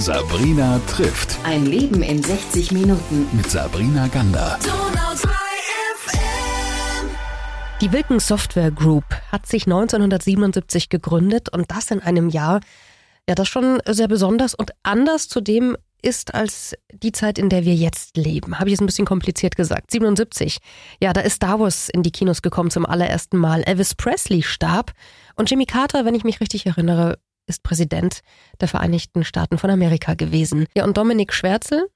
Sabrina 0.00 0.80
trifft. 0.86 1.36
Ein 1.44 1.66
Leben 1.66 2.02
in 2.02 2.22
60 2.22 2.72
Minuten. 2.72 3.28
Mit 3.32 3.50
Sabrina 3.50 4.06
Gander. 4.06 4.58
Die 7.82 7.92
Wilken 7.92 8.18
Software 8.18 8.70
Group 8.70 9.04
hat 9.30 9.44
sich 9.44 9.66
1977 9.66 10.88
gegründet 10.88 11.50
und 11.52 11.70
das 11.70 11.90
in 11.90 12.00
einem 12.00 12.30
Jahr, 12.30 12.60
ja, 13.28 13.34
das 13.34 13.48
schon 13.48 13.78
sehr 13.86 14.08
besonders 14.08 14.54
und 14.54 14.70
anders 14.82 15.28
zu 15.28 15.42
dem 15.42 15.76
ist 16.00 16.34
als 16.34 16.74
die 16.94 17.12
Zeit, 17.12 17.38
in 17.38 17.50
der 17.50 17.66
wir 17.66 17.74
jetzt 17.74 18.16
leben. 18.16 18.58
Habe 18.58 18.70
ich 18.70 18.74
es 18.76 18.80
ein 18.80 18.86
bisschen 18.86 19.04
kompliziert 19.04 19.54
gesagt. 19.54 19.90
77. 19.90 20.60
Ja, 21.02 21.12
da 21.12 21.20
ist 21.20 21.34
Star 21.34 21.60
Wars 21.60 21.90
in 21.90 22.02
die 22.02 22.10
Kinos 22.10 22.40
gekommen 22.40 22.70
zum 22.70 22.86
allerersten 22.86 23.36
Mal. 23.36 23.62
Elvis 23.64 23.94
Presley 23.94 24.42
starb 24.42 24.92
und 25.36 25.50
Jimmy 25.50 25.66
Carter, 25.66 26.06
wenn 26.06 26.14
ich 26.14 26.24
mich 26.24 26.40
richtig 26.40 26.64
erinnere, 26.64 27.18
ist 27.50 27.62
Präsident 27.62 28.20
der 28.60 28.68
Vereinigten 28.68 29.24
Staaten 29.24 29.58
von 29.58 29.68
Amerika 29.68 30.14
gewesen. 30.14 30.66
Ja, 30.74 30.84
und 30.84 30.96
Dominik 30.96 31.34
Schwärzel, 31.34 31.88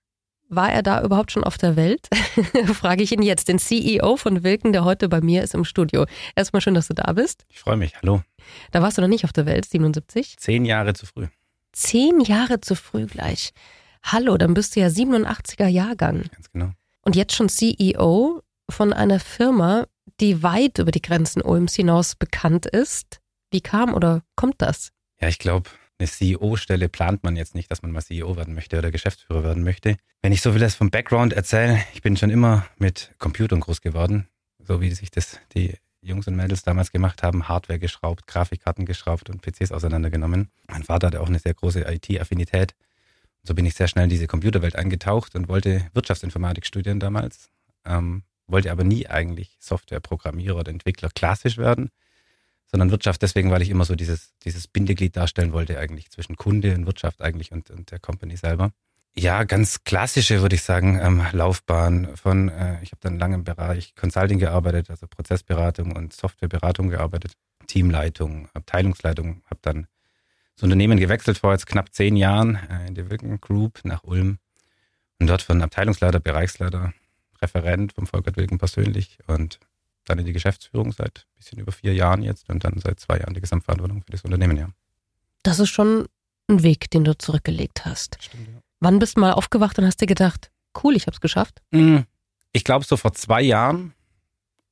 war 0.49 0.73
er 0.73 0.83
da 0.83 1.03
überhaupt 1.03 1.33
schon 1.33 1.45
auf 1.45 1.59
der 1.59 1.77
Welt? 1.77 2.09
Frage 2.67 3.03
ich 3.03 3.13
ihn 3.13 3.23
jetzt, 3.23 3.49
den 3.49 3.59
CEO 3.59 4.17
von 4.17 4.43
Wilken, 4.43 4.73
der 4.73 4.85
heute 4.85 5.09
bei 5.09 5.21
mir 5.21 5.43
ist 5.43 5.55
im 5.55 5.65
Studio. 5.65 6.07
Erstmal 6.37 6.61
schön, 6.61 6.75
dass 6.75 6.89
du 6.89 6.95
da 6.95 7.13
bist. 7.13 7.45
Ich 7.49 7.61
freue 7.61 7.77
mich, 7.77 7.95
hallo. 8.01 8.23
Da 8.71 8.83
warst 8.83 8.99
du 8.99 9.03
noch 9.03 9.09
nicht 9.09 9.25
auf 9.25 9.33
der 9.33 9.47
Welt, 9.47 9.65
77? 9.65 10.37
Zehn 10.37 10.65
Jahre 10.65 10.95
zu 10.95 11.07
früh. 11.07 11.29
Zehn 11.73 12.21
Jahre 12.21 12.61
zu 12.61 12.77
früh 12.77 13.07
gleich. 13.07 13.53
Hallo, 14.03 14.37
dann 14.37 14.55
bist 14.55 14.77
du 14.77 14.81
ja 14.81 14.89
87er 14.89 15.67
Jahrgang. 15.67 16.25
Ganz 16.31 16.51
genau. 16.53 16.71
Und 17.03 17.17
jetzt 17.17 17.35
schon 17.35 17.49
CEO 17.49 18.43
von 18.71 18.93
einer 18.93 19.21
Firma, 19.21 19.87
die 20.21 20.43
weit 20.43 20.79
über 20.79 20.91
die 20.91 21.03
Grenzen 21.03 21.43
Ulms 21.43 21.75
hinaus 21.75 22.15
bekannt 22.15 22.67
ist. 22.67 23.21
Wie 23.51 23.61
kam 23.61 23.95
oder 23.95 24.23
kommt 24.37 24.57
das? 24.59 24.91
Ja, 25.21 25.29
ich 25.29 25.39
glaube, 25.39 25.71
eine 25.99 26.09
CEO-Stelle 26.09 26.89
plant 26.89 27.23
man 27.23 27.37
jetzt 27.37 27.55
nicht, 27.55 27.71
dass 27.71 27.83
man 27.83 27.93
mal 27.93 28.03
CEO 28.03 28.37
werden 28.37 28.55
möchte 28.55 28.79
oder 28.79 28.91
Geschäftsführer 28.91 29.45
werden 29.45 29.63
möchte. 29.63 29.97
Wenn 30.23 30.33
ich 30.33 30.43
so 30.43 30.53
viel 30.53 30.61
das 30.61 30.75
vom 30.75 30.91
Background 30.91 31.33
erzähle, 31.33 31.85
ich 31.95 32.03
bin 32.03 32.17
schon 32.17 32.31
immer 32.31 32.67
mit 32.79 33.15
Computern 33.19 33.61
groß 33.61 33.81
geworden, 33.81 34.27
so 34.59 34.81
wie 34.81 34.91
sich 34.91 35.11
das 35.11 35.39
die 35.55 35.75
Jungs 36.03 36.27
und 36.27 36.37
Mädels 36.37 36.63
damals 36.63 36.93
gemacht 36.93 37.23
haben, 37.23 37.49
Hardware 37.49 37.79
geschraubt, 37.79 38.27
Grafikkarten 38.27 38.85
geschraubt 38.85 39.31
und 39.31 39.41
PCs 39.43 39.73
auseinandergenommen. 39.73 40.51
Mein 40.69 40.83
Vater 40.83 41.07
hatte 41.09 41.21
auch 41.21 41.29
eine 41.29 41.39
sehr 41.39 41.55
große 41.55 41.81
IT-Affinität. 41.81 42.75
So 43.43 43.55
bin 43.55 43.67
ich 43.67 43.75
sehr 43.75 43.89
schnell 43.89 44.05
in 44.05 44.11
diese 44.11 44.27
Computerwelt 44.27 44.77
eingetaucht 44.77 45.35
und 45.35 45.49
wollte 45.49 45.89
Wirtschaftsinformatik 45.95 46.67
studieren 46.67 47.01
damals, 47.01 47.51
ähm, 47.85 48.23
wollte 48.47 48.71
aber 48.71 48.85
nie 48.85 49.07
eigentlich 49.07 49.57
Softwareprogrammierer 49.61 50.57
oder 50.57 50.71
Entwickler 50.71 51.09
klassisch 51.15 51.57
werden, 51.57 51.91
sondern 52.75 52.91
Wirtschaft 52.91 53.23
deswegen, 53.23 53.53
weil 53.53 53.63
ich 53.63 53.71
immer 53.71 53.85
so 53.85 53.95
dieses, 53.95 54.33
dieses 54.45 54.67
Bindeglied 54.67 55.17
darstellen 55.17 55.53
wollte 55.53 55.79
eigentlich 55.79 56.11
zwischen 56.11 56.35
Kunde 56.35 56.75
und 56.75 56.87
Wirtschaft 56.87 57.23
eigentlich 57.23 57.53
und, 57.53 57.71
und 57.71 57.93
der 57.93 58.01
Company 58.01 58.37
selber. 58.37 58.73
Ja, 59.15 59.45
ganz 59.45 59.85
klassische, 59.85 60.43
würde 60.43 60.57
ich 60.57 60.63
sagen, 60.63 60.99
ähm, 61.01 61.25
Laufbahn 61.31 62.17
von, 62.17 62.49
äh, 62.49 62.83
ich 62.83 62.91
habe 62.91 62.99
dann 62.99 63.17
lange 63.17 63.37
im 63.37 63.45
Bereich 63.45 63.95
Consulting 63.95 64.41
gearbeitet, 64.41 64.91
also 64.91 65.07
Prozessberatung 65.07 65.95
und 65.95 66.15
Softwareberatung 66.15 66.89
gearbeitet, 66.89 67.35
Teamleitung, 67.69 68.49
Abteilungsleitung, 68.55 69.43
habe 69.49 69.61
dann 69.63 69.87
das 70.57 70.65
Unternehmen 70.65 70.99
gewechselt 70.99 71.39
vor 71.39 71.53
jetzt 71.53 71.69
knapp 71.69 71.95
zehn 71.95 72.17
Jahren 72.17 72.57
äh, 72.57 72.89
in 72.89 72.97
die 72.97 73.09
Wilken 73.09 73.41
Group 73.41 73.83
nach 73.85 74.03
Ulm 74.03 74.39
und 75.21 75.29
dort 75.29 75.43
von 75.43 75.63
Abteilungsleiter, 75.63 76.19
Bereichsleiter, 76.19 76.93
Referent 77.41 77.93
vom 77.93 78.09
Volker 78.09 78.35
Wilken 78.35 78.59
persönlich 78.59 79.19
und 79.29 79.61
dann 80.07 80.19
in 80.19 80.27
die 80.27 80.33
Geschäftsführung 80.33 80.91
seit 80.91 81.29
bisschen 81.45 81.59
über 81.61 81.73
vier 81.73 81.95
Jahren 81.95 82.23
jetzt 82.23 82.49
und 82.51 82.65
dann 82.65 82.79
seit 82.79 83.01
zwei 83.01 83.19
Jahren 83.19 83.35
die 83.35 83.41
Gesamtverantwortung 83.41 84.03
für 84.03 84.13
das 84.13 84.23
Unternehmen, 84.23 84.57
ja. 84.57 84.69
Das 85.43 85.59
ist 85.61 85.71
schon 85.71 86.07
ein 86.49 86.63
Weg, 86.63 86.91
den 86.91 87.05
du 87.05 87.17
zurückgelegt 87.17 87.85
hast. 87.85 88.17
Stimmt, 88.21 88.49
ja. 88.49 88.61
Wann 88.81 88.99
bist 88.99 89.17
du 89.17 89.21
mal 89.21 89.33
aufgewacht 89.33 89.79
und 89.79 89.87
hast 89.87 90.01
dir 90.01 90.07
gedacht, 90.07 90.51
cool, 90.83 90.97
ich 90.97 91.07
hab's 91.07 91.21
geschafft? 91.21 91.63
Hm, 91.73 92.05
Ich 92.53 92.65
glaube 92.65 92.85
so 92.85 92.97
vor 92.97 93.13
zwei 93.15 93.43
Jahren, 93.43 93.95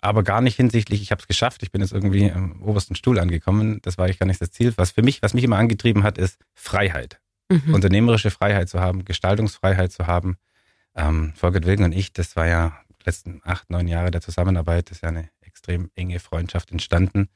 aber 0.01 0.23
gar 0.23 0.41
nicht 0.41 0.57
hinsichtlich, 0.57 1.01
ich 1.01 1.11
habe 1.13 1.21
es 1.23 1.29
geschafft, 1.29 1.63
ich 1.63 1.71
bin 1.71 1.81
jetzt 1.81 1.93
irgendwie 1.93 2.31
am 2.31 2.61
obersten 2.63 2.95
Stuhl 2.97 3.19
angekommen. 3.19 3.81
Das 3.83 3.99
war 3.99 4.05
eigentlich 4.07 4.19
gar 4.19 4.27
nicht 4.27 4.41
das 4.41 4.51
Ziel. 4.51 4.73
Was 4.77 4.91
für 4.91 5.03
mich, 5.03 5.23
was 5.23 5.33
mich 5.33 5.45
immer 5.45 5.59
angetrieben 5.59 6.03
hat, 6.03 6.19
ist 6.19 6.39
Freiheit. 6.55 7.21
Mhm. 7.49 7.75
Unternehmerische 7.75 8.31
Freiheit 8.31 8.69
zu 8.69 8.81
haben, 8.81 9.05
Gestaltungsfreiheit 9.05 9.93
zu 9.93 10.07
haben. 10.07 10.39
Ähm, 10.95 11.33
Volker 11.37 11.63
Wilken 11.65 11.85
und 11.85 11.93
ich, 11.93 12.13
das 12.13 12.35
war 12.37 12.47
ja 12.47 12.77
die 12.91 13.05
letzten 13.07 13.41
acht, 13.45 13.71
neun 13.71 13.89
Jahre 13.89 14.11
der 14.11 14.21
Zusammenarbeit, 14.21 14.91
das 14.91 14.99
ist 14.99 15.03
ja 15.03 15.09
eine 15.09 15.29
extrem 15.63 15.91
enge 15.95 16.19
Freundschaft 16.19 16.73
entstanden. 16.73 17.29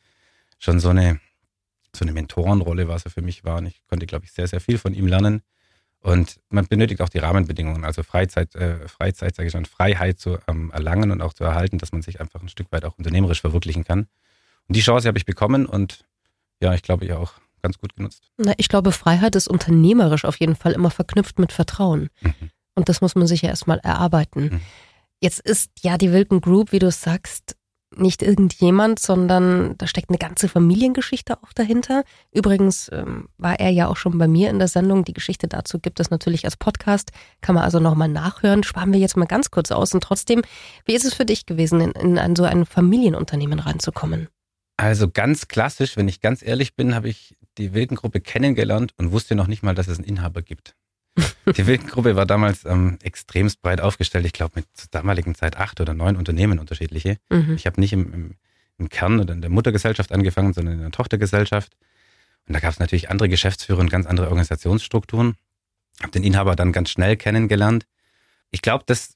Schon 0.59 0.81
so 0.81 0.89
eine, 0.89 1.21
so 1.95 2.05
eine 2.05 2.13
Mentorenrolle, 2.13 2.89
was 2.89 3.05
er 3.05 3.11
für 3.13 3.23
mich 3.23 3.45
war. 3.45 3.59
Und 3.59 3.67
ich 3.67 3.87
konnte, 3.87 4.07
glaube 4.07 4.25
ich, 4.25 4.33
sehr, 4.33 4.49
sehr 4.49 4.61
viel 4.61 4.79
von 4.79 4.95
ihm 4.95 5.07
lernen. 5.07 5.43
Und 6.01 6.41
man 6.51 6.67
benötigt 6.67 7.01
auch 7.01 7.09
die 7.09 7.19
Rahmenbedingungen, 7.19 7.85
also 7.85 8.03
Freizeit, 8.03 8.55
äh, 8.55 8.87
Freizeit, 8.89 9.35
sage 9.35 9.47
ich 9.47 9.53
schon, 9.53 9.65
Freiheit 9.65 10.19
zu 10.19 10.39
ähm, 10.47 10.71
erlangen 10.73 11.11
und 11.11 11.21
auch 11.23 11.35
zu 11.35 11.45
erhalten, 11.45 11.79
dass 11.79 11.93
man 11.93 12.03
sich 12.03 12.21
einfach 12.21 12.43
ein 12.43 12.49
Stück 12.49 12.71
weit 12.71 12.85
auch 12.85 12.99
unternehmerisch 12.99 13.41
verwirklichen 13.41 13.85
kann. 13.85 14.07
Und 14.69 14.77
die 14.77 14.81
Chance 14.81 15.09
habe 15.09 15.19
ich 15.19 15.25
bekommen 15.25 15.67
und 15.67 16.05
ja, 16.61 16.75
ich 16.75 16.83
glaube, 16.83 17.05
ich 17.05 17.13
auch 17.13 17.35
ganz 17.63 17.79
gut 17.79 17.97
genutzt. 17.97 18.31
Na, 18.37 18.53
ich 18.57 18.69
glaube, 18.69 18.93
Freiheit 18.93 19.35
ist 19.37 19.49
unternehmerisch 19.49 20.25
auf 20.25 20.37
jeden 20.37 20.55
Fall 20.55 20.73
immer 20.73 20.91
verknüpft 20.91 21.39
mit 21.39 21.53
Vertrauen. 21.53 22.09
Mhm. 22.21 22.51
Und 22.75 22.89
das 22.89 23.01
muss 23.01 23.15
man 23.15 23.27
sich 23.27 23.43
ja 23.43 23.49
erstmal 23.49 23.79
erarbeiten. 23.79 24.43
Mhm. 24.45 24.61
Jetzt 25.21 25.41
ist 25.41 25.71
ja 25.81 25.97
die 25.99 26.13
Wilken 26.13 26.41
Group, 26.41 26.73
wie 26.73 26.79
du 26.79 26.91
sagst, 26.91 27.56
nicht 27.99 28.23
irgendjemand, 28.23 28.99
sondern 28.99 29.77
da 29.79 29.87
steckt 29.87 30.11
eine 30.11 30.19
ganze 30.19 30.49
Familiengeschichte 30.49 31.39
auch 31.43 31.53
dahinter. 31.53 32.05
Übrigens 32.33 32.91
ähm, 32.93 33.29
war 33.39 33.59
er 33.59 33.71
ja 33.71 33.89
auch 33.89 33.97
schon 33.97 34.19
bei 34.19 34.29
mir 34.29 34.51
in 34.51 34.59
der 34.59 34.69
Sendung. 34.69 35.05
Die 35.05 35.13
Geschichte 35.13 35.49
dazu 35.49 35.79
gibt 35.79 36.01
es 36.01 36.11
natürlich 36.11 36.45
als 36.45 36.57
Podcast. 36.57 37.11
Kann 37.41 37.55
man 37.55 37.65
also 37.65 37.81
nochmal 37.81 38.09
nachhören. 38.09 38.63
Sparen 38.63 38.93
wir 38.93 39.01
jetzt 39.01 39.17
mal 39.17 39.27
ganz 39.27 39.51
kurz 39.51 39.71
aus. 39.71 39.93
Und 39.95 40.03
trotzdem, 40.03 40.43
wie 40.85 40.95
ist 40.95 41.05
es 41.05 41.15
für 41.15 41.25
dich 41.25 41.47
gewesen, 41.47 41.81
in, 41.81 41.91
in 41.93 42.19
ein, 42.19 42.37
so 42.37 42.45
ein 42.45 42.67
Familienunternehmen 42.67 43.59
reinzukommen? 43.59 44.29
Also 44.77 45.09
ganz 45.09 45.49
klassisch, 45.49 45.97
wenn 45.97 46.09
ich 46.09 46.21
ganz 46.21 46.43
ehrlich 46.43 46.77
bin, 46.77 46.95
habe 46.95 47.09
ich 47.09 47.37
die 47.57 47.73
Wilkengruppe 47.73 48.21
kennengelernt 48.21 48.93
und 48.99 49.11
wusste 49.13 49.35
noch 49.35 49.47
nicht 49.47 49.63
mal, 49.63 49.75
dass 49.75 49.89
es 49.89 49.99
einen 49.99 50.07
Inhaber 50.07 50.43
gibt. 50.43 50.75
Die 51.57 51.67
Wilkengruppe 51.67 52.17
war 52.17 52.27
damals 52.27 52.65
ähm, 52.65 52.99
extremst 53.03 53.63
breit 53.63 53.81
aufgestellt. 53.81 54.27
Ich 54.27 54.33
glaube, 54.33 54.53
mit 54.57 54.67
zur 54.75 54.89
damaligen 54.91 55.35
Zeit 55.35 55.57
acht 55.57 55.81
oder 55.81 55.95
neun 55.95 56.17
Unternehmen 56.17 56.59
unterschiedliche. 56.59 57.19
Mhm. 57.31 57.55
Ich 57.55 57.67
habe 57.67 57.81
nicht 57.81 57.93
im, 57.93 58.13
im, 58.13 58.35
im 58.79 58.89
Kern 58.89 59.21
oder 59.21 59.33
in 59.33 59.41
der 59.41 59.51
Muttergesellschaft 59.51 60.13
angefangen, 60.13 60.53
sondern 60.53 60.75
in 60.75 60.81
der 60.81 60.91
Tochtergesellschaft. 60.91 61.77
Und 62.47 62.55
da 62.55 62.61
gab 62.61 62.73
es 62.73 62.79
natürlich 62.79 63.11
andere 63.11 63.29
Geschäftsführer 63.29 63.81
und 63.81 63.91
ganz 63.91 64.07
andere 64.07 64.27
Organisationsstrukturen. 64.27 65.37
Habe 66.01 66.13
den 66.13 66.25
Inhaber 66.25 66.57
dann 66.57 66.73
ganz 66.73 66.91
schnell 66.91 67.17
kennengelernt. 67.17 67.87
Ich 68.51 68.63
glaube, 68.63 68.85
das 68.87 69.16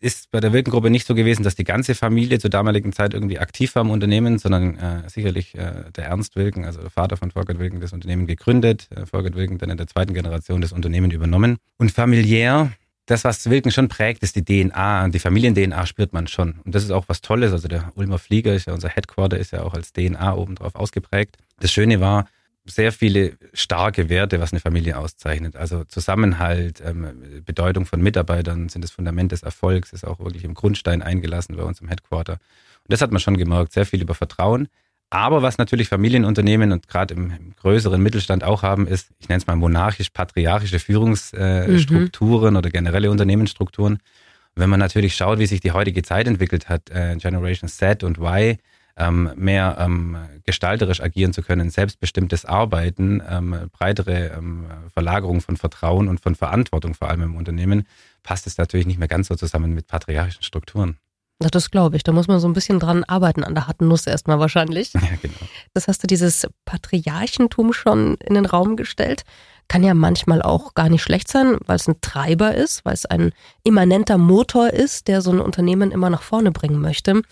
ist 0.00 0.30
bei 0.30 0.40
der 0.40 0.52
Wilkengruppe 0.52 0.90
nicht 0.90 1.06
so 1.06 1.14
gewesen, 1.14 1.42
dass 1.42 1.56
die 1.56 1.64
ganze 1.64 1.94
Familie 1.94 2.38
zur 2.38 2.50
damaligen 2.50 2.92
Zeit 2.92 3.14
irgendwie 3.14 3.38
aktiv 3.38 3.74
war 3.74 3.82
im 3.82 3.90
Unternehmen, 3.90 4.38
sondern 4.38 4.76
äh, 4.76 5.08
sicherlich 5.08 5.54
äh, 5.56 5.90
der 5.94 6.04
Ernst 6.04 6.36
Wilken, 6.36 6.64
also 6.64 6.80
der 6.80 6.90
Vater 6.90 7.16
von 7.16 7.30
Volkert 7.30 7.58
Wilken, 7.58 7.80
das 7.80 7.92
Unternehmen 7.92 8.26
gegründet, 8.26 8.88
äh, 8.94 9.06
Volkert 9.06 9.34
Wilken 9.34 9.58
dann 9.58 9.70
in 9.70 9.76
der 9.76 9.88
zweiten 9.88 10.14
Generation 10.14 10.60
das 10.60 10.72
Unternehmen 10.72 11.10
übernommen. 11.10 11.56
Und 11.78 11.90
familiär, 11.90 12.70
das, 13.06 13.24
was 13.24 13.50
Wilken 13.50 13.72
schon 13.72 13.88
prägt, 13.88 14.22
ist 14.22 14.36
die 14.36 14.44
DNA, 14.44 15.08
die 15.08 15.18
Familien-DNA 15.18 15.86
spürt 15.86 16.12
man 16.12 16.28
schon. 16.28 16.60
Und 16.64 16.74
das 16.74 16.84
ist 16.84 16.90
auch 16.90 17.06
was 17.08 17.20
Tolles. 17.20 17.52
Also 17.52 17.66
der 17.66 17.90
Ulmer 17.96 18.18
Flieger 18.18 18.54
ist 18.54 18.66
ja 18.66 18.74
unser 18.74 18.90
Headquarter, 18.90 19.38
ist 19.38 19.52
ja 19.52 19.62
auch 19.62 19.74
als 19.74 19.92
DNA 19.92 20.34
obendrauf 20.34 20.74
ausgeprägt. 20.74 21.38
Das 21.58 21.72
Schöne 21.72 22.00
war, 22.00 22.28
sehr 22.68 22.92
viele 22.92 23.36
starke 23.52 24.08
Werte, 24.08 24.40
was 24.40 24.52
eine 24.52 24.60
Familie 24.60 24.98
auszeichnet. 24.98 25.56
Also 25.56 25.84
Zusammenhalt, 25.84 26.82
ähm, 26.84 27.42
Bedeutung 27.44 27.86
von 27.86 28.00
Mitarbeitern 28.00 28.68
sind 28.68 28.82
das 28.82 28.90
Fundament 28.90 29.32
des 29.32 29.42
Erfolgs, 29.42 29.92
ist 29.92 30.06
auch 30.06 30.18
wirklich 30.20 30.44
im 30.44 30.54
Grundstein 30.54 31.02
eingelassen 31.02 31.56
bei 31.56 31.62
uns 31.62 31.80
im 31.80 31.88
Headquarter. 31.88 32.34
Und 32.34 32.92
das 32.92 33.00
hat 33.00 33.10
man 33.10 33.20
schon 33.20 33.36
gemerkt, 33.36 33.72
sehr 33.72 33.86
viel 33.86 34.02
über 34.02 34.14
Vertrauen. 34.14 34.68
Aber 35.10 35.40
was 35.40 35.56
natürlich 35.56 35.88
Familienunternehmen 35.88 36.70
und 36.72 36.86
gerade 36.86 37.14
im, 37.14 37.30
im 37.30 37.56
größeren 37.56 38.00
Mittelstand 38.00 38.44
auch 38.44 38.62
haben, 38.62 38.86
ist, 38.86 39.10
ich 39.18 39.28
nenne 39.28 39.38
es 39.38 39.46
mal 39.46 39.56
monarchisch-patriarchische 39.56 40.78
Führungsstrukturen 40.78 42.54
äh, 42.54 42.58
oder 42.58 42.70
generelle 42.70 43.10
Unternehmensstrukturen. 43.10 43.94
Und 43.94 44.62
wenn 44.62 44.68
man 44.68 44.80
natürlich 44.80 45.16
schaut, 45.16 45.38
wie 45.38 45.46
sich 45.46 45.60
die 45.60 45.72
heutige 45.72 46.02
Zeit 46.02 46.26
entwickelt 46.26 46.68
hat, 46.68 46.90
äh, 46.90 47.16
Generation 47.16 47.68
Z 47.68 48.04
und 48.04 48.18
Y, 48.18 48.58
ähm, 48.98 49.30
mehr 49.36 49.76
ähm, 49.78 50.16
gestalterisch 50.44 51.00
agieren 51.00 51.32
zu 51.32 51.42
können, 51.42 51.70
selbstbestimmtes 51.70 52.44
Arbeiten, 52.44 53.22
ähm, 53.28 53.70
breitere 53.72 54.32
ähm, 54.36 54.66
Verlagerung 54.92 55.40
von 55.40 55.56
Vertrauen 55.56 56.08
und 56.08 56.20
von 56.20 56.34
Verantwortung 56.34 56.94
vor 56.94 57.08
allem 57.08 57.22
im 57.22 57.36
Unternehmen, 57.36 57.86
passt 58.22 58.46
es 58.46 58.58
natürlich 58.58 58.86
nicht 58.86 58.98
mehr 58.98 59.08
ganz 59.08 59.28
so 59.28 59.36
zusammen 59.36 59.72
mit 59.74 59.86
patriarchischen 59.86 60.42
Strukturen. 60.42 60.98
Na, 61.40 61.48
das 61.48 61.70
glaube 61.70 61.96
ich. 61.96 62.02
Da 62.02 62.12
muss 62.12 62.26
man 62.26 62.40
so 62.40 62.48
ein 62.48 62.52
bisschen 62.52 62.80
dran 62.80 63.04
arbeiten, 63.04 63.44
an 63.44 63.54
der 63.54 63.68
harten 63.68 63.86
Nuss 63.86 64.06
erstmal 64.06 64.40
wahrscheinlich. 64.40 64.92
Ja, 64.94 65.00
genau. 65.22 65.36
Das 65.72 65.86
hast 65.86 66.02
du 66.02 66.06
dieses 66.08 66.48
Patriarchentum 66.64 67.72
schon 67.72 68.16
in 68.16 68.34
den 68.34 68.46
Raum 68.46 68.76
gestellt. 68.76 69.22
Kann 69.68 69.84
ja 69.84 69.94
manchmal 69.94 70.42
auch 70.42 70.74
gar 70.74 70.88
nicht 70.88 71.02
schlecht 71.02 71.28
sein, 71.30 71.58
weil 71.66 71.76
es 71.76 71.86
ein 71.86 72.00
Treiber 72.00 72.54
ist, 72.54 72.84
weil 72.84 72.94
es 72.94 73.06
ein 73.06 73.32
immanenter 73.62 74.18
Motor 74.18 74.70
ist, 74.70 75.08
der 75.08 75.20
so 75.20 75.30
ein 75.30 75.40
Unternehmen 75.40 75.92
immer 75.92 76.10
nach 76.10 76.22
vorne 76.22 76.50
bringen 76.50 76.80
möchte. 76.80 77.22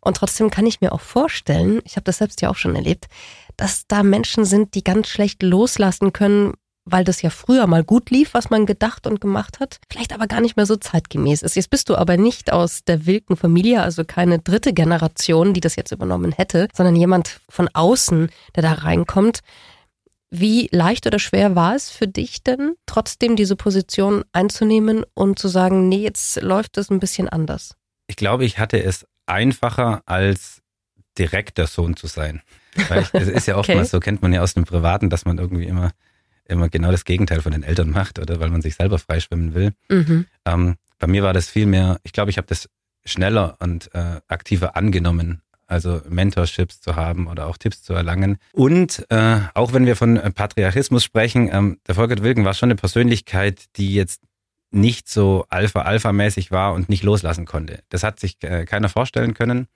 Und 0.00 0.16
trotzdem 0.16 0.50
kann 0.50 0.66
ich 0.66 0.80
mir 0.80 0.92
auch 0.92 1.00
vorstellen, 1.00 1.80
ich 1.84 1.96
habe 1.96 2.04
das 2.04 2.18
selbst 2.18 2.40
ja 2.40 2.50
auch 2.50 2.56
schon 2.56 2.74
erlebt, 2.76 3.06
dass 3.56 3.86
da 3.86 4.02
Menschen 4.02 4.44
sind, 4.44 4.74
die 4.74 4.84
ganz 4.84 5.08
schlecht 5.08 5.42
loslassen 5.42 6.12
können, 6.12 6.54
weil 6.84 7.04
das 7.04 7.22
ja 7.22 7.30
früher 7.30 7.66
mal 7.66 7.84
gut 7.84 8.10
lief, 8.10 8.34
was 8.34 8.50
man 8.50 8.66
gedacht 8.66 9.06
und 9.06 9.20
gemacht 9.20 9.60
hat, 9.60 9.78
vielleicht 9.90 10.12
aber 10.12 10.26
gar 10.26 10.40
nicht 10.40 10.56
mehr 10.56 10.66
so 10.66 10.76
zeitgemäß 10.76 11.42
ist. 11.42 11.56
Jetzt 11.56 11.70
bist 11.70 11.88
du 11.88 11.96
aber 11.96 12.16
nicht 12.16 12.52
aus 12.52 12.84
der 12.84 13.06
wilken 13.06 13.36
Familie, 13.36 13.82
also 13.82 14.04
keine 14.04 14.38
dritte 14.38 14.72
Generation, 14.72 15.54
die 15.54 15.60
das 15.60 15.76
jetzt 15.76 15.92
übernommen 15.92 16.32
hätte, 16.32 16.68
sondern 16.74 16.96
jemand 16.96 17.40
von 17.48 17.68
außen, 17.72 18.30
der 18.56 18.62
da 18.62 18.72
reinkommt. 18.72 19.40
Wie 20.30 20.68
leicht 20.70 21.06
oder 21.06 21.18
schwer 21.18 21.56
war 21.56 21.74
es 21.74 21.90
für 21.90 22.06
dich 22.06 22.42
denn, 22.44 22.74
trotzdem 22.86 23.34
diese 23.34 23.56
Position 23.56 24.24
einzunehmen 24.32 25.04
und 25.14 25.38
zu 25.38 25.48
sagen, 25.48 25.88
nee, 25.88 26.02
jetzt 26.02 26.40
läuft 26.40 26.78
es 26.78 26.88
ein 26.88 27.00
bisschen 27.00 27.28
anders? 27.28 27.74
Ich 28.06 28.16
glaube, 28.16 28.44
ich 28.44 28.58
hatte 28.58 28.82
es 28.82 29.06
einfacher 29.30 30.02
als 30.06 30.62
direkter 31.18 31.66
Sohn 31.66 31.96
zu 31.96 32.06
sein. 32.06 32.42
Weil 32.88 33.06
es 33.12 33.28
ist 33.28 33.46
ja 33.46 33.56
oftmals 33.58 33.88
okay. 33.88 33.96
so, 33.96 34.00
kennt 34.00 34.22
man 34.22 34.32
ja 34.32 34.42
aus 34.42 34.54
dem 34.54 34.64
Privaten, 34.64 35.10
dass 35.10 35.24
man 35.24 35.38
irgendwie 35.38 35.64
immer 35.66 35.92
immer 36.50 36.68
genau 36.68 36.90
das 36.90 37.04
Gegenteil 37.04 37.40
von 37.40 37.52
den 37.52 37.62
Eltern 37.62 37.90
macht 37.90 38.18
oder 38.18 38.40
weil 38.40 38.50
man 38.50 38.60
sich 38.60 38.74
selber 38.74 38.98
freischwimmen 38.98 39.54
will. 39.54 39.72
Mhm. 39.88 40.26
Ähm, 40.44 40.76
bei 40.98 41.06
mir 41.06 41.22
war 41.22 41.32
das 41.32 41.48
viel 41.48 41.66
mehr, 41.66 41.98
ich 42.02 42.12
glaube, 42.12 42.30
ich 42.30 42.36
habe 42.36 42.48
das 42.48 42.68
schneller 43.04 43.56
und 43.60 43.94
äh, 43.94 44.20
aktiver 44.28 44.76
angenommen, 44.76 45.40
also 45.66 46.02
Mentorships 46.08 46.80
zu 46.80 46.96
haben 46.96 47.26
oder 47.28 47.46
auch 47.46 47.56
Tipps 47.56 47.82
zu 47.82 47.94
erlangen. 47.94 48.36
Und 48.52 49.06
äh, 49.10 49.40
auch 49.54 49.72
wenn 49.72 49.86
wir 49.86 49.96
von 49.96 50.16
Patriarchismus 50.34 51.04
sprechen, 51.04 51.48
ähm, 51.52 51.78
der 51.86 51.94
Volker 51.94 52.22
Wilken 52.22 52.44
war 52.44 52.54
schon 52.54 52.68
eine 52.68 52.76
Persönlichkeit, 52.76 53.64
die 53.76 53.94
jetzt 53.94 54.20
nicht 54.70 55.08
so 55.08 55.44
Alpha-Alpha-mäßig 55.48 56.50
war 56.50 56.74
und 56.74 56.88
nicht 56.88 57.02
loslassen 57.02 57.44
konnte. 57.46 57.82
Das 57.88 58.02
hat 58.02 58.20
sich 58.20 58.36
äh, 58.42 58.64
keiner 58.64 58.88
vorstellen 58.88 59.34
können. 59.34 59.66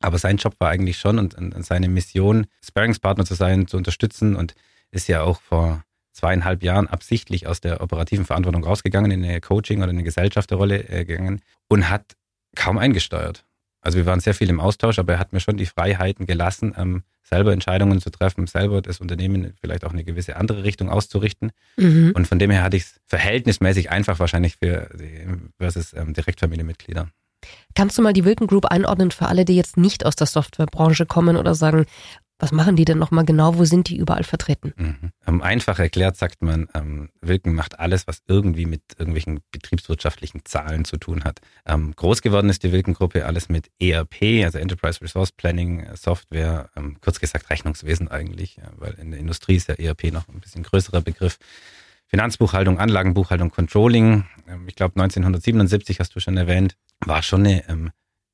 Aber 0.00 0.18
sein 0.18 0.38
Job 0.38 0.54
war 0.58 0.70
eigentlich 0.70 0.98
schon 0.98 1.18
und, 1.18 1.34
und 1.34 1.64
seine 1.64 1.88
Mission, 1.88 2.46
Sparringspartner 2.64 3.24
zu 3.24 3.34
sein, 3.34 3.66
zu 3.66 3.76
unterstützen 3.76 4.34
und 4.34 4.54
ist 4.90 5.08
ja 5.08 5.22
auch 5.22 5.40
vor 5.40 5.84
zweieinhalb 6.12 6.62
Jahren 6.62 6.88
absichtlich 6.88 7.46
aus 7.46 7.60
der 7.60 7.82
operativen 7.82 8.24
Verantwortung 8.24 8.64
rausgegangen, 8.64 9.10
in 9.10 9.24
eine 9.24 9.40
Coaching- 9.40 9.82
oder 9.82 9.90
eine 9.90 10.02
Gesellschafterrolle 10.02 10.88
äh, 10.88 11.04
gegangen 11.04 11.42
und 11.68 11.88
hat 11.88 12.16
kaum 12.56 12.78
eingesteuert. 12.78 13.44
Also 13.80 13.98
wir 13.98 14.06
waren 14.06 14.20
sehr 14.20 14.34
viel 14.34 14.50
im 14.50 14.60
Austausch, 14.60 14.98
aber 14.98 15.14
er 15.14 15.18
hat 15.18 15.32
mir 15.32 15.40
schon 15.40 15.56
die 15.56 15.66
Freiheiten 15.66 16.26
gelassen, 16.26 16.74
ähm, 16.76 17.02
selber 17.22 17.52
Entscheidungen 17.52 18.00
zu 18.00 18.10
treffen, 18.10 18.46
selber 18.46 18.82
das 18.82 19.00
Unternehmen 19.00 19.54
vielleicht 19.60 19.84
auch 19.84 19.92
eine 19.92 20.04
gewisse 20.04 20.36
andere 20.36 20.64
Richtung 20.64 20.90
auszurichten. 20.90 21.52
Mhm. 21.76 22.12
Und 22.14 22.26
von 22.26 22.38
dem 22.38 22.50
her 22.50 22.62
hatte 22.62 22.76
ich 22.76 22.84
es 22.84 23.00
verhältnismäßig 23.06 23.90
einfach 23.90 24.18
wahrscheinlich 24.18 24.56
für 24.56 24.90
die 24.98 25.26
versus 25.58 25.94
ähm, 25.94 26.12
Direktfamilienmitglieder. 26.12 27.08
Kannst 27.74 27.96
du 27.96 28.02
mal 28.02 28.12
die 28.12 28.24
Wilken 28.24 28.46
Group 28.46 28.66
einordnen 28.66 29.12
für 29.12 29.26
alle, 29.26 29.44
die 29.44 29.56
jetzt 29.56 29.76
nicht 29.76 30.04
aus 30.04 30.16
der 30.16 30.26
Softwarebranche 30.26 31.06
kommen 31.06 31.36
oder 31.36 31.54
sagen, 31.54 31.86
was 32.40 32.52
machen 32.52 32.76
die 32.76 32.84
denn 32.84 32.98
nochmal 32.98 33.24
genau? 33.24 33.58
Wo 33.58 33.64
sind 33.64 33.88
die 33.88 33.96
überall 33.96 34.24
vertreten? 34.24 34.72
Mhm. 34.76 35.12
Ähm, 35.26 35.42
einfach 35.42 35.78
erklärt 35.78 36.16
sagt 36.16 36.42
man, 36.42 36.68
ähm, 36.74 37.10
Wilken 37.20 37.54
macht 37.54 37.78
alles, 37.78 38.06
was 38.06 38.22
irgendwie 38.26 38.66
mit 38.66 38.82
irgendwelchen 38.98 39.40
betriebswirtschaftlichen 39.52 40.44
Zahlen 40.44 40.84
zu 40.84 40.96
tun 40.96 41.24
hat. 41.24 41.40
Ähm, 41.66 41.94
groß 41.94 42.22
geworden 42.22 42.48
ist 42.48 42.62
die 42.62 42.72
Wilken-Gruppe 42.72 43.26
alles 43.26 43.48
mit 43.48 43.70
ERP, 43.80 44.44
also 44.44 44.58
Enterprise 44.58 45.00
Resource 45.00 45.32
Planning, 45.32 45.86
Software, 45.94 46.70
ähm, 46.76 46.96
kurz 47.00 47.20
gesagt 47.20 47.50
Rechnungswesen 47.50 48.08
eigentlich, 48.08 48.56
ja, 48.56 48.70
weil 48.76 48.94
in 48.94 49.10
der 49.10 49.20
Industrie 49.20 49.56
ist 49.56 49.68
ja 49.68 49.74
ERP 49.74 50.12
noch 50.12 50.28
ein 50.28 50.40
bisschen 50.40 50.62
größerer 50.62 51.02
Begriff. 51.02 51.38
Finanzbuchhaltung, 52.06 52.78
Anlagenbuchhaltung, 52.80 53.50
Controlling. 53.50 54.24
Ähm, 54.48 54.66
ich 54.66 54.74
glaube 54.74 55.00
1977 55.00 56.00
hast 56.00 56.14
du 56.14 56.20
schon 56.20 56.36
erwähnt, 56.36 56.76
war 57.04 57.22
schon 57.22 57.40
eine 57.40 57.68
ähm, 57.68 57.90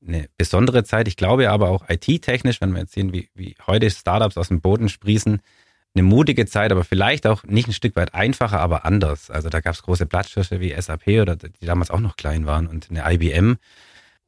eine 0.06 0.28
besondere 0.36 0.84
Zeit. 0.84 1.08
Ich 1.08 1.16
glaube 1.16 1.50
aber 1.50 1.70
auch 1.70 1.88
IT-technisch, 1.88 2.60
wenn 2.60 2.72
wir 2.72 2.80
jetzt 2.80 2.92
sehen, 2.92 3.12
wie, 3.12 3.28
wie 3.34 3.54
heute 3.66 3.90
Startups 3.90 4.36
aus 4.36 4.48
dem 4.48 4.60
Boden 4.60 4.88
sprießen, 4.88 5.40
eine 5.94 6.02
mutige 6.02 6.46
Zeit, 6.46 6.72
aber 6.72 6.84
vielleicht 6.84 7.26
auch 7.26 7.42
nicht 7.44 7.68
ein 7.68 7.72
Stück 7.72 7.96
weit 7.96 8.14
einfacher, 8.14 8.60
aber 8.60 8.84
anders. 8.84 9.30
Also 9.30 9.48
da 9.48 9.60
gab 9.60 9.74
es 9.74 9.82
große 9.82 10.06
Platzhirsche 10.06 10.60
wie 10.60 10.78
SAP 10.78 11.08
oder 11.22 11.36
die 11.36 11.64
damals 11.64 11.90
auch 11.90 12.00
noch 12.00 12.16
klein 12.16 12.46
waren 12.46 12.66
und 12.66 12.90
eine 12.90 13.10
IBM. 13.12 13.56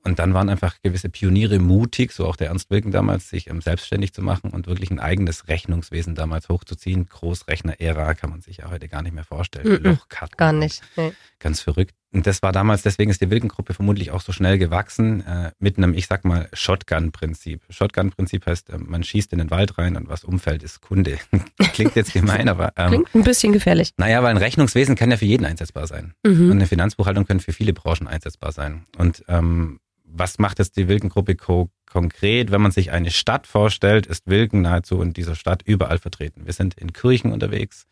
Und 0.05 0.21
dann 0.21 0.33
waren 0.33 0.49
einfach 0.49 0.77
gewisse 0.83 1.11
Pioniere 1.11 1.59
mutig, 1.59 2.13
so 2.13 2.27
auch 2.27 2.37
der 2.37 2.49
Ernst 2.49 2.71
Wilken 2.71 2.93
damals, 2.93 3.29
sich 3.29 3.49
ähm, 3.49 3.61
selbstständig 3.61 4.15
zu 4.15 4.23
machen 4.23 4.53
und 4.53 4.67
wirklich 4.67 4.91
ein 4.91 5.01
eigenes 5.01 5.49
Rechnungswesen 5.49 6.15
damals 6.15 6.49
hochzuziehen. 6.49 7.07
Großrechner-Ära 7.07 8.15
kann 8.15 8.31
man 8.31 8.41
sich 8.41 8.59
ja 8.59 8.71
heute 8.71 8.89
gar 8.89 9.03
nicht 9.03 9.13
mehr 9.13 9.25
vorstellen. 9.25 9.69
Mm 9.69 9.75
-mm, 9.75 9.89
Lochkarten. 9.91 10.37
Gar 10.37 10.53
nicht. 10.53 10.83
Nee. 10.97 11.13
Ganz 11.41 11.61
verrückt. 11.61 11.95
Und 12.13 12.27
das 12.27 12.43
war 12.43 12.53
damals, 12.53 12.83
deswegen 12.83 13.11
ist 13.11 13.21
die 13.21 13.29
Wilken-Gruppe 13.29 13.75
vermutlich 13.75 14.11
auch 14.11 14.23
so 14.23 14.33
schnell 14.33 14.57
gewachsen, 14.57 15.27
äh, 15.27 15.51
mit 15.59 15.77
einem, 15.77 15.93
ich 15.93 16.07
sag 16.07 16.25
mal, 16.25 16.49
Shotgun-Prinzip. 16.55 17.63
Shotgun-Prinzip 17.69 18.47
heißt, 18.47 18.71
äh, 18.71 18.79
man 18.79 19.05
schießt 19.05 19.33
in 19.33 19.39
den 19.39 19.51
Wald 19.51 19.77
rein 19.77 19.97
und 19.97 20.09
was 20.09 20.25
umfällt, 20.25 20.63
ist 20.63 20.81
Kunde. 20.81 21.19
Klingt 21.75 21.97
jetzt 21.97 22.15
gemein, 22.15 22.49
aber. 22.49 22.73
Ähm, 22.77 22.89
Klingt 22.89 23.15
ein 23.15 23.25
bisschen 23.25 23.53
gefährlich. 23.53 23.93
Naja, 23.99 24.23
weil 24.23 24.31
ein 24.31 24.39
Rechnungswesen 24.39 24.97
kann 24.97 25.11
ja 25.11 25.19
für 25.19 25.27
jeden 25.27 25.45
einsetzbar 25.45 25.87
sein. 25.87 26.15
Mhm. 26.25 26.47
Und 26.47 26.53
eine 26.53 26.67
Finanzbuchhaltung 26.67 27.27
kann 27.27 27.41
für 27.41 27.53
viele 27.53 27.75
Branchen 27.75 28.07
einsetzbar 28.07 28.53
sein. 28.53 28.87
Und 28.97 29.23
ähm, 29.29 29.79
was 30.11 30.39
macht 30.39 30.59
jetzt 30.59 30.77
die 30.77 30.89
Wilken-Gruppe 30.89 31.37
ko 31.37 31.71
konkret? 31.85 32.51
Wenn 32.51 32.63
man 32.63 32.73
sich 32.73 32.91
eine 32.91 33.11
Stadt 33.11 33.47
vorstellt, 33.47 34.07
ist 34.07 34.27
Wilken 34.27 34.63
nahezu 34.63 35.03
in 35.03 35.13
dieser 35.13 35.35
Stadt 35.35 35.63
überall 35.65 35.99
vertreten. 35.99 36.47
Wir 36.47 36.55
sind 36.55 36.75
in 36.75 36.95
Kirchen 36.95 37.33
unterwegs. 37.33 37.87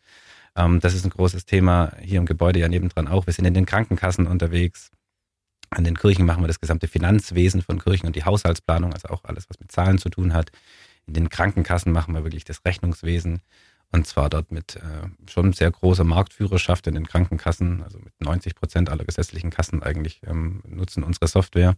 Ähm, 0.57 0.79
das 0.79 0.93
ist 0.93 1.05
ein 1.05 1.11
großes 1.11 1.45
Thema 1.45 1.93
hier 2.01 2.19
im 2.19 2.25
Gebäude 2.25 2.59
ja 2.59 2.67
nebendran 2.67 3.07
auch. 3.07 3.27
Wir 3.27 3.33
sind 3.33 3.45
in 3.45 3.53
den 3.53 3.65
Krankenkassen 3.65 4.27
unterwegs. 4.27 4.91
An 5.69 5.83
den 5.83 5.97
Kirchen 5.97 6.25
machen 6.25 6.43
wir 6.43 6.47
das 6.47 6.59
gesamte 6.59 6.87
Finanzwesen 6.87 7.61
von 7.61 7.79
Kirchen 7.79 8.07
und 8.07 8.15
die 8.15 8.23
Haushaltsplanung, 8.23 8.93
also 8.93 9.09
auch 9.09 9.23
alles, 9.25 9.49
was 9.49 9.59
mit 9.59 9.71
Zahlen 9.71 9.97
zu 9.97 10.09
tun 10.09 10.33
hat. 10.33 10.51
In 11.05 11.13
den 11.13 11.29
Krankenkassen 11.29 11.91
machen 11.91 12.13
wir 12.13 12.23
wirklich 12.23 12.45
das 12.45 12.65
Rechnungswesen. 12.65 13.41
Und 13.91 14.05
zwar 14.05 14.29
dort 14.29 14.51
mit 14.51 14.75
äh, 14.75 15.29
schon 15.29 15.53
sehr 15.53 15.71
großer 15.71 16.03
Marktführerschaft 16.03 16.87
in 16.87 16.95
den 16.95 17.07
Krankenkassen, 17.07 17.83
also 17.83 17.99
mit 17.99 18.19
90 18.19 18.55
Prozent 18.55 18.89
aller 18.89 19.05
gesetzlichen 19.05 19.49
Kassen 19.49 19.81
eigentlich 19.81 20.21
ähm, 20.25 20.61
nutzen 20.67 21.03
unsere 21.03 21.27
Software. 21.27 21.75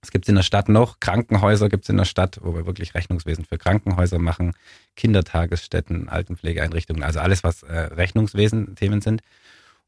Es 0.00 0.12
gibt 0.12 0.28
in 0.28 0.36
der 0.36 0.42
Stadt 0.42 0.68
noch, 0.68 1.00
Krankenhäuser 1.00 1.68
gibt 1.68 1.84
es 1.84 1.88
in 1.88 1.96
der 1.96 2.04
Stadt, 2.04 2.38
wo 2.42 2.54
wir 2.54 2.66
wirklich 2.66 2.94
Rechnungswesen 2.94 3.44
für 3.44 3.58
Krankenhäuser 3.58 4.18
machen, 4.18 4.54
Kindertagesstätten, 4.94 6.08
Altenpflegeeinrichtungen, 6.08 7.02
also 7.02 7.18
alles, 7.18 7.42
was 7.42 7.64
äh, 7.64 7.72
Rechnungswesen-Themen 7.72 9.00
sind. 9.00 9.22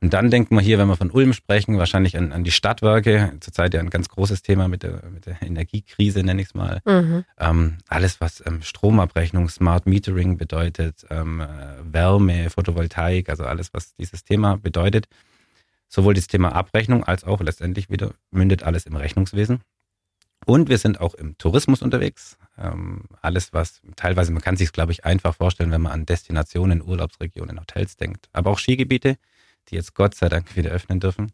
Und 0.03 0.15
dann 0.15 0.31
denken 0.31 0.55
wir 0.57 0.62
hier, 0.62 0.79
wenn 0.79 0.89
wir 0.89 0.97
von 0.97 1.11
Ulm 1.11 1.35
sprechen, 1.35 1.77
wahrscheinlich 1.77 2.17
an, 2.17 2.33
an 2.33 2.43
die 2.43 2.51
Stadtwerke, 2.51 3.35
zurzeit 3.41 3.75
ja 3.75 3.81
ein 3.81 3.91
ganz 3.91 4.09
großes 4.09 4.43
Thema 4.43 4.67
mit 4.67 4.83
der, 4.83 5.03
mit 5.12 5.27
der 5.27 5.43
Energiekrise, 5.43 6.23
nenne 6.23 6.41
ich 6.41 6.49
es 6.49 6.55
mal. 6.55 6.81
Mhm. 6.87 7.25
Ähm, 7.39 7.79
alles, 7.87 8.21
was 8.21 8.43
ähm, 8.47 8.62
Stromabrechnung, 8.62 9.49
Smart 9.51 9.87
Metering 9.87 10.39
bedeutet, 10.39 11.05
ähm, 11.11 11.43
Wärme, 11.83 12.49
Photovoltaik, 12.49 13.29
also 13.29 13.45
alles, 13.45 13.75
was 13.75 13.95
dieses 13.97 14.25
Thema 14.25 14.57
bedeutet. 14.57 15.07
Sowohl 15.88 16.14
das 16.14 16.29
Thema 16.29 16.52
Abrechnung 16.55 17.05
als 17.05 17.25
auch 17.25 17.43
letztendlich 17.43 17.90
wieder 17.90 18.12
mündet 18.31 18.62
alles 18.62 18.87
im 18.87 18.97
Rechnungswesen. 18.97 19.61
Und 20.47 20.68
wir 20.68 20.78
sind 20.78 21.00
auch 21.00 21.14
im 21.14 21.37
Tourismus 21.38 21.82
unterwegs. 21.82 22.38
Ähm, 22.59 23.04
alles, 23.20 23.52
was 23.52 23.80
teilweise, 23.97 24.32
man 24.32 24.42
kann 24.42 24.56
sich 24.56 24.68
es, 24.68 24.73
glaube 24.73 24.92
ich, 24.92 25.04
einfach 25.04 25.35
vorstellen, 25.35 25.70
wenn 25.70 25.82
man 25.82 25.92
an 25.92 26.06
Destinationen, 26.06 26.82
Urlaubsregionen, 26.82 27.61
Hotels 27.61 27.97
denkt. 27.97 28.28
Aber 28.32 28.50
auch 28.50 28.59
Skigebiete, 28.59 29.16
die 29.68 29.76
jetzt 29.76 29.94
Gott 29.94 30.14
sei 30.14 30.28
Dank 30.28 30.56
wieder 30.56 30.70
öffnen 30.70 31.00
dürfen. 31.00 31.32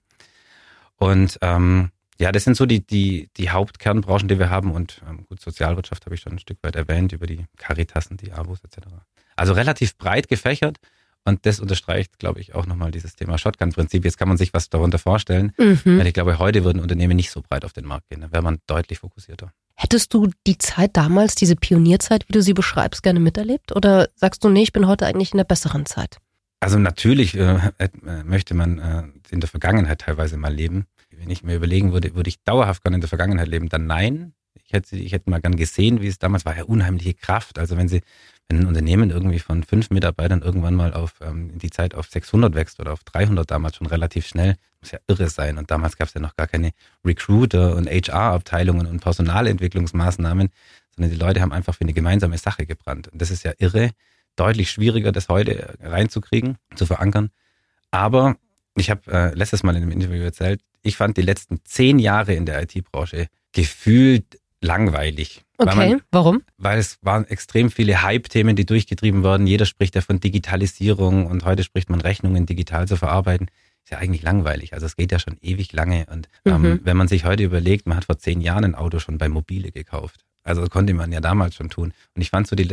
Und 0.97 1.39
ähm, 1.43 1.91
ja, 2.19 2.33
das 2.33 2.45
sind 2.45 2.57
so 2.57 2.67
die, 2.67 2.85
die, 2.85 3.29
die 3.37 3.51
Hauptkernbranchen, 3.51 4.29
die 4.29 4.39
wir 4.39 4.51
haben. 4.51 4.73
Und 4.73 5.03
ähm, 5.09 5.27
gut, 5.27 5.41
Sozialwirtschaft 5.41 6.05
habe 6.07 6.15
ich 6.15 6.21
schon 6.21 6.33
ein 6.33 6.39
Stück 6.39 6.59
weit 6.63 6.77
erwähnt, 6.77 7.13
über 7.13 7.27
die 7.27 7.47
Caritassen, 7.59 8.17
die 8.17 8.33
Abos 8.33 8.61
etc. 8.65 8.89
Also 9.37 9.53
relativ 9.53 9.97
breit 9.99 10.29
gefächert. 10.29 10.79
Und 11.27 11.45
das 11.45 11.59
unterstreicht, 11.59 12.19
glaube 12.21 12.41
ich, 12.41 12.55
auch 12.55 12.67
nochmal 12.67 12.93
dieses 12.93 13.17
Thema 13.17 13.37
Shotgun-Prinzip. 13.37 14.05
Jetzt 14.05 14.17
kann 14.17 14.29
man 14.29 14.37
sich 14.37 14.55
was 14.55 14.71
darunter 14.71 14.99
vorstellen. 14.99 15.53
Mhm. 15.59 15.99
Weil 15.99 16.07
ich 16.07 16.15
glaube, 16.15 16.39
heute 16.39 16.63
würden 16.63 16.81
Unternehmen 16.81 17.17
nicht 17.17 17.33
so 17.33 17.43
breit 17.43 17.65
auf 17.65 17.73
den 17.73 17.85
Markt 17.85 18.09
gehen. 18.09 18.21
Da 18.21 18.31
wäre 18.31 18.43
man 18.43 18.59
deutlich 18.69 19.01
fokussierter. 19.01 19.53
Hättest 19.75 20.15
du 20.15 20.31
die 20.47 20.57
Zeit 20.57 20.97
damals, 20.97 21.35
diese 21.35 21.57
Pionierzeit, 21.57 22.29
wie 22.29 22.33
du 22.33 22.43
sie 22.43 22.55
beschreibst, 22.55 23.03
gerne 23.03 23.19
miterlebt? 23.19 23.75
Oder 23.75 24.09
sagst 24.15 24.45
du, 24.45 24.49
nee, 24.49 24.63
ich 24.63 24.73
bin 24.73 24.87
heute 24.87 25.05
eigentlich 25.05 25.33
in 25.33 25.39
der 25.39 25.45
besseren 25.45 25.85
Zeit? 25.85 26.19
Also 26.61 26.79
natürlich 26.79 27.37
äh, 27.37 27.59
äh, 27.79 27.89
möchte 28.25 28.55
man 28.55 28.79
äh, 28.79 29.03
in 29.31 29.41
der 29.41 29.49
Vergangenheit 29.49 30.03
teilweise 30.03 30.37
mal 30.37 30.55
leben. 30.55 30.87
Wenn 31.11 31.29
ich 31.29 31.43
mir 31.43 31.57
überlegen 31.57 31.93
würde, 31.93 32.15
würde 32.15 32.29
ich 32.29 32.43
dauerhaft 32.45 32.85
gerne 32.85 32.97
in 32.97 33.01
der 33.01 33.09
Vergangenheit 33.09 33.49
leben, 33.49 33.69
dann 33.69 33.87
nein. 33.87 34.33
Ich 34.65 34.73
hätte, 34.73 34.97
ich 34.97 35.13
hätte 35.13 35.29
mal 35.31 35.41
gern 35.41 35.57
gesehen, 35.57 36.01
wie 36.01 36.09
es 36.09 36.19
damals 36.19 36.45
war, 36.45 36.57
ja 36.57 36.65
unheimliche 36.65 37.15
Kraft. 37.15 37.59
Also 37.59 37.77
wenn 37.77 37.89
sie 37.89 38.01
wenn 38.49 38.61
ein 38.61 38.67
Unternehmen 38.67 39.11
irgendwie 39.11 39.41
von 39.41 39.65
fünf 39.65 39.91
Mitarbeitern 39.91 40.43
irgendwann 40.43 40.75
mal 40.75 40.95
auf 40.95 41.15
ähm, 41.21 41.59
die 41.59 41.71
Zeit 41.71 41.95
auf 41.95 42.09
600 42.09 42.55
wächst 42.55 42.79
oder 42.79 42.93
auf 42.93 43.03
300 43.05 43.51
damals 43.51 43.77
schon 43.77 43.87
relativ 43.89 44.27
schnell, 44.27 44.55
muss 44.81 44.93
ja 44.93 44.99
irre 45.09 45.29
sein. 45.29 45.59
Und 45.59 45.71
damals 45.71 45.97
gab 45.97 46.09
es 46.09 46.15
ja 46.15 46.21
noch 46.21 46.37
gar 46.37 46.47
keine 46.47 46.71
Recruiter 47.05 47.75
und 47.75 47.89
HR-Abteilungen 47.89 48.87
und 48.87 49.01
Personalentwicklungsmaßnahmen, 49.01 50.51
sondern 50.95 51.11
die 51.11 51.19
Leute 51.19 51.41
haben 51.41 51.53
einfach 51.53 51.75
für 51.75 51.83
eine 51.83 51.93
gemeinsame 51.93 52.39
Sache 52.39 52.67
gebrannt. 52.67 53.09
Und 53.09 53.21
das 53.21 53.31
ist 53.31 53.43
ja 53.43 53.53
irre, 53.59 53.91
deutlich 54.37 54.71
schwieriger, 54.71 55.13
das 55.13 55.29
heute 55.29 55.77
reinzukriegen, 55.81 56.59
zu 56.77 56.87
verankern. 56.87 57.31
Aber 57.91 58.37
ich 58.77 58.91
habe 58.91 59.11
äh, 59.11 59.35
letztes 59.35 59.63
Mal 59.63 59.75
in 59.75 59.83
einem 59.83 59.93
Interview 59.93 60.23
erzählt, 60.23 60.61
ich 60.83 60.97
fand 60.97 61.17
die 61.17 61.23
letzten 61.23 61.61
zehn 61.65 61.99
Jahre 61.99 62.35
in 62.35 62.47
der 62.47 62.63
IT-Branche 62.63 63.27
gefühlt 63.53 64.39
langweilig. 64.61 65.46
Okay, 65.59 65.91
man- 65.91 66.03
warum? 66.11 66.43
weil 66.59 66.79
es 66.79 66.99
waren 67.03 67.25
extrem 67.27 67.71
viele 67.71 68.03
Hype-Themen, 68.03 68.57
die 68.57 68.67
durchgetrieben 68.67 69.23
wurden. 69.23 69.47
Jeder 69.47 69.65
spricht 69.67 69.95
ja 69.95 70.01
von 70.01 70.21
Digitalisierung 70.21 71.27
und 71.27 71.45
heute 71.45 71.63
spricht 71.65 71.91
man 71.91 72.01
Rechnungen 72.01 72.47
digital 72.47 72.87
zu 72.89 72.97
verarbeiten. 72.97 73.49
Ist 73.85 73.93
ja 73.93 73.99
eigentlich 73.99 74.23
langweilig. 74.23 74.73
Also 74.75 74.87
es 74.87 74.97
geht 74.97 75.13
ja 75.13 75.19
schon 75.19 75.37
ewig 75.43 75.73
lange. 75.73 76.07
Und 76.11 76.29
ähm, 76.45 76.63
Mhm. 76.63 76.81
wenn 76.85 76.97
man 76.97 77.09
sich 77.09 77.25
heute 77.25 77.45
überlegt, 77.45 77.87
man 77.87 77.97
hat 77.97 78.07
vor 78.07 78.19
zehn 78.19 78.41
Jahren 78.41 78.65
ein 78.65 78.75
Auto 78.75 78.99
schon 78.99 79.19
bei 79.19 79.29
Mobile 79.29 79.71
gekauft. 79.71 80.25
Also 80.43 80.61
das 80.61 80.71
konnte 80.71 80.93
man 80.95 81.13
ja 81.13 81.21
damals 81.21 81.55
schon 81.57 81.71
tun. 81.71 81.93
Und 82.15 82.23
ich 82.23 82.31
fand 82.31 82.47
so 82.47 82.55
die, 82.57 82.69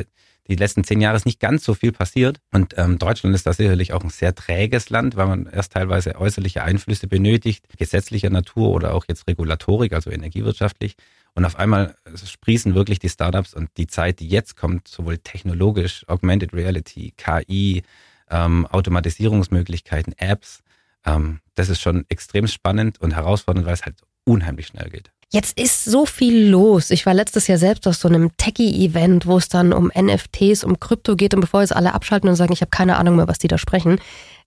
die 0.47 0.55
letzten 0.55 0.83
zehn 0.83 1.01
Jahre 1.01 1.15
ist 1.15 1.25
nicht 1.25 1.39
ganz 1.39 1.63
so 1.63 1.73
viel 1.73 1.91
passiert. 1.91 2.39
Und 2.51 2.75
ähm, 2.77 2.97
Deutschland 2.99 3.35
ist 3.35 3.45
da 3.47 3.53
sicherlich 3.53 3.93
auch 3.93 4.03
ein 4.03 4.09
sehr 4.09 4.33
träges 4.35 4.89
Land, 4.89 5.15
weil 5.15 5.27
man 5.27 5.45
erst 5.47 5.73
teilweise 5.73 6.15
äußerliche 6.19 6.63
Einflüsse 6.63 7.07
benötigt, 7.07 7.65
gesetzlicher 7.77 8.29
Natur 8.29 8.69
oder 8.69 8.93
auch 8.93 9.05
jetzt 9.07 9.27
Regulatorik, 9.27 9.93
also 9.93 10.09
energiewirtschaftlich. 10.11 10.95
Und 11.35 11.45
auf 11.45 11.57
einmal 11.57 11.95
sprießen 12.13 12.75
wirklich 12.75 12.99
die 12.99 13.09
Startups 13.09 13.53
und 13.53 13.69
die 13.77 13.87
Zeit, 13.87 14.19
die 14.19 14.27
jetzt 14.27 14.55
kommt, 14.55 14.87
sowohl 14.87 15.17
technologisch, 15.17 16.07
Augmented 16.07 16.53
Reality, 16.53 17.13
KI, 17.17 17.83
ähm, 18.29 18.67
Automatisierungsmöglichkeiten, 18.67 20.13
Apps, 20.17 20.63
ähm, 21.05 21.39
das 21.55 21.69
ist 21.69 21.81
schon 21.81 22.05
extrem 22.09 22.47
spannend 22.47 23.01
und 23.01 23.15
herausfordernd, 23.15 23.65
weil 23.65 23.73
es 23.73 23.83
halt 23.83 23.95
unheimlich 24.25 24.67
schnell 24.67 24.89
geht. 24.89 25.11
Jetzt 25.29 25.59
ist 25.59 25.85
so 25.85 26.05
viel 26.05 26.47
los. 26.47 26.91
Ich 26.91 27.07
war 27.07 27.15
letztes 27.15 27.47
Jahr 27.47 27.57
selbst 27.57 27.87
auf 27.87 27.95
so 27.95 28.07
einem 28.07 28.37
Techie-Event, 28.37 29.25
wo 29.25 29.37
es 29.37 29.49
dann 29.49 29.73
um 29.73 29.91
NFTs, 29.91 30.63
um 30.63 30.79
Krypto 30.79 31.15
geht 31.15 31.33
und 31.33 31.41
bevor 31.41 31.61
jetzt 31.61 31.75
alle 31.75 31.95
abschalten 31.95 32.29
und 32.29 32.35
sagen, 32.35 32.53
ich 32.53 32.61
habe 32.61 32.69
keine 32.69 32.97
Ahnung 32.97 33.15
mehr, 33.15 33.27
was 33.27 33.39
die 33.39 33.47
da 33.47 33.57
sprechen. 33.57 33.99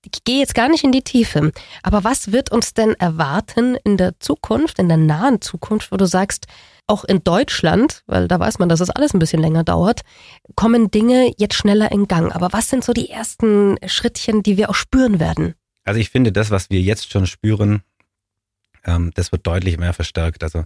Ich 0.05 0.23
gehe 0.23 0.39
jetzt 0.39 0.55
gar 0.55 0.69
nicht 0.69 0.85
in 0.85 0.93
die 0.93 1.03
Tiefe. 1.03 1.51
Aber 1.83 2.05
was 2.05 2.31
wird 2.31 2.53
uns 2.53 2.73
denn 2.73 2.95
erwarten 2.95 3.77
in 3.83 3.97
der 3.97 4.21
Zukunft, 4.21 4.79
in 4.79 4.87
der 4.87 4.97
nahen 4.97 5.41
Zukunft, 5.41 5.91
wo 5.91 5.97
du 5.97 6.07
sagst, 6.07 6.47
auch 6.87 7.05
in 7.05 7.25
Deutschland, 7.25 8.03
weil 8.07 8.29
da 8.29 8.39
weiß 8.39 8.59
man, 8.59 8.69
dass 8.69 8.81
es 8.81 8.91
alles 8.91 9.13
ein 9.15 9.19
bisschen 9.19 9.41
länger 9.41 9.65
dauert, 9.65 10.03
kommen 10.55 10.91
Dinge 10.91 11.33
jetzt 11.37 11.55
schneller 11.55 11.91
in 11.91 12.07
Gang. 12.09 12.33
Aber 12.35 12.53
was 12.53 12.69
sind 12.69 12.85
so 12.85 12.93
die 12.93 13.11
ersten 13.11 13.77
Schrittchen, 13.87 14.43
die 14.43 14.57
wir 14.57 14.71
auch 14.71 14.75
spüren 14.75 15.19
werden? 15.19 15.55
Also 15.85 16.01
ich 16.01 16.11
finde, 16.11 16.33
das, 16.33 16.51
was 16.51 16.71
wir 16.71 16.81
jetzt 16.81 17.11
schon 17.11 17.27
spüren, 17.27 17.83
ähm, 18.85 19.11
das 19.15 19.33
wird 19.33 19.47
deutlich 19.47 19.79
mehr 19.79 19.93
verstärkt. 19.93 20.43
Also 20.43 20.65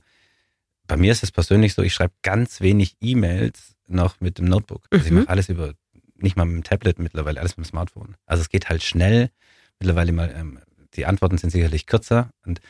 bei 0.86 0.96
mir 0.96 1.12
ist 1.12 1.22
es 1.22 1.30
persönlich 1.32 1.74
so, 1.74 1.82
ich 1.82 1.94
schreibe 1.94 2.12
ganz 2.22 2.60
wenig 2.60 2.96
E-Mails 3.00 3.74
noch 3.86 4.20
mit 4.20 4.38
dem 4.38 4.46
Notebook. 4.46 4.86
Also 4.90 5.04
ich 5.06 5.10
Mhm. 5.12 5.18
mache 5.20 5.28
alles 5.28 5.48
über, 5.48 5.72
nicht 6.16 6.36
mal 6.36 6.44
mit 6.44 6.54
dem 6.56 6.64
Tablet 6.64 6.98
mittlerweile, 6.98 7.40
alles 7.40 7.56
mit 7.56 7.66
dem 7.66 7.70
Smartphone. 7.70 8.16
Also 8.26 8.42
es 8.42 8.48
geht 8.48 8.68
halt 8.68 8.82
schnell. 8.82 9.30
Mittlerweile 9.78 10.12
mal, 10.12 10.34
ähm, 10.36 10.58
die 10.94 11.06
Antworten 11.06 11.38
sind 11.38 11.50
sicherlich 11.50 11.86
kürzer. 11.86 12.30
Und, 12.44 12.60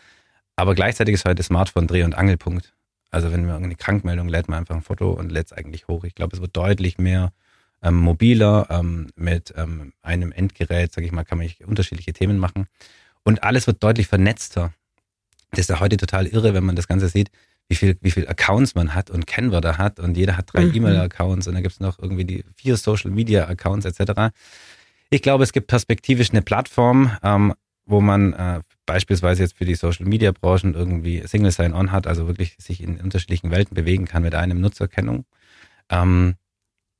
aber 0.57 0.75
gleichzeitig 0.75 1.14
ist 1.14 1.25
heute 1.25 1.37
das 1.37 1.47
Smartphone 1.47 1.87
Dreh- 1.88 2.04
und 2.04 2.14
Angelpunkt. 2.14 2.73
Also 3.11 3.33
wenn 3.33 3.43
wir 3.45 3.52
irgendeine 3.52 3.76
Krankmeldung, 3.76 4.29
lädt 4.29 4.49
man 4.49 4.61
einfach 4.61 4.75
ein 4.75 4.83
Foto 4.83 5.11
und 5.11 5.31
lädt 5.31 5.47
es 5.47 5.52
eigentlich 5.52 5.88
hoch. 5.88 6.05
Ich 6.05 6.14
glaube, 6.14 6.37
es 6.37 6.43
wird 6.43 6.57
deutlich 6.57 6.99
mehr 6.99 7.33
ähm, 7.83 7.97
mobiler, 7.97 8.67
ähm, 8.71 9.09
mit 9.17 9.52
ähm, 9.57 9.93
einem 10.02 10.33
Endgerät, 10.33 10.93
sage 10.93 11.07
ich 11.07 11.12
mal, 11.12 11.25
kann 11.25 11.38
man 11.38 11.50
unterschiedliche 11.67 12.12
Themen 12.12 12.38
machen. 12.38 12.67
Und 13.25 13.43
alles 13.43 13.67
wird 13.67 13.83
deutlich 13.83 14.07
vernetzter. 14.07 14.73
Das 15.50 15.61
ist 15.61 15.71
ja 15.71 15.81
heute 15.81 15.97
total 15.97 16.26
irre, 16.26 16.55
wenn 16.55 16.64
man 16.64 16.76
das 16.76 16.88
Ganze 16.88 17.09
sieht, 17.09 17.31
wie 17.69 17.76
viel, 17.76 17.97
wie 18.00 18.11
viel 18.11 18.26
Accounts 18.29 18.75
man 18.75 18.95
hat 18.95 19.11
und 19.11 19.26
Kennwörter 19.26 19.79
hat 19.79 20.00
und 20.00 20.17
jeder 20.17 20.37
hat 20.37 20.52
drei 20.52 20.64
Mhm. 20.64 20.75
E-Mail-Accounts 20.75 21.47
und 21.47 21.55
dann 21.55 21.62
gibt 21.62 21.75
es 21.75 21.81
noch 21.81 21.99
irgendwie 21.99 22.25
die 22.25 22.45
vier 22.57 22.76
Social-Media-Accounts 22.76 23.87
etc. 23.87 24.33
Ich 25.09 25.23
glaube, 25.23 25.45
es 25.45 25.52
gibt 25.52 25.69
perspektivisch 25.69 26.31
eine 26.31 26.43
Plattform, 26.43 27.17
ähm, 27.23 27.55
wo 27.87 28.00
man 28.00 28.33
äh, 28.33 28.61
beispielsweise 28.90 29.44
jetzt 29.44 29.56
für 29.56 29.64
die 29.64 29.76
Social-Media-Branchen 29.76 30.75
irgendwie 30.75 31.23
Single 31.25 31.52
Sign-On 31.52 31.92
hat, 31.92 32.09
also 32.09 32.26
wirklich 32.26 32.56
sich 32.59 32.82
in 32.82 33.00
unterschiedlichen 33.00 33.52
Welten 33.52 33.76
bewegen 33.76 34.04
kann 34.04 34.25
mit 34.25 34.35
einem 34.35 34.61
Nutzerkennung. 34.61 35.26
Ähm, 35.90 36.35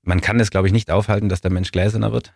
man 0.03 0.21
kann 0.21 0.39
es, 0.39 0.53
glaube 0.53 0.69
ich, 0.69 0.73
nicht 0.73 0.93
aufhalten, 0.93 1.29
dass 1.29 1.41
der 1.41 1.51
Mensch 1.51 1.73
gläserner 1.73 2.13
wird. 2.13 2.33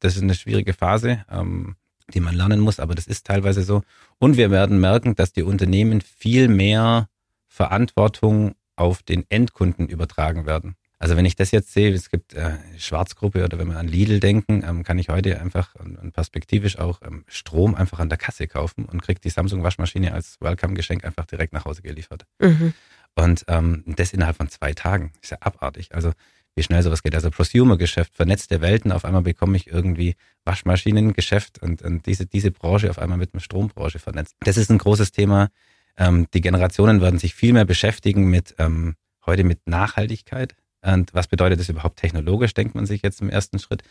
Das 0.00 0.16
ist 0.16 0.22
eine 0.22 0.34
schwierige 0.34 0.72
Phase, 0.72 1.22
ähm, 1.30 1.76
die 2.14 2.20
man 2.20 2.34
lernen 2.34 2.60
muss, 2.60 2.80
aber 2.80 2.94
das 2.94 3.06
ist 3.06 3.26
teilweise 3.26 3.62
so. 3.62 3.82
Und 4.18 4.38
wir 4.38 4.50
werden 4.50 4.80
merken, 4.80 5.14
dass 5.14 5.34
die 5.34 5.42
Unternehmen 5.42 6.00
viel 6.00 6.48
mehr 6.48 7.10
Verantwortung 7.46 8.54
auf 8.74 9.02
den 9.02 9.26
Endkunden 9.28 9.86
übertragen 9.86 10.46
werden. 10.46 10.76
Also 11.04 11.18
wenn 11.18 11.26
ich 11.26 11.36
das 11.36 11.50
jetzt 11.50 11.70
sehe, 11.70 11.92
es 11.92 12.08
gibt 12.08 12.32
äh, 12.32 12.52
Schwarzgruppe 12.78 13.44
oder 13.44 13.58
wenn 13.58 13.68
wir 13.68 13.76
an 13.76 13.86
Lidl 13.88 14.20
denken, 14.20 14.64
ähm, 14.66 14.84
kann 14.84 14.98
ich 14.98 15.10
heute 15.10 15.38
einfach 15.38 15.74
und, 15.74 15.98
und 15.98 16.12
perspektivisch 16.12 16.78
auch 16.78 17.02
ähm, 17.02 17.26
Strom 17.28 17.74
einfach 17.74 17.98
an 17.98 18.08
der 18.08 18.16
Kasse 18.16 18.48
kaufen 18.48 18.86
und 18.86 19.02
kriege 19.02 19.20
die 19.20 19.28
Samsung-Waschmaschine 19.28 20.14
als 20.14 20.40
Welcome-Geschenk 20.40 21.04
einfach 21.04 21.26
direkt 21.26 21.52
nach 21.52 21.66
Hause 21.66 21.82
geliefert. 21.82 22.24
Mhm. 22.38 22.72
Und 23.14 23.44
ähm, 23.48 23.82
das 23.84 24.14
innerhalb 24.14 24.38
von 24.38 24.48
zwei 24.48 24.72
Tagen. 24.72 25.12
Ist 25.20 25.32
ja 25.32 25.36
abartig. 25.40 25.94
Also 25.94 26.12
wie 26.54 26.62
schnell 26.62 26.82
sowas 26.82 27.02
geht. 27.02 27.14
Also 27.14 27.30
Prosumer-Geschäft, 27.30 28.14
vernetzte 28.14 28.62
Welten, 28.62 28.90
auf 28.90 29.04
einmal 29.04 29.20
bekomme 29.20 29.58
ich 29.58 29.66
irgendwie 29.66 30.16
Waschmaschinengeschäft 30.46 31.60
und, 31.60 31.82
und 31.82 32.06
diese, 32.06 32.24
diese 32.24 32.50
Branche 32.50 32.88
auf 32.88 32.98
einmal 32.98 33.18
mit 33.18 33.34
einer 33.34 33.42
Strombranche 33.42 33.98
vernetzt. 33.98 34.36
Das 34.40 34.56
ist 34.56 34.70
ein 34.70 34.78
großes 34.78 35.12
Thema. 35.12 35.50
Ähm, 35.98 36.28
die 36.32 36.40
Generationen 36.40 37.02
werden 37.02 37.18
sich 37.18 37.34
viel 37.34 37.52
mehr 37.52 37.66
beschäftigen 37.66 38.30
mit 38.30 38.54
ähm, 38.56 38.94
heute 39.26 39.44
mit 39.44 39.66
Nachhaltigkeit. 39.66 40.54
Und 40.84 41.14
was 41.14 41.28
bedeutet 41.28 41.58
das 41.58 41.68
überhaupt 41.68 41.98
technologisch, 41.98 42.52
denkt 42.52 42.74
man 42.74 42.86
sich 42.86 43.02
jetzt 43.02 43.22
im 43.22 43.30
ersten 43.30 43.58
Schritt. 43.58 43.82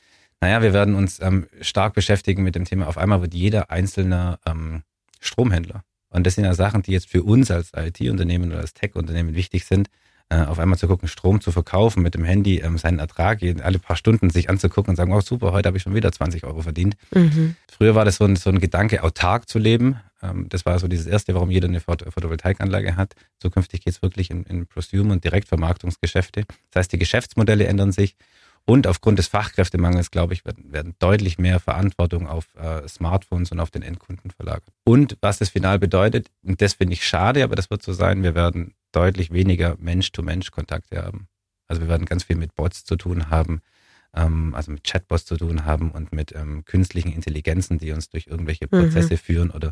Naja, 0.41 0.61
wir 0.61 0.73
werden 0.73 0.95
uns 0.95 1.19
ähm, 1.21 1.47
stark 1.61 1.93
beschäftigen 1.93 2.43
mit 2.43 2.55
dem 2.55 2.65
Thema, 2.65 2.87
auf 2.87 2.97
einmal 2.97 3.21
wird 3.21 3.33
jeder 3.33 3.71
einzelne 3.71 4.39
ähm, 4.45 4.83
Stromhändler. 5.19 5.83
Und 6.09 6.27
das 6.27 6.35
sind 6.35 6.43
ja 6.43 6.53
Sachen, 6.53 6.83
die 6.83 6.91
jetzt 6.91 7.09
für 7.09 7.23
uns 7.23 7.49
als 7.49 7.71
IT-Unternehmen 7.75 8.51
oder 8.51 8.59
als 8.59 8.73
Tech-Unternehmen 8.73 9.33
wichtig 9.33 9.65
sind, 9.65 9.89
auf 10.41 10.59
einmal 10.59 10.77
zu 10.77 10.87
gucken, 10.87 11.07
Strom 11.07 11.41
zu 11.41 11.51
verkaufen, 11.51 12.03
mit 12.03 12.15
dem 12.15 12.23
Handy 12.23 12.59
ähm, 12.59 12.77
seinen 12.77 12.99
Ertrag 12.99 13.41
alle 13.61 13.79
paar 13.79 13.95
Stunden 13.95 14.29
sich 14.29 14.49
anzugucken 14.49 14.91
und 14.91 14.95
sagen, 14.95 15.13
oh 15.13 15.21
super, 15.21 15.51
heute 15.51 15.67
habe 15.67 15.77
ich 15.77 15.83
schon 15.83 15.95
wieder 15.95 16.11
20 16.11 16.43
Euro 16.43 16.61
verdient. 16.61 16.95
Mhm. 17.13 17.55
Früher 17.71 17.95
war 17.95 18.05
das 18.05 18.17
so 18.17 18.25
ein, 18.25 18.35
so 18.35 18.49
ein 18.49 18.59
Gedanke, 18.59 19.03
autark 19.03 19.49
zu 19.49 19.59
leben. 19.59 19.97
Ähm, 20.21 20.47
das 20.49 20.65
war 20.65 20.79
so 20.79 20.87
dieses 20.87 21.05
Erste, 21.05 21.33
warum 21.33 21.51
jeder 21.51 21.67
eine 21.67 21.79
Photo- 21.79 22.09
Photovoltaikanlage 22.09 22.95
hat. 22.95 23.15
Zukünftig 23.39 23.81
geht 23.83 23.93
es 23.93 24.01
wirklich 24.01 24.29
in, 24.31 24.43
in 24.43 24.65
Prosumer- 24.67 25.13
und 25.13 25.23
Direktvermarktungsgeschäfte. 25.23 26.45
Das 26.71 26.81
heißt, 26.81 26.93
die 26.93 26.99
Geschäftsmodelle 26.99 27.65
ändern 27.65 27.91
sich. 27.91 28.15
Und 28.65 28.87
aufgrund 28.87 29.19
des 29.19 29.27
Fachkräftemangels, 29.27 30.09
glaube 30.09 30.33
ich, 30.33 30.45
werden, 30.45 30.71
werden 30.71 30.95
deutlich 30.99 31.37
mehr 31.37 31.59
Verantwortung 31.59 32.27
auf 32.27 32.55
äh, 32.55 32.87
Smartphones 32.87 33.51
und 33.51 33.59
auf 33.59 33.71
den 33.71 33.81
Endkunden 33.81 34.31
verlagert. 34.31 34.69
Und 34.85 35.17
was 35.19 35.39
das 35.39 35.49
final 35.49 35.79
bedeutet, 35.79 36.31
und 36.43 36.61
das 36.61 36.73
finde 36.73 36.93
ich 36.93 37.05
schade, 37.05 37.43
aber 37.43 37.57
das 37.57 37.69
wird 37.69 37.83
so 37.83 37.91
sein, 37.91 38.23
wir 38.23 38.35
werden 38.35 38.73
deutlich 38.93 39.31
weniger 39.31 39.75
Mensch-to-Mensch-Kontakte 39.79 41.03
haben. 41.03 41.27
Also 41.67 41.81
wir 41.81 41.89
werden 41.89 42.05
ganz 42.05 42.23
viel 42.23 42.35
mit 42.35 42.55
Bots 42.55 42.85
zu 42.85 42.95
tun 42.95 43.29
haben, 43.29 43.61
ähm, 44.15 44.53
also 44.55 44.71
mit 44.71 44.83
Chatbots 44.83 45.25
zu 45.25 45.37
tun 45.37 45.65
haben 45.65 45.91
und 45.91 46.13
mit 46.13 46.33
ähm, 46.33 46.63
künstlichen 46.65 47.11
Intelligenzen, 47.11 47.77
die 47.79 47.91
uns 47.91 48.09
durch 48.09 48.27
irgendwelche 48.27 48.67
Prozesse 48.67 49.17
führen 49.17 49.49
oder 49.49 49.71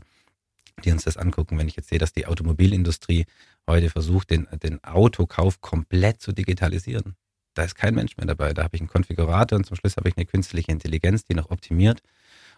die 0.84 0.92
uns 0.92 1.04
das 1.04 1.18
angucken. 1.18 1.58
Wenn 1.58 1.68
ich 1.68 1.76
jetzt 1.76 1.90
sehe, 1.90 2.00
dass 2.00 2.14
die 2.14 2.26
Automobilindustrie 2.26 3.26
heute 3.68 3.90
versucht, 3.90 4.32
den, 4.32 4.48
den 4.64 4.84
Autokauf 4.84 5.62
komplett 5.62 6.22
zu 6.22 6.32
digitalisieren. 6.32 7.16
Da 7.54 7.64
ist 7.64 7.76
kein 7.76 7.96
Mensch 7.96 8.18
mehr 8.18 8.26
dabei. 8.26 8.54
Da 8.54 8.64
habe 8.64 8.76
ich 8.76 8.82
einen 8.82 8.90
Konfigurator 8.90 9.58
und 9.58 9.66
zum 9.66 9.76
Schluss 9.76 9.98
habe 9.98 10.10
ich 10.10 10.18
eine 10.18 10.26
künstliche 10.26 10.72
Intelligenz, 10.72 11.26
die 11.26 11.36
noch 11.36 11.52
optimiert 11.52 12.02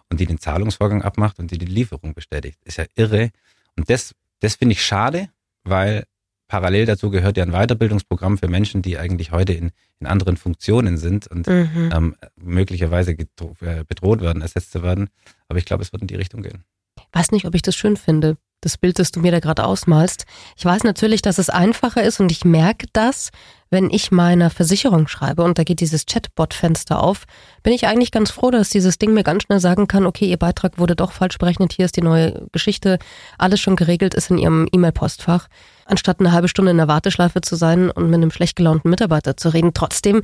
und 0.10 0.20
die 0.20 0.26
den 0.26 0.38
Zahlungsvorgang 0.38 1.02
abmacht 1.02 1.40
und 1.40 1.52
die 1.52 1.58
die 1.58 1.66
Lieferung 1.66 2.14
bestätigt. 2.14 2.60
Ist 2.64 2.78
ja 2.78 2.86
irre. 2.96 3.32
Und 3.76 3.90
das, 3.90 4.14
das 4.40 4.56
finde 4.56 4.74
ich 4.74 4.86
schade, 4.86 5.30
weil 5.64 6.06
parallel 6.54 6.86
dazu 6.86 7.10
gehört 7.10 7.36
ja 7.36 7.44
ein 7.44 7.52
Weiterbildungsprogramm 7.52 8.38
für 8.38 8.48
Menschen, 8.48 8.84
die 8.84 9.00
eigentlich 9.00 9.32
heute 9.32 9.54
in, 9.54 9.72
in 10.00 10.06
anderen 10.06 10.38
Funktionen 10.38 10.98
sind 10.98 11.26
und 11.26 11.48
Mhm. 11.48 11.90
ähm, 11.92 12.16
möglicherweise 12.36 13.14
äh, 13.14 13.84
bedroht 13.88 14.22
werden, 14.22 14.44
ersetzt 14.44 14.72
zu 14.72 14.84
werden. 14.84 15.10
Aber 15.48 15.58
ich 15.58 15.66
glaube, 15.66 15.82
es 15.82 15.92
wird 15.92 16.04
in 16.04 16.08
die 16.08 16.16
Richtung 16.16 16.44
gehen. 16.44 16.64
weiß 17.12 17.32
nicht, 17.32 17.46
ob 17.46 17.56
ich 17.56 17.64
das 17.64 17.76
schön 17.76 17.98
finde, 17.98 18.38
das 18.62 18.78
Bild, 18.78 19.00
das 19.00 19.12
du 19.12 19.20
mir 19.20 19.32
da 19.32 19.40
gerade 19.40 19.64
ausmalst. 19.66 20.26
Ich 20.56 20.64
weiß 20.64 20.84
natürlich, 20.84 21.24
dass 21.24 21.40
es 21.40 21.50
einfacher 21.50 22.04
ist 22.04 22.20
und 22.20 22.32
ich 22.32 22.46
merke 22.46 22.86
das, 22.94 23.32
wenn 23.74 23.90
ich 23.90 24.12
meiner 24.12 24.50
Versicherung 24.52 25.08
schreibe 25.08 25.44
und 25.44 25.58
da 25.58 25.64
geht 25.64 25.82
dieses 25.82 26.06
Chatbot-Fenster 26.06 27.02
auf, 27.02 27.24
bin 27.64 27.74
ich 27.74 27.88
eigentlich 27.88 28.12
ganz 28.12 28.30
froh, 28.30 28.52
dass 28.52 28.70
dieses 28.70 29.00
Ding 29.00 29.14
mir 29.14 29.24
ganz 29.24 29.44
schnell 29.44 29.60
sagen 29.60 29.88
kann, 29.88 30.06
okay, 30.06 30.26
Ihr 30.26 30.38
Beitrag 30.38 30.78
wurde 30.78 30.96
doch 30.96 31.12
falsch 31.12 31.40
berechnet, 31.40 31.74
hier 31.74 31.86
ist 31.86 31.98
die 31.98 32.02
neue 32.02 32.46
Geschichte, 32.52 33.00
alles 33.38 33.60
schon 33.60 33.76
geregelt 33.76 34.14
ist 34.14 34.30
in 34.30 34.38
Ihrem 34.38 34.68
E-Mail-Postfach, 34.72 35.48
anstatt 35.86 36.20
eine 36.20 36.32
halbe 36.32 36.48
Stunde 36.48 36.72
in 36.72 36.78
der 36.78 36.88
Warteschleife 36.88 37.42
zu 37.42 37.56
sein 37.56 37.90
und 37.90 38.06
mit 38.06 38.16
einem 38.16 38.32
schlecht 38.32 38.56
gelaunten 38.56 38.90
Mitarbeiter 38.90 39.36
zu 39.36 39.50
reden. 39.50 39.74
Trotzdem 39.74 40.22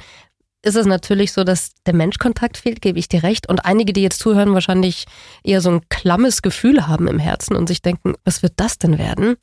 ist 0.62 0.76
es 0.76 0.86
natürlich 0.86 1.32
so, 1.32 1.44
dass 1.44 1.72
der 1.88 1.96
Menschkontakt 1.96 2.58
fehlt, 2.58 2.82
gebe 2.82 3.00
ich 3.00 3.08
dir 3.08 3.24
recht. 3.24 3.50
Und 3.50 3.66
einige, 3.66 3.94
die 3.94 4.04
jetzt 4.04 4.20
zuhören, 4.20 4.54
wahrscheinlich 4.54 5.06
eher 5.44 5.62
so 5.62 5.72
ein 5.72 5.82
klammes 5.90 6.42
Gefühl 6.42 6.88
haben 6.88 7.08
im 7.08 7.18
Herzen 7.18 7.56
und 7.56 7.68
sich 7.68 7.82
denken, 7.82 8.14
was 8.26 8.44
wird 8.44 8.54
das 8.58 8.78
denn 8.78 8.98
werden? 9.00 9.38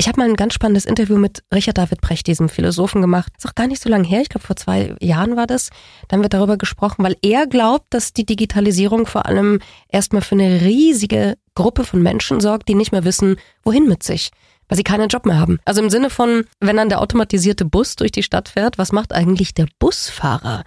Ich 0.00 0.08
habe 0.08 0.18
mal 0.18 0.30
ein 0.30 0.34
ganz 0.36 0.54
spannendes 0.54 0.86
Interview 0.86 1.18
mit 1.18 1.44
Richard 1.52 1.76
David 1.76 2.00
Brecht, 2.00 2.26
diesem 2.26 2.48
Philosophen, 2.48 3.02
gemacht. 3.02 3.30
Ist 3.36 3.46
auch 3.46 3.54
gar 3.54 3.66
nicht 3.66 3.82
so 3.82 3.90
lange 3.90 4.08
her, 4.08 4.22
ich 4.22 4.30
glaube 4.30 4.46
vor 4.46 4.56
zwei 4.56 4.94
Jahren 4.98 5.36
war 5.36 5.46
das. 5.46 5.68
Da 6.08 6.16
haben 6.16 6.22
wir 6.22 6.30
darüber 6.30 6.56
gesprochen, 6.56 7.04
weil 7.04 7.18
er 7.20 7.46
glaubt, 7.46 7.84
dass 7.90 8.14
die 8.14 8.24
Digitalisierung 8.24 9.04
vor 9.04 9.26
allem 9.26 9.60
erstmal 9.90 10.22
für 10.22 10.36
eine 10.36 10.62
riesige 10.62 11.36
Gruppe 11.54 11.84
von 11.84 12.00
Menschen 12.00 12.40
sorgt, 12.40 12.70
die 12.70 12.76
nicht 12.76 12.92
mehr 12.92 13.04
wissen, 13.04 13.36
wohin 13.62 13.88
mit 13.88 14.02
sich. 14.02 14.30
weil 14.70 14.76
sie 14.78 14.84
keinen 14.84 15.08
Job 15.08 15.26
mehr 15.26 15.38
haben. 15.38 15.58
Also 15.66 15.82
im 15.82 15.90
Sinne 15.90 16.08
von, 16.08 16.44
wenn 16.60 16.76
dann 16.76 16.88
der 16.88 17.02
automatisierte 17.02 17.66
Bus 17.66 17.96
durch 17.96 18.12
die 18.12 18.22
Stadt 18.22 18.48
fährt, 18.48 18.78
was 18.78 18.92
macht 18.92 19.12
eigentlich 19.12 19.52
der 19.52 19.66
Busfahrer? 19.80 20.64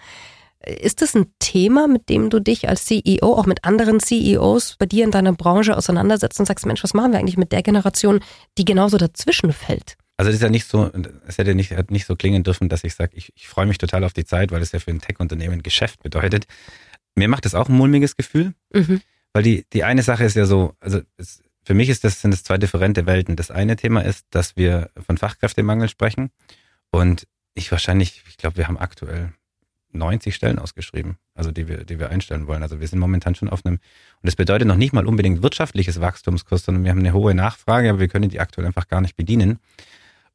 Ist 0.66 1.02
das 1.02 1.16
ein 1.16 1.28
Thema, 1.40 1.88
mit 1.88 2.10
dem 2.10 2.30
du 2.30 2.40
dich 2.40 2.70
als 2.70 2.86
CEO, 2.86 3.34
auch 3.34 3.46
mit 3.46 3.64
anderen 3.64 4.00
CEOs 4.00 4.78
bei 4.78 4.86
dir 4.86 5.04
in 5.04 5.12
deiner 5.12 5.34
Branche 5.34 5.76
auseinandersetzt 5.76 6.40
und 6.40 6.46
sagst, 6.46 6.66
Mensch, 6.66 6.84
was 6.84 6.94
machen 6.94 7.12
wir 7.12 7.20
eigentlich 7.20 7.38
mit 7.38 7.52
der 7.52 7.64
Generation, 7.64 8.22
die 8.58 8.66
genauso 8.66 8.98
dazwischen 8.98 9.52
fällt? 9.52 9.98
Also 10.18 10.30
es 10.30 10.36
ist 10.36 10.42
ja 10.42 10.50
nicht 10.50 10.68
so, 10.68 10.92
es 11.28 11.38
hätte 11.38 11.56
nicht, 11.56 11.72
hat 11.72 11.92
nicht 11.92 12.06
so 12.06 12.16
klingen 12.16 12.44
dürfen, 12.44 12.70
dass 12.70 12.84
ich 12.84 12.94
sage, 12.94 13.12
ich, 13.16 13.34
ich 13.36 13.48
freue 13.48 13.66
mich 13.66 13.78
total 13.78 14.04
auf 14.04 14.14
die 14.14 14.26
Zeit, 14.26 14.52
weil 14.52 14.62
es 14.62 14.72
ja 14.72 14.80
für 14.80 14.92
ein 14.92 15.02
Tech-Unternehmen 15.02 15.64
Geschäft 15.64 16.04
bedeutet. 16.04 16.46
Mir 17.16 17.28
macht 17.28 17.46
das 17.46 17.56
auch 17.56 17.68
ein 17.68 17.76
mulmiges 17.76 18.16
Gefühl, 18.16 18.54
mhm. 18.74 19.02
weil 19.34 19.44
die, 19.44 19.66
die 19.74 19.84
eine 19.84 20.04
Sache 20.04 20.24
ist 20.24 20.36
ja 20.36 20.46
so, 20.46 20.76
also 20.80 21.02
es, 21.18 21.42
für 21.66 21.74
mich 21.74 21.90
ist 21.90 22.04
das, 22.04 22.22
sind 22.22 22.32
das 22.32 22.44
zwei 22.44 22.58
differente 22.58 23.06
Welten. 23.06 23.36
Das 23.36 23.52
eine 23.52 23.76
Thema 23.76 24.02
ist, 24.02 24.26
dass 24.30 24.56
wir 24.56 24.92
von 25.06 25.18
Fachkräftemangel 25.18 25.90
sprechen 25.90 26.30
und 26.92 27.28
ich 27.56 27.72
wahrscheinlich, 27.72 28.24
ich 28.28 28.38
glaube, 28.38 28.58
wir 28.58 28.68
haben 28.68 28.78
aktuell 28.78 29.34
90 29.96 30.36
Stellen 30.36 30.60
ausgeschrieben, 30.60 31.18
also 31.36 31.52
die 31.52 31.68
wir, 31.68 31.86
die 31.86 32.00
wir 32.00 32.10
einstellen 32.10 32.48
wollen. 32.48 32.64
Also 32.64 32.80
wir 32.80 32.88
sind 32.88 33.00
momentan 33.00 33.36
schon 33.36 33.50
auf 33.50 33.66
einem, 33.66 33.76
und 33.76 33.82
das 34.24 34.36
bedeutet 34.36 34.68
noch 34.68 34.78
nicht 34.78 34.94
mal 34.94 35.06
unbedingt 35.06 35.42
wirtschaftliches 35.44 36.02
Wachstumskurs, 36.02 36.66
sondern 36.66 36.84
wir 36.84 36.92
haben 36.92 37.00
eine 37.00 37.14
hohe 37.14 37.34
Nachfrage, 37.34 37.90
aber 37.90 38.00
wir 38.00 38.08
können 38.08 38.30
die 38.30 38.40
aktuell 38.40 38.68
einfach 38.68 38.88
gar 38.88 39.02
nicht 39.02 39.16
bedienen. 39.16 39.60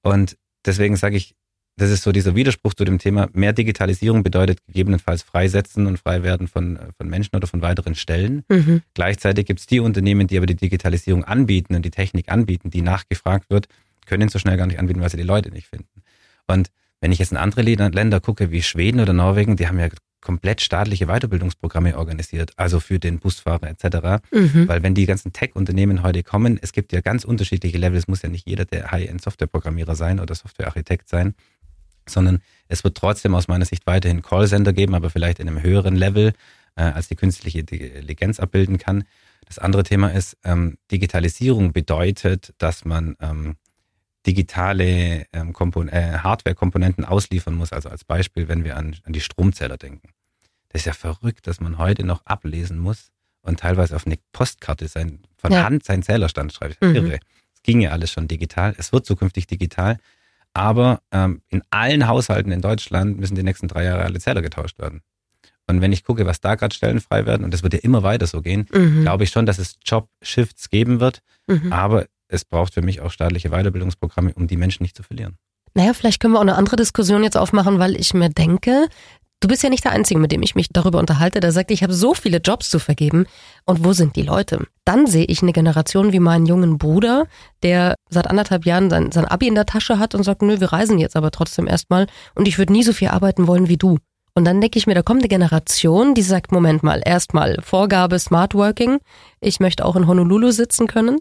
Und 0.02 0.36
deswegen 0.64 0.96
sage 0.96 1.16
ich, 1.16 1.34
das 1.78 1.90
ist 1.90 2.02
so 2.02 2.10
dieser 2.10 2.34
Widerspruch 2.34 2.74
zu 2.74 2.84
dem 2.84 2.98
Thema, 2.98 3.28
mehr 3.32 3.52
Digitalisierung 3.52 4.24
bedeutet 4.24 4.66
gegebenenfalls 4.66 5.22
Freisetzen 5.22 5.86
und 5.86 5.98
Freiwerden 5.98 6.48
von, 6.48 6.78
von 6.96 7.08
Menschen 7.08 7.36
oder 7.36 7.46
von 7.46 7.62
weiteren 7.62 7.94
Stellen. 7.94 8.44
Mhm. 8.48 8.82
Gleichzeitig 8.94 9.46
gibt 9.46 9.60
es 9.60 9.66
die 9.66 9.78
Unternehmen, 9.78 10.26
die 10.26 10.36
aber 10.36 10.46
die 10.46 10.56
Digitalisierung 10.56 11.24
anbieten 11.24 11.76
und 11.76 11.84
die 11.84 11.92
Technik 11.92 12.30
anbieten, 12.30 12.70
die 12.70 12.82
nachgefragt 12.82 13.48
wird, 13.48 13.68
können 14.06 14.28
so 14.28 14.40
schnell 14.40 14.56
gar 14.56 14.66
nicht 14.66 14.80
anbieten, 14.80 15.00
weil 15.00 15.10
sie 15.10 15.16
die 15.16 15.22
Leute 15.22 15.50
nicht 15.50 15.68
finden. 15.68 16.02
Und 16.48 16.70
wenn 17.00 17.12
ich 17.12 17.18
jetzt 17.18 17.32
in 17.32 17.38
andere 17.38 17.62
Länder 17.62 18.20
gucke, 18.20 18.50
wie 18.50 18.62
Schweden 18.62 19.00
oder 19.00 19.12
Norwegen, 19.12 19.56
die 19.56 19.68
haben 19.68 19.78
ja 19.78 19.88
komplett 20.20 20.60
staatliche 20.60 21.06
Weiterbildungsprogramme 21.06 21.96
organisiert, 21.96 22.52
also 22.56 22.80
für 22.80 22.98
den 22.98 23.18
Busfahrer 23.20 23.68
etc. 23.68 24.22
Mhm. 24.32 24.66
Weil 24.66 24.82
wenn 24.82 24.94
die 24.94 25.06
ganzen 25.06 25.32
Tech-Unternehmen 25.32 26.02
heute 26.02 26.22
kommen, 26.22 26.58
es 26.60 26.72
gibt 26.72 26.92
ja 26.92 27.00
ganz 27.00 27.24
unterschiedliche 27.24 27.78
Level, 27.78 27.98
es 27.98 28.08
muss 28.08 28.22
ja 28.22 28.28
nicht 28.28 28.48
jeder 28.48 28.64
der 28.64 28.90
High-End-Software-Programmierer 28.90 29.94
sein 29.94 30.18
oder 30.18 30.34
Software-Architekt 30.34 31.08
sein, 31.08 31.34
sondern 32.06 32.40
es 32.66 32.84
wird 32.84 32.96
trotzdem 32.96 33.34
aus 33.34 33.48
meiner 33.48 33.64
Sicht 33.64 33.86
weiterhin 33.86 34.22
Callcenter 34.22 34.72
geben, 34.72 34.94
aber 34.94 35.10
vielleicht 35.10 35.38
in 35.38 35.48
einem 35.48 35.62
höheren 35.62 35.94
Level, 35.94 36.32
äh, 36.76 36.82
als 36.82 37.08
die 37.08 37.16
künstliche 37.16 37.60
Intelligenz 37.60 38.40
abbilden 38.40 38.78
kann. 38.78 39.04
Das 39.46 39.58
andere 39.58 39.82
Thema 39.82 40.08
ist, 40.08 40.36
ähm, 40.44 40.78
Digitalisierung 40.90 41.72
bedeutet, 41.72 42.54
dass 42.58 42.84
man 42.84 43.16
ähm, 43.20 43.56
digitale 44.28 45.26
ähm, 45.32 45.54
äh, 45.88 46.18
Hardware-Komponenten 46.18 47.06
ausliefern 47.06 47.54
muss. 47.54 47.72
Also 47.72 47.88
als 47.88 48.04
Beispiel, 48.04 48.46
wenn 48.46 48.62
wir 48.62 48.76
an, 48.76 48.94
an 49.04 49.14
die 49.14 49.20
Stromzähler 49.20 49.78
denken. 49.78 50.10
Das 50.68 50.82
ist 50.82 50.86
ja 50.86 50.92
verrückt, 50.92 51.46
dass 51.46 51.60
man 51.60 51.78
heute 51.78 52.04
noch 52.04 52.26
ablesen 52.26 52.78
muss 52.78 53.10
und 53.40 53.60
teilweise 53.60 53.96
auf 53.96 54.06
eine 54.06 54.18
Postkarte 54.32 54.86
sein, 54.86 55.20
von 55.38 55.50
ja. 55.50 55.64
Hand 55.64 55.84
seinen 55.84 56.02
Zählerstand 56.02 56.52
schreibt. 56.52 56.82
Mhm. 56.82 56.94
Irre. 56.94 57.20
Es 57.54 57.62
ging 57.62 57.80
ja 57.80 57.90
alles 57.90 58.12
schon 58.12 58.28
digital. 58.28 58.74
Es 58.76 58.92
wird 58.92 59.06
zukünftig 59.06 59.46
digital. 59.46 59.96
Aber 60.52 61.00
ähm, 61.10 61.40
in 61.48 61.62
allen 61.70 62.06
Haushalten 62.06 62.52
in 62.52 62.60
Deutschland 62.60 63.18
müssen 63.18 63.34
die 63.34 63.42
nächsten 63.42 63.66
drei 63.66 63.84
Jahre 63.84 64.02
alle 64.02 64.20
Zähler 64.20 64.42
getauscht 64.42 64.78
werden. 64.78 65.00
Und 65.66 65.80
wenn 65.80 65.92
ich 65.92 66.04
gucke, 66.04 66.26
was 66.26 66.40
da 66.40 66.54
gerade 66.54 66.74
Stellen 66.74 67.00
frei 67.00 67.24
werden, 67.24 67.44
und 67.44 67.54
das 67.54 67.62
wird 67.62 67.72
ja 67.72 67.80
immer 67.80 68.02
weiter 68.02 68.26
so 68.26 68.42
gehen, 68.42 68.66
mhm. 68.72 69.02
glaube 69.02 69.24
ich 69.24 69.30
schon, 69.30 69.46
dass 69.46 69.58
es 69.58 69.78
Job-Shifts 69.84 70.68
geben 70.68 71.00
wird. 71.00 71.22
Mhm. 71.46 71.72
Aber 71.72 72.06
es 72.28 72.44
braucht 72.44 72.74
für 72.74 72.82
mich 72.82 73.00
auch 73.00 73.10
staatliche 73.10 73.50
Weiterbildungsprogramme, 73.50 74.34
um 74.34 74.46
die 74.46 74.56
Menschen 74.56 74.82
nicht 74.82 74.96
zu 74.96 75.02
verlieren. 75.02 75.36
Naja, 75.74 75.92
vielleicht 75.94 76.20
können 76.20 76.34
wir 76.34 76.38
auch 76.38 76.42
eine 76.42 76.56
andere 76.56 76.76
Diskussion 76.76 77.22
jetzt 77.22 77.36
aufmachen, 77.36 77.78
weil 77.78 77.94
ich 77.96 78.14
mir 78.14 78.30
denke, 78.30 78.88
du 79.40 79.48
bist 79.48 79.62
ja 79.62 79.68
nicht 79.68 79.84
der 79.84 79.92
Einzige, 79.92 80.18
mit 80.18 80.32
dem 80.32 80.42
ich 80.42 80.54
mich 80.54 80.68
darüber 80.70 80.98
unterhalte, 80.98 81.40
der 81.40 81.52
sagt, 81.52 81.70
ich 81.70 81.82
habe 81.82 81.92
so 81.92 82.14
viele 82.14 82.38
Jobs 82.38 82.70
zu 82.70 82.78
vergeben 82.78 83.26
und 83.64 83.84
wo 83.84 83.92
sind 83.92 84.16
die 84.16 84.22
Leute? 84.22 84.66
Dann 84.84 85.06
sehe 85.06 85.24
ich 85.24 85.42
eine 85.42 85.52
Generation 85.52 86.12
wie 86.12 86.20
meinen 86.20 86.46
jungen 86.46 86.78
Bruder, 86.78 87.26
der 87.62 87.94
seit 88.10 88.26
anderthalb 88.26 88.66
Jahren 88.66 88.90
sein, 88.90 89.12
sein 89.12 89.26
Abi 89.26 89.46
in 89.46 89.54
der 89.54 89.66
Tasche 89.66 89.98
hat 89.98 90.14
und 90.14 90.22
sagt, 90.22 90.42
nö, 90.42 90.60
wir 90.60 90.72
reisen 90.72 90.98
jetzt 90.98 91.16
aber 91.16 91.30
trotzdem 91.30 91.66
erstmal 91.66 92.06
und 92.34 92.48
ich 92.48 92.58
würde 92.58 92.72
nie 92.72 92.82
so 92.82 92.92
viel 92.92 93.08
arbeiten 93.08 93.46
wollen 93.46 93.68
wie 93.68 93.76
du. 93.76 93.98
Und 94.38 94.44
dann 94.44 94.60
denke 94.60 94.78
ich 94.78 94.86
mir, 94.86 94.94
da 94.94 95.02
kommt 95.02 95.22
eine 95.22 95.28
Generation, 95.28 96.14
die 96.14 96.22
sagt, 96.22 96.52
Moment 96.52 96.84
mal, 96.84 97.02
erstmal 97.04 97.56
Vorgabe 97.60 98.20
Smart 98.20 98.54
Working. 98.54 99.00
Ich 99.40 99.58
möchte 99.58 99.84
auch 99.84 99.96
in 99.96 100.06
Honolulu 100.06 100.52
sitzen 100.52 100.86
können. 100.86 101.18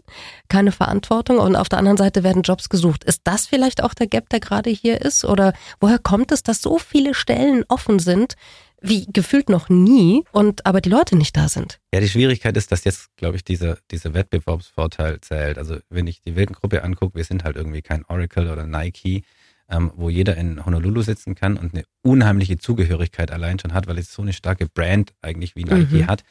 Keine 0.48 0.70
Verantwortung. 0.70 1.38
Und 1.38 1.56
auf 1.56 1.68
der 1.68 1.80
anderen 1.80 1.96
Seite 1.96 2.22
werden 2.22 2.42
Jobs 2.42 2.68
gesucht. 2.68 3.02
Ist 3.02 3.22
das 3.24 3.48
vielleicht 3.48 3.82
auch 3.82 3.92
der 3.94 4.06
Gap, 4.06 4.28
der 4.28 4.38
gerade 4.38 4.70
hier 4.70 5.00
ist? 5.00 5.24
Oder 5.24 5.52
woher 5.80 5.98
kommt 5.98 6.30
es, 6.30 6.44
dass 6.44 6.62
so 6.62 6.78
viele 6.78 7.12
Stellen 7.12 7.64
offen 7.66 7.98
sind, 7.98 8.36
wie 8.80 9.06
gefühlt 9.12 9.48
noch 9.48 9.68
nie 9.68 10.22
und 10.30 10.64
aber 10.64 10.80
die 10.80 10.88
Leute 10.88 11.16
nicht 11.16 11.36
da 11.36 11.48
sind. 11.48 11.80
Ja, 11.92 11.98
die 11.98 12.08
Schwierigkeit 12.08 12.56
ist, 12.56 12.70
dass 12.70 12.84
jetzt, 12.84 13.08
glaube 13.16 13.34
ich, 13.34 13.42
dieser, 13.42 13.78
dieser 13.90 14.14
Wettbewerbsvorteil 14.14 15.20
zählt. 15.22 15.58
Also 15.58 15.78
wenn 15.90 16.06
ich 16.06 16.22
die 16.22 16.36
Weltengruppe 16.36 16.84
angucke, 16.84 17.16
wir 17.16 17.24
sind 17.24 17.42
halt 17.42 17.56
irgendwie 17.56 17.82
kein 17.82 18.04
Oracle 18.04 18.48
oder 18.48 18.64
Nike, 18.64 19.24
ähm, 19.70 19.92
wo 19.96 20.08
jeder 20.08 20.36
in 20.36 20.64
Honolulu 20.64 21.02
sitzen 21.02 21.34
kann 21.34 21.56
und 21.56 21.74
eine 21.74 21.84
unheimliche 22.02 22.58
Zugehörigkeit 22.58 23.30
allein 23.30 23.58
schon 23.58 23.74
hat, 23.74 23.86
weil 23.86 23.98
es 23.98 24.12
so 24.12 24.22
eine 24.22 24.32
starke 24.32 24.66
Brand 24.66 25.12
eigentlich 25.22 25.56
wie 25.56 25.64
Nike 25.64 26.02
mhm. 26.02 26.06
hat 26.06 26.24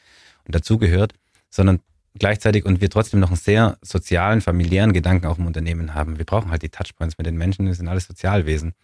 und 0.44 0.54
dazugehört, 0.54 1.14
sondern 1.50 1.80
gleichzeitig 2.18 2.64
und 2.64 2.80
wir 2.80 2.90
trotzdem 2.90 3.20
noch 3.20 3.28
einen 3.28 3.36
sehr 3.36 3.78
sozialen, 3.82 4.40
familiären 4.40 4.92
Gedanken 4.92 5.26
auch 5.26 5.38
im 5.38 5.46
Unternehmen 5.46 5.94
haben. 5.94 6.18
Wir 6.18 6.24
brauchen 6.24 6.50
halt 6.50 6.62
die 6.62 6.68
Touchpoints 6.68 7.18
mit 7.18 7.26
den 7.26 7.36
Menschen, 7.36 7.66
wir 7.66 7.74
sind 7.74 7.88
alles 7.88 8.06
Sozialwesen. 8.06 8.74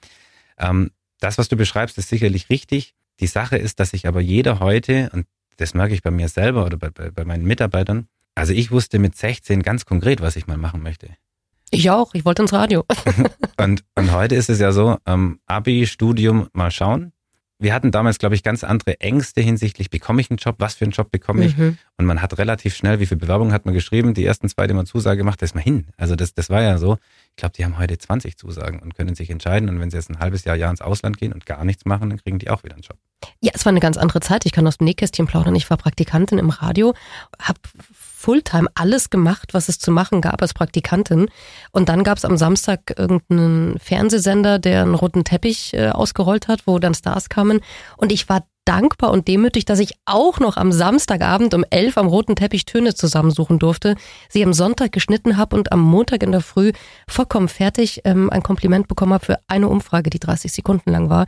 Ähm, 0.58 0.90
das, 1.20 1.38
was 1.38 1.48
du 1.48 1.56
beschreibst, 1.56 1.98
ist 1.98 2.08
sicherlich 2.08 2.50
richtig. 2.50 2.94
Die 3.20 3.26
Sache 3.26 3.56
ist, 3.56 3.80
dass 3.80 3.90
sich 3.90 4.06
aber 4.06 4.20
jeder 4.20 4.60
heute, 4.60 5.10
und 5.12 5.26
das 5.56 5.74
merke 5.74 5.94
ich 5.94 6.02
bei 6.02 6.10
mir 6.10 6.28
selber 6.28 6.64
oder 6.64 6.76
bei, 6.76 6.90
bei, 6.90 7.10
bei 7.10 7.24
meinen 7.24 7.44
Mitarbeitern, 7.44 8.08
also 8.34 8.52
ich 8.52 8.70
wusste 8.70 8.98
mit 8.98 9.16
16 9.16 9.62
ganz 9.62 9.84
konkret, 9.84 10.20
was 10.20 10.36
ich 10.36 10.46
mal 10.46 10.56
machen 10.56 10.82
möchte. 10.82 11.08
Ich 11.70 11.90
auch, 11.90 12.14
ich 12.14 12.24
wollte 12.24 12.42
ins 12.42 12.52
Radio. 12.52 12.84
und, 13.56 13.84
und 13.94 14.12
heute 14.12 14.34
ist 14.34 14.48
es 14.48 14.60
ja 14.60 14.72
so, 14.72 14.98
ähm, 15.06 15.40
Abi, 15.46 15.86
Studium, 15.86 16.48
mal 16.52 16.70
schauen. 16.70 17.12
Wir 17.58 17.72
hatten 17.72 17.90
damals, 17.92 18.18
glaube 18.18 18.34
ich, 18.34 18.42
ganz 18.42 18.64
andere 18.64 19.00
Ängste 19.00 19.40
hinsichtlich, 19.40 19.88
bekomme 19.88 20.20
ich 20.20 20.30
einen 20.30 20.38
Job, 20.38 20.56
was 20.58 20.74
für 20.74 20.84
einen 20.84 20.92
Job 20.92 21.10
bekomme 21.10 21.44
ich? 21.46 21.56
Mhm. 21.56 21.78
Und 21.96 22.04
man 22.04 22.20
hat 22.20 22.36
relativ 22.38 22.74
schnell, 22.74 23.00
wie 23.00 23.06
viele 23.06 23.20
Bewerbungen 23.20 23.52
hat 23.52 23.64
man 23.64 23.74
geschrieben, 23.74 24.12
die 24.12 24.24
ersten 24.24 24.48
zwei, 24.48 24.66
die 24.66 24.74
man 24.74 24.86
Zusage 24.86 25.18
gemacht, 25.18 25.40
da 25.40 25.44
ist 25.44 25.54
man 25.54 25.64
hin. 25.64 25.86
Also 25.96 26.16
das, 26.16 26.34
das 26.34 26.50
war 26.50 26.62
ja 26.62 26.78
so. 26.78 26.98
Ich 27.36 27.40
glaube, 27.40 27.52
die 27.56 27.64
haben 27.64 27.78
heute 27.78 27.98
20 27.98 28.36
Zusagen 28.36 28.78
und 28.78 28.94
können 28.94 29.16
sich 29.16 29.28
entscheiden. 29.28 29.68
Und 29.68 29.80
wenn 29.80 29.90
sie 29.90 29.96
jetzt 29.96 30.08
ein 30.08 30.20
halbes 30.20 30.44
Jahr, 30.44 30.54
Jahr 30.54 30.70
ins 30.70 30.80
Ausland 30.80 31.18
gehen 31.18 31.32
und 31.32 31.46
gar 31.46 31.64
nichts 31.64 31.84
machen, 31.84 32.10
dann 32.10 32.20
kriegen 32.22 32.38
die 32.38 32.48
auch 32.48 32.62
wieder 32.62 32.74
einen 32.74 32.84
Job. 32.84 32.96
Ja, 33.40 33.50
es 33.54 33.64
war 33.64 33.70
eine 33.70 33.80
ganz 33.80 33.96
andere 33.96 34.20
Zeit. 34.20 34.46
Ich 34.46 34.52
kann 34.52 34.66
aus 34.68 34.78
dem 34.78 34.84
Nähkästchen 34.84 35.26
plaudern. 35.26 35.56
Ich 35.56 35.68
war 35.68 35.76
Praktikantin 35.76 36.38
im 36.38 36.50
Radio, 36.50 36.94
habe 37.40 37.58
Fulltime 37.92 38.68
alles 38.76 39.10
gemacht, 39.10 39.52
was 39.52 39.68
es 39.68 39.80
zu 39.80 39.90
machen 39.90 40.20
gab 40.20 40.42
als 40.42 40.54
Praktikantin. 40.54 41.26
Und 41.72 41.88
dann 41.88 42.04
gab 42.04 42.18
es 42.18 42.24
am 42.24 42.36
Samstag 42.36 42.94
irgendeinen 42.96 43.80
Fernsehsender, 43.80 44.60
der 44.60 44.82
einen 44.82 44.94
roten 44.94 45.24
Teppich 45.24 45.74
äh, 45.74 45.88
ausgerollt 45.88 46.46
hat, 46.46 46.68
wo 46.68 46.78
dann 46.78 46.94
Stars 46.94 47.28
kamen. 47.28 47.62
Und 47.96 48.12
ich 48.12 48.28
war 48.28 48.46
dankbar 48.64 49.10
und 49.10 49.28
demütig, 49.28 49.64
dass 49.64 49.78
ich 49.78 49.92
auch 50.04 50.40
noch 50.40 50.56
am 50.56 50.72
Samstagabend 50.72 51.54
um 51.54 51.64
elf 51.70 51.98
am 51.98 52.06
roten 52.06 52.36
Teppich 52.36 52.64
Töne 52.64 52.94
zusammensuchen 52.94 53.58
durfte, 53.58 53.94
sie 54.28 54.44
am 54.44 54.52
Sonntag 54.52 54.92
geschnitten 54.92 55.36
habe 55.36 55.56
und 55.56 55.72
am 55.72 55.80
Montag 55.80 56.22
in 56.22 56.32
der 56.32 56.40
Früh 56.40 56.72
vollkommen 57.06 57.48
fertig 57.48 58.00
ähm, 58.04 58.30
ein 58.30 58.42
Kompliment 58.42 58.88
bekommen 58.88 59.12
habe 59.12 59.24
für 59.24 59.38
eine 59.48 59.68
Umfrage, 59.68 60.10
die 60.10 60.18
30 60.18 60.52
Sekunden 60.52 60.90
lang 60.90 61.10
war. 61.10 61.26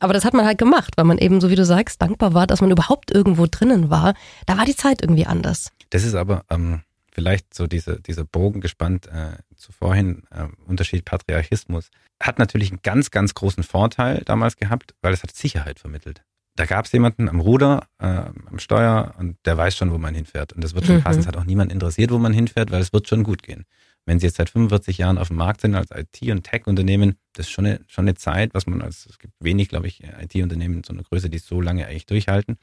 Aber 0.00 0.12
das 0.12 0.24
hat 0.24 0.34
man 0.34 0.44
halt 0.44 0.58
gemacht, 0.58 0.94
weil 0.96 1.04
man 1.04 1.18
eben, 1.18 1.40
so 1.40 1.50
wie 1.50 1.54
du 1.54 1.64
sagst, 1.64 2.02
dankbar 2.02 2.34
war, 2.34 2.46
dass 2.46 2.60
man 2.60 2.70
überhaupt 2.70 3.10
irgendwo 3.10 3.46
drinnen 3.46 3.90
war. 3.90 4.14
Da 4.46 4.58
war 4.58 4.64
die 4.64 4.76
Zeit 4.76 5.02
irgendwie 5.02 5.26
anders. 5.26 5.70
Das 5.90 6.04
ist 6.04 6.14
aber 6.14 6.44
ähm, 6.50 6.82
vielleicht 7.12 7.54
so 7.54 7.66
diese, 7.66 8.00
dieser 8.00 8.24
Bogen 8.24 8.60
gespannt 8.60 9.06
äh, 9.06 9.36
zu 9.56 9.72
vorhin, 9.72 10.24
äh, 10.30 10.46
Unterschied 10.66 11.04
Patriarchismus, 11.04 11.90
hat 12.20 12.38
natürlich 12.38 12.70
einen 12.70 12.82
ganz, 12.82 13.10
ganz 13.10 13.34
großen 13.34 13.62
Vorteil 13.62 14.22
damals 14.24 14.56
gehabt, 14.56 14.94
weil 15.00 15.14
es 15.14 15.22
hat 15.22 15.34
Sicherheit 15.34 15.78
vermittelt. 15.78 16.22
Da 16.56 16.66
gab 16.66 16.84
es 16.84 16.92
jemanden 16.92 17.28
am 17.28 17.40
Ruder, 17.40 17.88
äh, 17.98 18.06
am 18.06 18.58
Steuer 18.58 19.14
und 19.18 19.36
der 19.44 19.56
weiß 19.56 19.76
schon, 19.76 19.90
wo 19.90 19.98
man 19.98 20.14
hinfährt. 20.14 20.52
Und 20.52 20.62
das 20.62 20.74
wird 20.74 20.86
schon 20.86 20.96
mhm. 20.96 21.02
passen. 21.02 21.20
Es 21.20 21.26
hat 21.26 21.36
auch 21.36 21.44
niemand 21.44 21.72
interessiert, 21.72 22.12
wo 22.12 22.18
man 22.18 22.32
hinfährt, 22.32 22.70
weil 22.70 22.80
es 22.80 22.92
wird 22.92 23.08
schon 23.08 23.24
gut 23.24 23.42
gehen. 23.42 23.64
Wenn 24.06 24.20
Sie 24.20 24.26
jetzt 24.26 24.36
seit 24.36 24.50
45 24.50 24.98
Jahren 24.98 25.18
auf 25.18 25.28
dem 25.28 25.38
Markt 25.38 25.62
sind 25.62 25.74
als 25.74 25.90
IT- 25.90 26.30
und 26.30 26.44
Tech-Unternehmen, 26.44 27.16
das 27.32 27.46
ist 27.46 27.52
schon 27.52 27.66
eine, 27.66 27.80
schon 27.88 28.04
eine 28.04 28.14
Zeit, 28.14 28.52
was 28.52 28.66
man 28.66 28.82
als, 28.82 29.06
es 29.06 29.18
gibt 29.18 29.32
wenig, 29.40 29.68
glaube 29.68 29.86
ich, 29.86 30.02
IT-Unternehmen 30.20 30.84
so 30.84 30.92
eine 30.92 31.02
Größe, 31.02 31.30
die 31.30 31.38
so 31.38 31.60
lange 31.60 31.86
eigentlich 31.86 32.06
durchhalten 32.06 32.58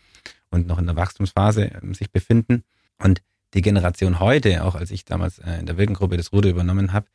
und 0.52 0.68
noch 0.68 0.78
in 0.78 0.86
der 0.86 0.96
Wachstumsphase 0.96 1.72
äh, 1.72 1.94
sich 1.94 2.12
befinden. 2.12 2.64
Und 3.00 3.22
die 3.54 3.62
Generation 3.62 4.20
heute, 4.20 4.64
auch 4.64 4.76
als 4.76 4.92
ich 4.92 5.04
damals 5.04 5.40
äh, 5.40 5.60
in 5.60 5.66
der 5.66 5.78
Wirkengruppe 5.78 6.16
das 6.16 6.32
Ruder 6.32 6.50
übernommen 6.50 6.94
habe, 6.94 7.08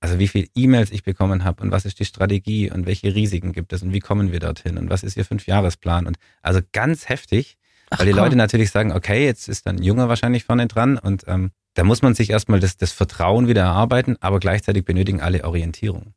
also 0.00 0.18
wie 0.18 0.28
viel 0.28 0.48
E-Mails 0.54 0.90
ich 0.90 1.02
bekommen 1.02 1.44
habe 1.44 1.62
und 1.62 1.70
was 1.70 1.84
ist 1.84 1.98
die 2.00 2.04
Strategie 2.04 2.70
und 2.70 2.86
welche 2.86 3.14
Risiken 3.14 3.52
gibt 3.52 3.72
es 3.72 3.82
und 3.82 3.92
wie 3.92 4.00
kommen 4.00 4.32
wir 4.32 4.40
dorthin 4.40 4.78
und 4.78 4.90
was 4.90 5.02
ist 5.02 5.16
Ihr 5.16 5.24
Fünfjahresplan 5.24 6.06
und 6.06 6.16
also 6.42 6.60
ganz 6.72 7.08
heftig, 7.08 7.58
Ach, 7.90 7.98
weil 7.98 8.06
die 8.06 8.12
komm. 8.12 8.22
Leute 8.22 8.36
natürlich 8.36 8.70
sagen, 8.70 8.92
okay, 8.92 9.24
jetzt 9.24 9.48
ist 9.48 9.66
dann 9.66 9.76
ein 9.76 9.82
Junger 9.82 10.08
wahrscheinlich 10.08 10.44
vorne 10.44 10.66
dran 10.66 10.98
und 10.98 11.24
ähm, 11.26 11.50
da 11.74 11.84
muss 11.84 12.02
man 12.02 12.14
sich 12.14 12.30
erstmal 12.30 12.60
das, 12.60 12.76
das 12.76 12.92
Vertrauen 12.92 13.46
wieder 13.46 13.62
erarbeiten, 13.62 14.16
aber 14.20 14.40
gleichzeitig 14.40 14.84
benötigen 14.84 15.20
alle 15.20 15.44
Orientierung. 15.44 16.14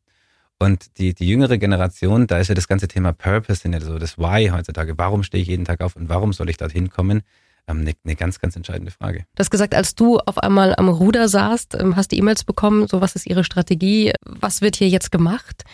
Und 0.58 0.98
die, 0.98 1.14
die 1.14 1.28
jüngere 1.28 1.58
Generation, 1.58 2.26
da 2.26 2.38
ist 2.38 2.48
ja 2.48 2.54
das 2.54 2.68
ganze 2.68 2.88
Thema 2.88 3.12
Purpose, 3.12 3.68
ja 3.68 3.80
so 3.80 3.98
das 3.98 4.18
Why 4.18 4.50
heutzutage. 4.52 4.96
Warum 4.96 5.22
stehe 5.22 5.42
ich 5.42 5.48
jeden 5.48 5.64
Tag 5.64 5.80
auf 5.80 5.96
und 5.96 6.08
warum 6.08 6.32
soll 6.32 6.48
ich 6.48 6.56
dorthin 6.56 6.90
kommen? 6.90 7.22
Ähm, 7.66 7.80
eine, 7.80 7.92
eine 8.04 8.16
ganz, 8.16 8.40
ganz 8.40 8.56
entscheidende 8.56 8.92
Frage. 8.92 9.24
Du 9.34 9.40
hast 9.40 9.50
gesagt, 9.50 9.74
als 9.74 9.94
du 9.94 10.18
auf 10.18 10.38
einmal 10.38 10.74
am 10.76 10.88
Ruder 10.88 11.28
saßt, 11.28 11.76
ähm, 11.80 11.96
hast 11.96 12.12
du 12.12 12.16
E-Mails 12.16 12.44
bekommen, 12.44 12.86
so 12.88 13.00
was 13.00 13.16
ist 13.16 13.26
Ihre 13.26 13.44
Strategie, 13.44 14.12
was 14.22 14.60
wird 14.60 14.76
hier 14.76 14.88
jetzt 14.88 15.10
gemacht? 15.10 15.64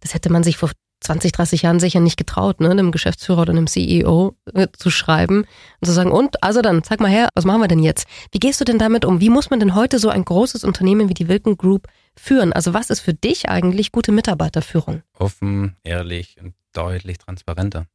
Das 0.00 0.12
hätte 0.14 0.30
man 0.30 0.42
sich 0.42 0.58
vor 0.58 0.70
20, 1.00 1.32
30 1.32 1.62
Jahren 1.62 1.80
sicher 1.80 2.00
nicht 2.00 2.16
getraut, 2.16 2.60
ne, 2.60 2.70
einem 2.70 2.90
Geschäftsführer 2.90 3.42
oder 3.42 3.52
einem 3.52 3.66
CEO 3.66 4.36
äh, 4.52 4.66
zu 4.76 4.90
schreiben 4.90 5.44
und 5.80 5.86
zu 5.86 5.92
sagen, 5.92 6.10
und, 6.10 6.42
also 6.42 6.60
dann, 6.60 6.82
zeig 6.82 7.00
mal 7.00 7.10
her, 7.10 7.28
was 7.34 7.44
machen 7.44 7.60
wir 7.60 7.68
denn 7.68 7.82
jetzt? 7.82 8.06
Wie 8.32 8.40
gehst 8.40 8.60
du 8.60 8.64
denn 8.64 8.78
damit 8.78 9.04
um? 9.04 9.20
Wie 9.20 9.30
muss 9.30 9.48
man 9.48 9.60
denn 9.60 9.74
heute 9.74 9.98
so 9.98 10.08
ein 10.08 10.24
großes 10.24 10.64
Unternehmen 10.64 11.08
wie 11.08 11.14
die 11.14 11.28
Wilken 11.28 11.56
Group 11.56 11.86
führen? 12.16 12.52
Also 12.52 12.74
was 12.74 12.90
ist 12.90 13.00
für 13.00 13.14
dich 13.14 13.48
eigentlich 13.48 13.92
gute 13.92 14.12
Mitarbeiterführung? 14.12 15.02
Offen, 15.18 15.76
ehrlich 15.84 16.36
und 16.42 16.54
deutlich 16.72 17.18
transparenter. 17.18 17.86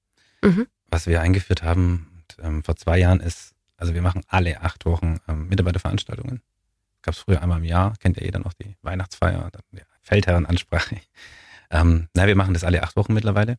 Mhm. 0.42 0.68
Was 0.90 1.06
wir 1.06 1.22
eingeführt 1.22 1.62
haben 1.62 2.13
ähm, 2.42 2.64
vor 2.64 2.76
zwei 2.76 3.00
Jahren 3.00 3.20
ist, 3.20 3.54
also 3.78 3.94
wir 3.94 4.02
machen 4.02 4.24
alle 4.28 4.62
acht 4.62 4.86
Wochen 4.86 5.20
ähm, 5.28 5.48
Mitarbeiterveranstaltungen. 5.48 6.42
Gab 7.02 7.16
es 7.16 7.20
früher 7.20 7.42
einmal 7.42 7.60
im 7.60 7.66
Jahr, 7.66 7.96
kennt 8.00 8.18
ja 8.18 8.24
jeder 8.24 8.40
noch 8.40 8.54
die 8.54 8.76
Weihnachtsfeier, 8.82 9.50
dann 9.52 9.62
die 9.72 9.82
Feldherrenansprache. 10.02 10.98
Ähm, 11.72 12.08
na, 12.14 12.28
wir 12.28 12.36
machen 12.36 12.54
das 12.54 12.64
alle 12.64 12.84
acht 12.84 12.96
Wochen 12.96 13.16
mittlerweile. 13.16 13.58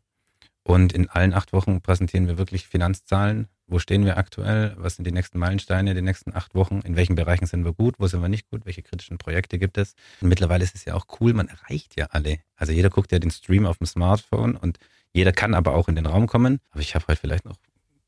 Und 0.63 0.93
in 0.93 1.11
allen 1.11 1.35
acht 1.35 1.53
Wochen 1.53 1.83
präsentieren 1.83 2.27
wir 2.27 2.39
wirklich 2.39 2.67
Finanzzahlen. 2.69 3.49
Wo 3.67 3.79
stehen 3.79 4.05
wir 4.05 4.17
aktuell? 4.17 4.75
Was 4.79 4.97
sind 4.97 5.07
die 5.07 5.13
nächsten 5.13 5.39
Meilensteine, 5.39 5.95
die 5.95 6.03
nächsten 6.03 6.35
acht 6.35 6.55
Wochen? 6.55 6.81
In 6.81 6.97
welchen 6.97 7.17
Bereichen 7.17 7.47
sind 7.47 7.65
wir 7.65 7.73
gut? 7.73 7.97
Wo 7.99 8.07
sind 8.07 8.23
wir 8.23 8.29
nicht 8.29 8.51
gut? 8.51 8.65
Welche 8.65 8.83
kritischen 8.83 9.19
Projekte 9.19 9.59
gibt 9.59 9.79
es? 9.79 9.95
Und 10.21 10.29
mittlerweile 10.29 10.65
ist 10.65 10.75
es 10.75 10.85
ja 10.85 10.95
auch 10.95 11.07
cool, 11.21 11.35
man 11.35 11.49
erreicht 11.49 11.97
ja 11.97 12.07
alle. 12.11 12.39
Also 12.57 12.73
jeder 12.73 12.89
guckt 12.89 13.13
ja 13.13 13.19
den 13.19 13.31
Stream 13.31 13.67
auf 13.67 13.79
dem 13.79 13.87
Smartphone 13.87 14.57
und 14.57 14.79
jeder 15.13 15.33
kann 15.33 15.55
aber 15.55 15.75
auch 15.75 15.89
in 15.89 15.97
den 15.97 16.07
Raum 16.07 16.27
kommen. 16.27 16.61
Aber 16.71 16.81
ich 16.81 16.95
habe 16.95 17.07
heute 17.09 17.21
vielleicht 17.21 17.45
noch 17.45 17.57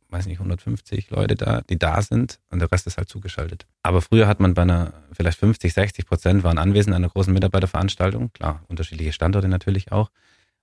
weiß 0.09 0.27
nicht, 0.27 0.39
150 0.39 1.11
Leute 1.11 1.35
da, 1.35 1.63
die 1.63 1.79
da 1.79 2.01
sind 2.03 2.39
und 2.51 2.61
der 2.61 2.71
Rest 2.71 2.87
ist 2.87 2.99
halt 2.99 3.09
zugeschaltet. 3.09 3.67
Aber 3.83 4.01
früher 4.03 4.27
hat 4.27 4.41
man 4.41 4.55
bei 4.55 4.63
einer, 4.63 4.93
vielleicht 5.13 5.39
50, 5.39 5.73
60 5.73 6.07
Prozent 6.07 6.45
waren 6.45 6.59
anwesend 6.59 6.95
an 6.95 7.03
einer 7.03 7.13
großen 7.13 7.33
Mitarbeiterveranstaltung. 7.33 8.33
Klar, 8.33 8.63
unterschiedliche 8.69 9.13
Standorte 9.13 9.49
natürlich 9.49 9.93
auch. 9.93 10.11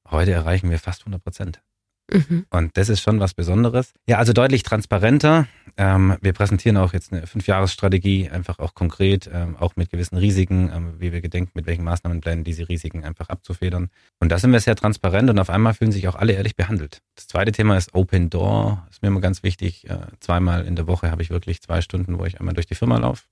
Heute 0.09 0.31
erreichen 0.31 0.69
wir 0.69 0.79
fast 0.79 1.01
100 1.01 1.23
Prozent. 1.23 1.61
Mhm. 2.11 2.45
Und 2.49 2.77
das 2.77 2.89
ist 2.89 3.01
schon 3.01 3.19
was 3.19 3.33
Besonderes. 3.33 3.93
Ja, 4.07 4.17
also 4.17 4.33
deutlich 4.33 4.63
transparenter. 4.63 5.47
Ähm, 5.77 6.17
wir 6.21 6.33
präsentieren 6.33 6.77
auch 6.77 6.93
jetzt 6.93 7.11
eine 7.11 7.25
Fünfjahresstrategie, 7.25 8.29
einfach 8.29 8.59
auch 8.59 8.75
konkret, 8.75 9.29
ähm, 9.31 9.55
auch 9.57 9.75
mit 9.75 9.89
gewissen 9.89 10.17
Risiken, 10.17 10.69
ähm, 10.73 10.93
wie 10.99 11.11
wir 11.11 11.21
gedenken, 11.21 11.51
mit 11.55 11.65
welchen 11.65 11.83
Maßnahmenplänen 11.83 12.43
diese 12.43 12.67
Risiken 12.67 13.03
einfach 13.03 13.29
abzufedern. 13.29 13.89
Und 14.19 14.31
da 14.31 14.37
sind 14.37 14.51
wir 14.51 14.59
sehr 14.59 14.75
transparent 14.75 15.29
und 15.29 15.39
auf 15.39 15.49
einmal 15.49 15.73
fühlen 15.73 15.91
sich 15.91 16.07
auch 16.07 16.15
alle 16.15 16.33
ehrlich 16.33 16.55
behandelt. 16.55 17.01
Das 17.15 17.27
zweite 17.27 17.51
Thema 17.51 17.77
ist 17.77 17.93
Open 17.95 18.29
Door. 18.29 18.85
Ist 18.91 19.01
mir 19.01 19.07
immer 19.07 19.21
ganz 19.21 19.41
wichtig. 19.41 19.89
Äh, 19.89 19.99
zweimal 20.19 20.65
in 20.65 20.75
der 20.75 20.87
Woche 20.87 21.09
habe 21.09 21.21
ich 21.21 21.29
wirklich 21.29 21.61
zwei 21.61 21.81
Stunden, 21.81 22.19
wo 22.19 22.25
ich 22.25 22.39
einmal 22.39 22.53
durch 22.53 22.67
die 22.67 22.75
Firma 22.75 22.97
laufe, 22.97 23.23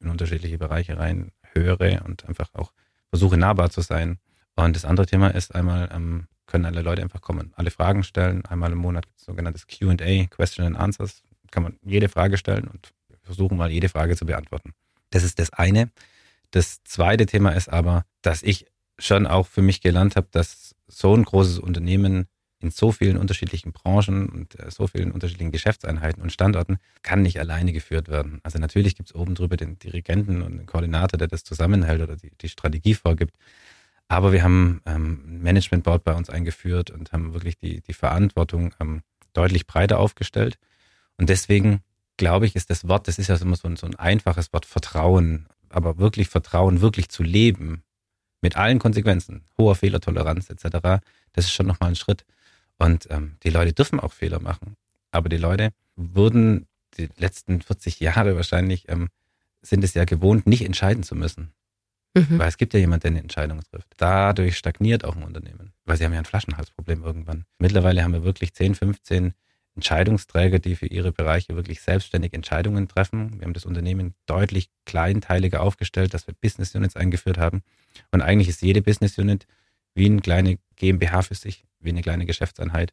in 0.00 0.08
unterschiedliche 0.08 0.56
Bereiche 0.56 0.98
rein 0.98 1.32
höre 1.52 2.04
und 2.04 2.26
einfach 2.26 2.48
auch 2.54 2.72
versuche 3.10 3.36
nahbar 3.36 3.70
zu 3.70 3.80
sein. 3.80 4.18
Und 4.54 4.76
das 4.76 4.84
andere 4.84 5.06
Thema 5.06 5.28
ist 5.28 5.54
einmal 5.54 5.90
ähm, 5.92 6.26
können 6.50 6.66
alle 6.66 6.82
Leute 6.82 7.02
einfach 7.02 7.20
kommen, 7.20 7.52
alle 7.56 7.70
Fragen 7.70 8.02
stellen. 8.02 8.44
Einmal 8.44 8.72
im 8.72 8.78
Monat 8.78 9.06
gibt 9.06 9.18
es 9.18 9.24
sogenanntes 9.24 9.66
QA, 9.66 10.26
Question 10.26 10.66
and 10.66 10.76
Answers. 10.76 11.22
Kann 11.50 11.62
man 11.62 11.78
jede 11.82 12.08
Frage 12.08 12.36
stellen 12.36 12.68
und 12.68 12.92
versuchen 13.22 13.56
mal 13.56 13.70
jede 13.70 13.88
Frage 13.88 14.16
zu 14.16 14.26
beantworten. 14.26 14.72
Das 15.10 15.22
ist 15.22 15.38
das 15.38 15.52
eine. 15.52 15.90
Das 16.50 16.82
zweite 16.84 17.26
Thema 17.26 17.50
ist 17.50 17.68
aber, 17.68 18.04
dass 18.22 18.42
ich 18.42 18.66
schon 18.98 19.26
auch 19.26 19.46
für 19.46 19.62
mich 19.62 19.80
gelernt 19.80 20.16
habe, 20.16 20.28
dass 20.30 20.74
so 20.88 21.14
ein 21.14 21.24
großes 21.24 21.58
Unternehmen 21.58 22.26
in 22.60 22.70
so 22.70 22.92
vielen 22.92 23.16
unterschiedlichen 23.16 23.72
Branchen 23.72 24.28
und 24.28 24.58
äh, 24.58 24.70
so 24.70 24.86
vielen 24.86 25.12
unterschiedlichen 25.12 25.52
Geschäftseinheiten 25.52 26.22
und 26.22 26.30
Standorten 26.30 26.78
kann 27.02 27.22
nicht 27.22 27.40
alleine 27.40 27.72
geführt 27.72 28.08
werden. 28.08 28.40
Also 28.42 28.58
natürlich 28.58 28.96
gibt 28.96 29.08
es 29.08 29.14
oben 29.14 29.34
drüber 29.34 29.56
den 29.56 29.78
Dirigenten 29.78 30.42
und 30.42 30.58
den 30.58 30.66
Koordinator, 30.66 31.16
der 31.16 31.28
das 31.28 31.42
zusammenhält 31.42 32.02
oder 32.02 32.16
die, 32.16 32.32
die 32.38 32.48
Strategie 32.48 32.94
vorgibt. 32.94 33.34
Aber 34.10 34.32
wir 34.32 34.42
haben 34.42 34.82
ähm, 34.86 35.40
Management 35.40 35.84
Board 35.84 36.02
bei 36.02 36.12
uns 36.12 36.28
eingeführt 36.30 36.90
und 36.90 37.12
haben 37.12 37.32
wirklich 37.32 37.56
die, 37.58 37.80
die 37.80 37.92
Verantwortung 37.92 38.74
ähm, 38.80 39.02
deutlich 39.34 39.68
breiter 39.68 40.00
aufgestellt. 40.00 40.58
Und 41.16 41.28
deswegen 41.28 41.84
glaube 42.16 42.44
ich, 42.44 42.56
ist 42.56 42.70
das 42.70 42.88
Wort, 42.88 43.06
das 43.06 43.20
ist 43.20 43.28
ja 43.28 43.36
immer 43.36 43.54
so 43.54 43.68
ein, 43.68 43.76
so 43.76 43.86
ein 43.86 43.94
einfaches 43.94 44.52
Wort, 44.52 44.66
Vertrauen, 44.66 45.46
aber 45.68 45.98
wirklich 45.98 46.28
Vertrauen, 46.28 46.80
wirklich 46.80 47.08
zu 47.08 47.22
leben, 47.22 47.84
mit 48.40 48.56
allen 48.56 48.80
Konsequenzen, 48.80 49.44
hoher 49.56 49.76
Fehlertoleranz 49.76 50.50
etc., 50.50 51.00
das 51.32 51.44
ist 51.44 51.52
schon 51.52 51.68
nochmal 51.68 51.90
ein 51.90 51.96
Schritt. 51.96 52.24
Und 52.78 53.06
ähm, 53.10 53.36
die 53.44 53.50
Leute 53.50 53.72
dürfen 53.72 54.00
auch 54.00 54.12
Fehler 54.12 54.40
machen. 54.40 54.74
Aber 55.12 55.28
die 55.28 55.36
Leute 55.36 55.70
wurden 55.94 56.66
die 56.98 57.08
letzten 57.16 57.62
40 57.62 58.00
Jahre 58.00 58.34
wahrscheinlich, 58.34 58.88
ähm, 58.88 59.08
sind 59.62 59.84
es 59.84 59.94
ja 59.94 60.04
gewohnt, 60.04 60.48
nicht 60.48 60.64
entscheiden 60.64 61.04
zu 61.04 61.14
müssen. 61.14 61.52
Mhm. 62.14 62.38
Weil 62.38 62.48
es 62.48 62.56
gibt 62.56 62.74
ja 62.74 62.80
jemanden, 62.80 63.02
der 63.02 63.10
eine 63.10 63.20
Entscheidung 63.20 63.60
trifft. 63.62 63.88
Dadurch 63.96 64.56
stagniert 64.56 65.04
auch 65.04 65.16
ein 65.16 65.22
Unternehmen. 65.22 65.72
Weil 65.84 65.96
sie 65.96 66.04
haben 66.04 66.12
ja 66.12 66.18
ein 66.18 66.24
Flaschenhalsproblem 66.24 67.04
irgendwann. 67.04 67.44
Mittlerweile 67.58 68.02
haben 68.02 68.12
wir 68.12 68.24
wirklich 68.24 68.52
10, 68.52 68.74
15 68.74 69.34
Entscheidungsträger, 69.76 70.58
die 70.58 70.74
für 70.74 70.86
ihre 70.86 71.12
Bereiche 71.12 71.54
wirklich 71.54 71.80
selbstständig 71.80 72.34
Entscheidungen 72.34 72.88
treffen. 72.88 73.38
Wir 73.38 73.46
haben 73.46 73.54
das 73.54 73.64
Unternehmen 73.64 74.14
deutlich 74.26 74.70
kleinteiliger 74.84 75.60
aufgestellt, 75.62 76.12
dass 76.12 76.26
wir 76.26 76.34
Business 76.34 76.74
Units 76.74 76.96
eingeführt 76.96 77.38
haben. 77.38 77.62
Und 78.10 78.22
eigentlich 78.22 78.48
ist 78.48 78.62
jede 78.62 78.82
Business 78.82 79.16
Unit 79.16 79.46
wie 79.94 80.06
eine 80.06 80.20
kleine 80.20 80.58
GmbH 80.76 81.22
für 81.22 81.34
sich, 81.34 81.64
wie 81.78 81.90
eine 81.90 82.02
kleine 82.02 82.26
Geschäftseinheit. 82.26 82.92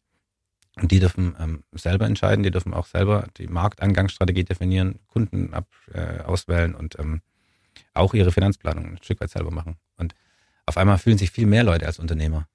Und 0.80 0.92
die 0.92 1.00
dürfen 1.00 1.36
ähm, 1.40 1.64
selber 1.72 2.06
entscheiden, 2.06 2.44
die 2.44 2.52
dürfen 2.52 2.74
auch 2.74 2.86
selber 2.86 3.28
die 3.38 3.48
Marktangangsstrategie 3.48 4.44
definieren, 4.44 5.00
Kunden 5.08 5.54
ab, 5.56 5.68
äh, 5.92 6.22
auswählen 6.22 6.76
und 6.76 7.00
ähm, 7.00 7.22
auch 7.94 8.14
ihre 8.14 8.32
Finanzplanung 8.32 8.86
ein 8.86 9.00
Stück 9.04 9.22
weit 9.22 9.30
selber 9.30 9.52
machen. 9.52 9.78
Und 9.98 10.14
auf 10.66 10.78
einmal 10.78 10.98
fühlen 10.98 11.18
sich 11.18 11.32
viel 11.32 11.48
mehr 11.48 11.64
Leute 11.64 11.86
als 11.86 12.00
Unternehmer. 12.00 12.48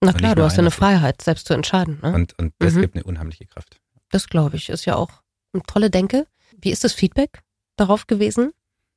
Na 0.00 0.12
klar, 0.12 0.34
du 0.34 0.42
hast 0.42 0.56
ja 0.56 0.60
eine 0.60 0.70
Freiheit, 0.70 1.22
selbst 1.22 1.46
zu 1.46 1.54
entscheiden. 1.54 1.98
Ne? 2.02 2.12
Und, 2.12 2.38
und 2.38 2.52
das 2.58 2.74
mhm. 2.74 2.82
gibt 2.82 2.94
eine 2.94 3.04
unheimliche 3.04 3.46
Kraft. 3.46 3.80
Das 4.10 4.28
glaube 4.28 4.56
ich, 4.56 4.68
ist 4.68 4.84
ja 4.84 4.96
auch 4.96 5.22
eine 5.52 5.62
tolle 5.62 5.90
Denke. 5.90 6.26
Wie 6.60 6.70
ist 6.70 6.84
das 6.84 6.92
Feedback 6.92 7.42
darauf 7.76 8.06
gewesen? 8.06 8.52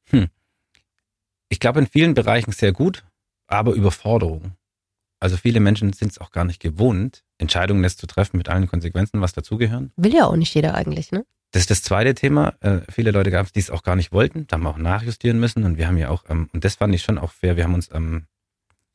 Hm. 0.09 0.27
Ich 1.49 1.59
glaube 1.59 1.79
in 1.79 1.87
vielen 1.87 2.13
Bereichen 2.13 2.51
sehr 2.51 2.73
gut, 2.73 3.05
aber 3.47 3.73
Überforderung. 3.73 4.53
Also 5.19 5.37
viele 5.37 5.59
Menschen 5.59 5.93
sind 5.93 6.11
es 6.11 6.19
auch 6.19 6.31
gar 6.31 6.45
nicht 6.45 6.61
gewohnt, 6.61 7.23
Entscheidungen 7.37 7.83
jetzt 7.83 7.99
zu 7.99 8.07
treffen 8.07 8.37
mit 8.37 8.49
allen 8.49 8.67
Konsequenzen, 8.67 9.21
was 9.21 9.33
dazugehören. 9.33 9.91
Will 9.95 10.13
ja 10.13 10.25
auch 10.25 10.35
nicht 10.35 10.53
jeder 10.53 10.75
eigentlich, 10.75 11.11
ne? 11.11 11.25
Das 11.51 11.61
ist 11.61 11.71
das 11.71 11.81
zweite 11.81 12.13
Thema. 12.13 12.55
Äh, 12.59 12.81
viele 12.89 13.11
Leute 13.11 13.31
gab 13.31 13.45
es, 13.45 13.53
die 13.53 13.59
es 13.59 13.69
auch 13.69 13.83
gar 13.83 13.95
nicht 13.95 14.11
wollten. 14.11 14.47
Da 14.47 14.55
haben 14.55 14.63
wir 14.63 14.69
auch 14.69 14.77
nachjustieren 14.77 15.39
müssen. 15.39 15.63
Und 15.63 15.77
wir 15.77 15.87
haben 15.87 15.97
ja 15.97 16.09
auch, 16.09 16.25
ähm, 16.29 16.49
und 16.53 16.63
das 16.63 16.75
fand 16.75 16.93
ich 16.93 17.03
schon 17.03 17.17
auch 17.17 17.31
fair, 17.31 17.55
wir 17.55 17.63
haben 17.63 17.73
uns 17.73 17.89
ähm, 17.93 18.25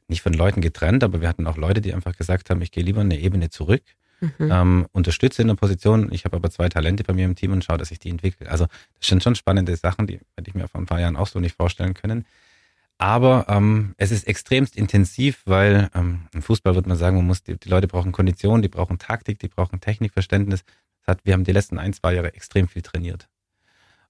nicht 0.09 0.23
von 0.23 0.35
Leuten 0.35 0.61
getrennt, 0.61 1.03
aber 1.03 1.21
wir 1.21 1.29
hatten 1.29 1.47
auch 1.47 1.57
Leute, 1.57 1.81
die 1.81 1.95
einfach 1.95 2.17
gesagt 2.17 2.51
haben, 2.51 2.61
ich 2.61 2.71
gehe 2.71 2.85
lieber 2.85 3.01
eine 3.01 3.19
Ebene 3.19 3.49
zurück, 3.49 3.83
mhm. 4.21 4.51
ähm, 4.51 4.87
unterstütze 4.93 5.43
in 5.43 5.49
der 5.49 5.55
Position. 5.55 6.12
Ich 6.12 6.25
habe 6.25 6.37
aber 6.37 6.51
zwei 6.51 6.69
Talente 6.69 7.05
bei 7.05 7.15
mir 7.15 7.25
im 7.25 7.35
Team 7.35 7.53
und 7.53 7.65
schaue, 7.65 7.79
dass 7.79 7.91
ich 7.91 7.99
die 7.99 8.11
entwickle. 8.11 8.51
Also 8.51 8.67
das 8.99 9.09
sind 9.09 9.23
schon 9.23 9.35
spannende 9.35 9.75
Sachen, 9.77 10.07
die 10.07 10.21
hätte 10.37 10.49
ich 10.49 10.55
mir 10.55 10.69
vor 10.69 10.81
ein 10.81 10.87
paar 10.87 11.01
Jahren 11.01 11.17
auch 11.17 11.27
so 11.27 11.41
nicht 11.41 11.57
vorstellen 11.57 11.95
können. 11.95 12.27
Aber 12.99 13.47
ähm, 13.49 13.95
es 13.97 14.12
ist 14.12 14.29
extremst 14.29 14.77
intensiv, 14.77 15.43
weil 15.45 15.91
ähm, 15.95 16.29
im 16.33 16.43
Fußball 16.43 16.77
würde 16.77 16.88
man 16.88 16.99
sagen, 16.99 17.17
man 17.17 17.27
muss 17.27 17.43
die, 17.43 17.59
die 17.59 17.69
Leute 17.69 17.88
brauchen 17.88 18.12
Kondition, 18.12 18.62
die 18.62 18.69
brauchen 18.69 18.99
Taktik, 18.99 19.41
die 19.41 19.49
brauchen 19.49 19.81
Technikverständnis. 19.81 20.62
Hat, 21.07 21.21
wir 21.25 21.33
haben 21.33 21.45
die 21.45 21.53
letzten 21.53 21.79
ein, 21.79 21.93
zwei 21.93 22.15
Jahre 22.15 22.35
extrem 22.35 22.69
viel 22.69 22.83
trainiert. 22.83 23.29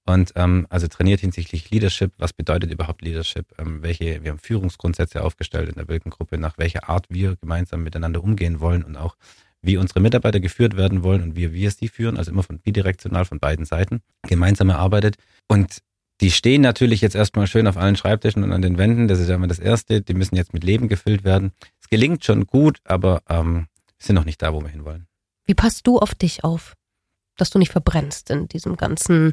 Und 0.05 0.33
ähm, 0.35 0.67
also 0.69 0.89
trainiert 0.89 1.21
hinsichtlich 1.21 1.71
Leadership, 1.71 2.13
was 2.19 2.33
bedeutet 2.33 2.73
überhaupt 2.73 3.03
Leadership? 3.03 3.47
Ähm, 3.59 3.83
welche, 3.83 4.23
wir 4.25 4.33
haben 4.33 4.39
Führungsgrundsätze 4.39 5.23
aufgestellt 5.23 5.69
in 5.69 5.77
der 5.77 5.87
Wilkengruppe, 5.89 6.39
nach 6.39 6.59
welcher 6.59 6.89
Art 6.89 7.07
wir 7.09 7.37
gemeinsam 7.37 7.85
miteinander 7.85 8.23
umgehen 8.23 8.61
wollen 8.61 8.83
und 8.83 8.97
auch 8.97 9.17
wie 9.63 9.77
unsere 9.77 10.01
Mitarbeiter 10.01 10.41
geführt 10.41 10.77
werden 10.77 11.05
wollen 11.05 11.23
und 11.23 11.37
wie 11.37 11.53
wir 11.53 11.71
sie 11.71 11.87
führen, 11.87 12.17
also 12.17 12.33
immer 12.33 12.43
von 12.43 12.59
bidirektional 12.59 13.25
von 13.25 13.39
beiden 13.39 13.65
Seiten, 13.65 14.03
gemeinsam 14.23 14.71
erarbeitet. 14.71 15.17
Und 15.47 15.79
die 16.21 16.33
stehen 16.33 16.63
natürlich 16.63 17.01
jetzt 17.01 17.15
erstmal 17.15 17.47
schön 17.47 17.69
auf 17.69 17.77
allen 17.77 17.97
Schreibtischen 17.97 18.43
und 18.43 18.53
an 18.53 18.63
den 18.63 18.79
Wänden. 18.79 19.07
Das 19.07 19.21
ist 19.21 19.29
ja 19.29 19.37
immer 19.37 19.47
das 19.47 19.61
Erste. 19.61 20.03
Die 20.03 20.15
müssen 20.15 20.35
jetzt 20.35 20.53
mit 20.53 20.65
Leben 20.65 20.89
gefüllt 20.89 21.23
werden. 21.23 21.53
Es 21.81 21.89
gelingt 21.89 22.25
schon 22.25 22.47
gut, 22.47 22.81
aber 22.85 23.23
ähm, 23.29 23.69
sind 23.99 24.17
noch 24.17 24.25
nicht 24.25 24.43
da, 24.43 24.53
wo 24.53 24.61
wir 24.61 24.69
hinwollen. 24.69 25.07
Wie 25.47 25.55
passt 25.55 25.87
du 25.87 25.99
auf 25.99 26.15
dich 26.15 26.43
auf? 26.43 26.75
Dass 27.37 27.51
du 27.51 27.59
nicht 27.59 27.73
verbrennst 27.73 28.31
in 28.31 28.49
diesem 28.49 28.77
ganzen, 28.77 29.33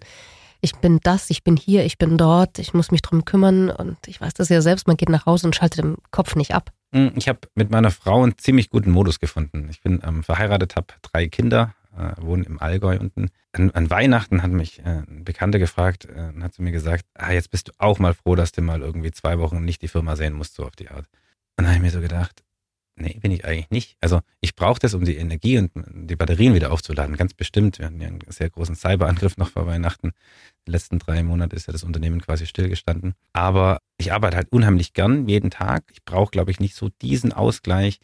ich 0.62 0.76
bin 0.76 1.00
das, 1.04 1.30
ich 1.30 1.44
bin 1.44 1.56
hier, 1.56 1.86
ich 1.86 1.98
bin 1.98 2.18
dort, 2.18 2.60
ich 2.60 2.74
muss 2.74 2.92
mich 2.92 3.02
drum 3.02 3.26
kümmern 3.26 3.70
und 3.70 3.98
ich 4.08 4.20
weiß 4.20 4.34
das 4.34 4.50
ja 4.50 4.62
selbst, 4.62 4.88
man 4.88 4.98
geht 4.98 5.10
nach 5.10 5.26
Hause 5.26 5.48
und 5.48 5.56
schaltet 5.56 5.80
im 5.80 5.98
Kopf 6.12 6.36
nicht 6.36 6.54
ab. 6.54 6.72
Hm, 6.94 7.12
ich 7.16 7.28
habe 7.30 7.40
mit 7.56 7.70
meiner 7.70 7.92
Frau 7.92 8.24
einen 8.24 8.38
ziemlich 8.38 8.70
guten 8.70 8.92
Modus 8.92 9.20
gefunden. 9.20 9.68
Ich 9.70 9.82
bin 9.82 10.02
ähm, 10.04 10.24
verheiratet, 10.24 10.76
habe 10.76 10.88
drei 11.02 11.28
Kinder, 11.28 11.76
äh, 11.96 12.14
wohne 12.20 12.46
im 12.46 12.60
Allgäu 12.60 12.98
unten. 13.00 13.30
An, 13.52 13.72
an 13.72 13.90
Weihnachten 13.90 14.42
hat 14.42 14.52
mich 14.52 14.80
äh, 14.80 15.04
ein 15.08 15.24
Bekannter 15.24 15.60
gefragt 15.60 16.06
äh, 16.06 16.32
und 16.34 16.44
hat 16.44 16.54
zu 16.54 16.64
mir 16.64 16.72
gesagt, 16.72 17.06
ah, 17.14 17.32
jetzt 17.32 17.52
bist 17.52 17.68
du 17.68 17.72
auch 17.78 18.00
mal 18.00 18.14
froh, 18.14 18.36
dass 18.36 18.52
du 18.52 18.62
mal 18.62 18.82
irgendwie 18.82 19.12
zwei 19.12 19.40
Wochen 19.40 19.64
nicht 19.64 19.82
die 19.82 19.88
Firma 19.88 20.16
sehen 20.16 20.34
musst, 20.34 20.56
so 20.56 20.66
auf 20.66 20.76
die 20.76 20.90
Art. 20.90 21.06
Und 21.58 21.66
dann 21.66 21.68
habe 21.68 21.76
ich 21.76 21.82
mir 21.82 21.92
so 21.92 22.02
gedacht, 22.02 22.44
nee, 23.00 23.18
bin 23.20 23.32
ich 23.32 23.46
eigentlich 23.46 23.70
nicht. 23.70 23.98
Also 24.02 24.22
ich 24.42 24.56
brauche 24.56 24.80
das, 24.80 24.94
um 24.94 25.04
die 25.04 25.16
Energie 25.16 25.58
und 25.58 25.72
die 25.76 26.16
Batterien 26.16 26.54
wieder 26.54 26.72
aufzuladen, 26.72 27.16
ganz 27.18 27.34
bestimmt. 27.34 27.80
Wir 27.80 27.88
hatten 27.88 28.02
ja 28.02 28.08
einen 28.08 28.20
sehr 28.28 28.50
großen 28.50 28.76
Cyberangriff 28.76 29.38
noch 29.38 29.50
vor 29.50 29.66
Weihnachten. 29.66 30.12
Die 30.68 30.72
letzten 30.72 31.00
drei 31.00 31.24
Monate 31.24 31.56
ist 31.56 31.68
ja 31.68 31.74
das 31.74 31.84
Unternehmen 31.84 32.22
quasi 32.22 32.46
stillgestanden. 32.46 33.14
Aber 33.34 33.80
ich 33.98 34.14
arbeite 34.14 34.38
halt 34.38 34.52
unheimlich 34.52 34.94
gern 34.94 35.28
jeden 35.28 35.50
Tag. 35.50 35.84
Ich 35.92 36.04
brauche, 36.04 36.32
glaube 36.32 36.52
ich, 36.52 36.60
nicht 36.60 36.76
so 36.76 36.90
diesen 37.02 37.34
Ausgleich. 37.34 38.00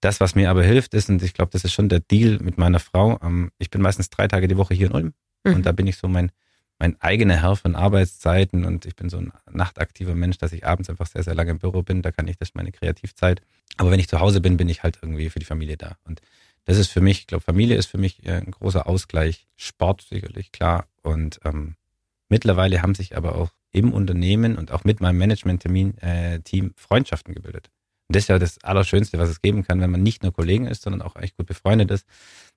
Das, 0.00 0.20
was 0.20 0.34
mir 0.34 0.50
aber 0.50 0.62
hilft, 0.62 0.94
ist, 0.94 1.08
und 1.08 1.22
ich 1.22 1.34
glaube, 1.34 1.50
das 1.52 1.64
ist 1.64 1.72
schon 1.72 1.88
der 1.88 2.00
Deal 2.00 2.38
mit 2.40 2.58
meiner 2.58 2.80
Frau, 2.80 3.18
ähm, 3.22 3.50
ich 3.58 3.70
bin 3.70 3.80
meistens 3.80 4.10
drei 4.10 4.28
Tage 4.28 4.46
die 4.46 4.56
Woche 4.56 4.74
hier 4.74 4.88
in 4.88 4.92
Ulm. 4.92 5.14
Mhm. 5.44 5.54
Und 5.54 5.66
da 5.66 5.72
bin 5.72 5.86
ich 5.86 5.96
so 5.96 6.08
mein, 6.08 6.30
mein 6.78 7.00
eigener 7.00 7.42
Herr 7.42 7.56
von 7.56 7.74
Arbeitszeiten 7.74 8.64
und 8.64 8.84
ich 8.84 8.96
bin 8.96 9.08
so 9.08 9.18
ein 9.18 9.32
nachtaktiver 9.50 10.14
Mensch, 10.14 10.38
dass 10.38 10.52
ich 10.52 10.66
abends 10.66 10.90
einfach 10.90 11.06
sehr, 11.06 11.22
sehr 11.22 11.34
lange 11.34 11.52
im 11.52 11.58
Büro 11.58 11.82
bin. 11.82 12.02
Da 12.02 12.12
kann 12.12 12.28
ich 12.28 12.36
das 12.36 12.54
meine 12.54 12.72
Kreativzeit. 12.72 13.40
Aber 13.76 13.90
wenn 13.90 14.00
ich 14.00 14.08
zu 14.08 14.20
Hause 14.20 14.40
bin, 14.40 14.56
bin 14.56 14.68
ich 14.68 14.82
halt 14.82 14.98
irgendwie 15.00 15.30
für 15.30 15.38
die 15.38 15.46
Familie 15.46 15.76
da. 15.76 15.96
Und 16.04 16.20
das 16.64 16.78
ist 16.78 16.88
für 16.88 17.00
mich, 17.00 17.20
ich 17.20 17.26
glaube, 17.26 17.44
Familie 17.44 17.76
ist 17.76 17.86
für 17.86 17.98
mich 17.98 18.26
äh, 18.26 18.32
ein 18.32 18.50
großer 18.50 18.86
Ausgleich. 18.86 19.46
Sport 19.56 20.02
sicherlich, 20.02 20.52
klar. 20.52 20.86
Und 21.02 21.40
ähm, 21.44 21.76
mittlerweile 22.28 22.82
haben 22.82 22.94
sich 22.94 23.16
aber 23.16 23.36
auch 23.36 23.50
im 23.70 23.92
Unternehmen 23.92 24.56
und 24.56 24.72
auch 24.72 24.84
mit 24.84 25.00
meinem 25.00 25.18
Management-Team 25.18 25.94
äh, 26.00 26.70
Freundschaften 26.76 27.34
gebildet. 27.34 27.70
Und 28.08 28.14
das 28.14 28.24
ist 28.24 28.28
ja 28.28 28.38
das 28.38 28.62
Allerschönste, 28.62 29.18
was 29.18 29.28
es 29.28 29.42
geben 29.42 29.64
kann, 29.64 29.80
wenn 29.80 29.90
man 29.90 30.02
nicht 30.02 30.22
nur 30.22 30.32
Kollegen 30.32 30.66
ist, 30.66 30.82
sondern 30.82 31.02
auch 31.02 31.16
echt 31.16 31.36
gut 31.36 31.46
befreundet 31.46 31.90
ist, 31.90 32.06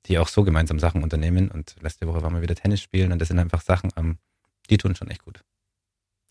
die 0.06 0.20
auch 0.20 0.28
so 0.28 0.44
gemeinsam 0.44 0.80
Sachen 0.80 1.04
unternehmen. 1.04 1.50
Und 1.50 1.76
letzte 1.82 2.08
Woche 2.08 2.22
waren 2.22 2.36
wir 2.36 2.42
wieder 2.42 2.56
Tennis 2.56 2.82
spielen 2.82 3.12
und 3.12 3.20
das 3.20 3.30
sind 3.30 3.40
einfach 3.40 3.62
Sachen, 3.62 3.92
ähm, 3.98 4.18
die 4.70 4.78
tun 4.78 4.96
schon 4.96 5.10
echt 5.10 5.26
gut. 5.26 5.42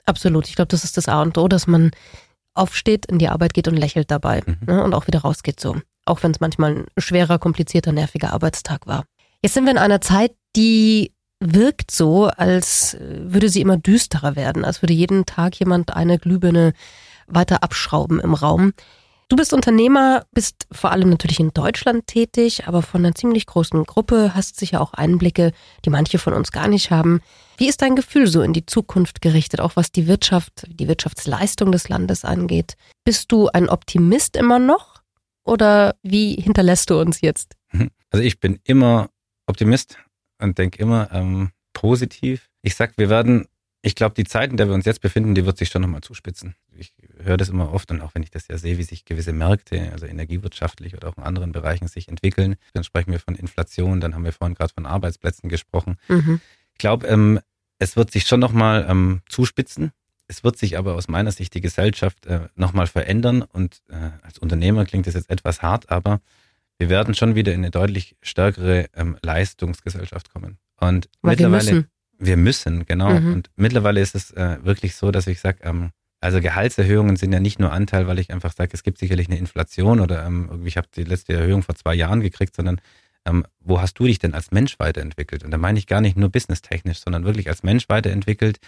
Absolut. 0.04 0.48
Ich 0.48 0.54
glaube, 0.54 0.68
das 0.68 0.85
ist 0.85 0.96
das 0.96 1.09
A 1.09 1.20
und 1.20 1.37
O, 1.37 1.48
dass 1.48 1.66
man 1.66 1.90
aufsteht, 2.54 3.07
in 3.07 3.18
die 3.18 3.28
Arbeit 3.28 3.54
geht 3.54 3.68
und 3.68 3.76
lächelt 3.76 4.11
dabei 4.11 4.42
mhm. 4.46 4.57
ne, 4.66 4.83
und 4.83 4.94
auch 4.94 5.07
wieder 5.07 5.20
rausgeht 5.20 5.61
so. 5.61 5.76
Auch 6.04 6.22
wenn 6.22 6.31
es 6.31 6.40
manchmal 6.40 6.76
ein 6.76 6.87
schwerer, 6.96 7.38
komplizierter, 7.38 7.92
nerviger 7.92 8.33
Arbeitstag 8.33 8.87
war. 8.87 9.04
Jetzt 9.42 9.54
sind 9.54 9.64
wir 9.64 9.72
in 9.72 9.78
einer 9.78 10.00
Zeit, 10.00 10.33
die 10.57 11.12
wirkt 11.40 11.90
so, 11.90 12.26
als 12.26 12.96
würde 13.00 13.48
sie 13.48 13.61
immer 13.61 13.76
düsterer 13.76 14.35
werden, 14.35 14.64
als 14.64 14.83
würde 14.83 14.94
jeden 14.94 15.26
Tag 15.26 15.59
jemand 15.61 15.94
eine 15.94 16.18
Glühbirne 16.18 16.72
weiter 17.26 17.62
abschrauben 17.62 18.20
im 18.20 18.35
Raum. 18.35 18.72
Du 19.30 19.36
bist 19.36 19.52
Unternehmer, 19.52 20.24
bist 20.32 20.66
vor 20.72 20.90
allem 20.90 21.10
natürlich 21.10 21.38
in 21.38 21.50
Deutschland 21.50 22.06
tätig, 22.06 22.66
aber 22.66 22.80
von 22.80 23.04
einer 23.04 23.14
ziemlich 23.14 23.44
großen 23.44 23.84
Gruppe, 23.84 24.34
hast 24.34 24.58
sicher 24.58 24.80
auch 24.80 24.94
Einblicke, 24.94 25.52
die 25.84 25.90
manche 25.90 26.18
von 26.18 26.32
uns 26.32 26.50
gar 26.50 26.66
nicht 26.66 26.90
haben. 26.90 27.20
Wie 27.58 27.68
ist 27.68 27.82
dein 27.82 27.94
Gefühl 27.94 28.26
so 28.26 28.40
in 28.40 28.54
die 28.54 28.64
Zukunft 28.64 29.20
gerichtet, 29.20 29.60
auch 29.60 29.76
was 29.76 29.92
die 29.92 30.06
Wirtschaft, 30.06 30.66
die 30.68 30.88
Wirtschaftsleistung 30.88 31.72
des 31.72 31.90
Landes 31.90 32.24
angeht? 32.24 32.76
Bist 33.04 33.30
du 33.30 33.48
ein 33.48 33.68
Optimist 33.68 34.34
immer 34.34 34.58
noch 34.58 35.02
oder 35.44 35.96
wie 36.02 36.34
hinterlässt 36.36 36.88
du 36.88 36.98
uns 36.98 37.20
jetzt? 37.20 37.54
Also 38.10 38.24
ich 38.24 38.40
bin 38.40 38.58
immer 38.64 39.10
Optimist 39.46 39.98
und 40.40 40.56
denke 40.56 40.80
immer 40.80 41.12
ähm, 41.12 41.50
positiv. 41.74 42.48
Ich 42.62 42.74
sag, 42.74 42.96
wir 42.96 43.10
werden 43.10 43.46
ich 43.82 43.94
glaube, 43.94 44.14
die 44.14 44.24
Zeit, 44.24 44.50
in 44.50 44.56
der 44.56 44.66
wir 44.66 44.74
uns 44.74 44.86
jetzt 44.86 45.00
befinden, 45.00 45.34
die 45.34 45.46
wird 45.46 45.56
sich 45.56 45.68
schon 45.68 45.82
nochmal 45.82 46.00
zuspitzen. 46.00 46.54
Ich 46.78 46.94
höre 47.18 47.36
das 47.36 47.48
immer 47.48 47.72
oft 47.72 47.90
und 47.90 48.00
auch 48.00 48.14
wenn 48.14 48.22
ich 48.22 48.30
das 48.30 48.48
ja 48.48 48.58
sehe, 48.58 48.78
wie 48.78 48.82
sich 48.82 49.04
gewisse 49.04 49.32
Märkte, 49.32 49.90
also 49.92 50.06
energiewirtschaftlich 50.06 50.94
oder 50.96 51.08
auch 51.08 51.16
in 51.16 51.22
anderen 51.22 51.52
Bereichen 51.52 51.88
sich 51.88 52.08
entwickeln, 52.08 52.56
dann 52.72 52.84
sprechen 52.84 53.12
wir 53.12 53.20
von 53.20 53.34
Inflation, 53.34 54.00
dann 54.00 54.14
haben 54.14 54.24
wir 54.24 54.32
vorhin 54.32 54.54
gerade 54.54 54.72
von 54.72 54.86
Arbeitsplätzen 54.86 55.48
gesprochen. 55.48 55.96
Mhm. 56.08 56.40
Ich 56.72 56.78
glaube, 56.78 57.06
ähm, 57.06 57.40
es 57.78 57.96
wird 57.96 58.10
sich 58.10 58.26
schon 58.26 58.40
nochmal 58.40 58.86
ähm, 58.88 59.22
zuspitzen. 59.28 59.92
Es 60.26 60.44
wird 60.44 60.58
sich 60.58 60.76
aber 60.76 60.94
aus 60.94 61.08
meiner 61.08 61.32
Sicht 61.32 61.54
die 61.54 61.60
Gesellschaft 61.60 62.26
äh, 62.26 62.48
nochmal 62.54 62.86
verändern 62.86 63.42
und 63.42 63.82
äh, 63.88 64.10
als 64.22 64.38
Unternehmer 64.38 64.84
klingt 64.84 65.06
das 65.06 65.14
jetzt 65.14 65.30
etwas 65.30 65.62
hart, 65.62 65.90
aber 65.90 66.20
wir 66.76 66.88
werden 66.88 67.14
schon 67.14 67.34
wieder 67.34 67.52
in 67.52 67.60
eine 67.60 67.70
deutlich 67.70 68.16
stärkere 68.22 68.86
ähm, 68.94 69.16
Leistungsgesellschaft 69.22 70.32
kommen. 70.32 70.58
Und 70.76 71.08
Weil 71.22 71.32
mittlerweile 71.32 71.86
wir 72.18 72.36
müssen, 72.36 72.84
genau. 72.84 73.18
Mhm. 73.18 73.32
Und 73.32 73.50
mittlerweile 73.56 74.00
ist 74.00 74.14
es 74.14 74.30
äh, 74.32 74.58
wirklich 74.62 74.96
so, 74.96 75.10
dass 75.10 75.26
ich 75.26 75.40
sage, 75.40 75.58
ähm, 75.62 75.90
also 76.20 76.40
Gehaltserhöhungen 76.40 77.16
sind 77.16 77.33
ja 77.33 77.40
nicht 77.40 77.59
nur 77.59 77.72
Anteil, 77.72 78.07
weil 78.07 78.18
ich 78.18 78.33
einfach 78.33 78.52
sage, 78.52 78.70
es 78.72 78.83
gibt 78.83 78.98
sicherlich 78.98 79.28
eine 79.28 79.38
Inflation 79.38 80.00
oder 80.00 80.26
ähm, 80.26 80.62
ich 80.64 80.76
habe 80.76 80.88
die 80.94 81.04
letzte 81.04 81.35
Erhöhung 81.35 81.62
vor 81.62 81.74
zwei 81.76 81.94
Jahren 81.94 82.20
gekriegt, 82.20 82.57
sondern 82.57 82.81
ähm, 83.24 83.44
wo 83.61 83.81
hast 83.81 83.98
du 83.98 84.07
dich 84.07 84.18
denn 84.18 84.35
als 84.35 84.50
Mensch 84.50 84.78
weiterentwickelt? 84.78 85.44
Und 85.44 85.50
da 85.50 85.59
meine 85.59 85.78
ich 85.78 85.87
gar 85.87 86.00
nicht 86.00 86.16
nur 86.16 86.31
businesstechnisch, 86.31 86.98
sondern 86.98 87.24
wirklich 87.24 87.48
als 87.48 87.62
Mensch 87.62 87.88
weiterentwickelt. 87.88 88.59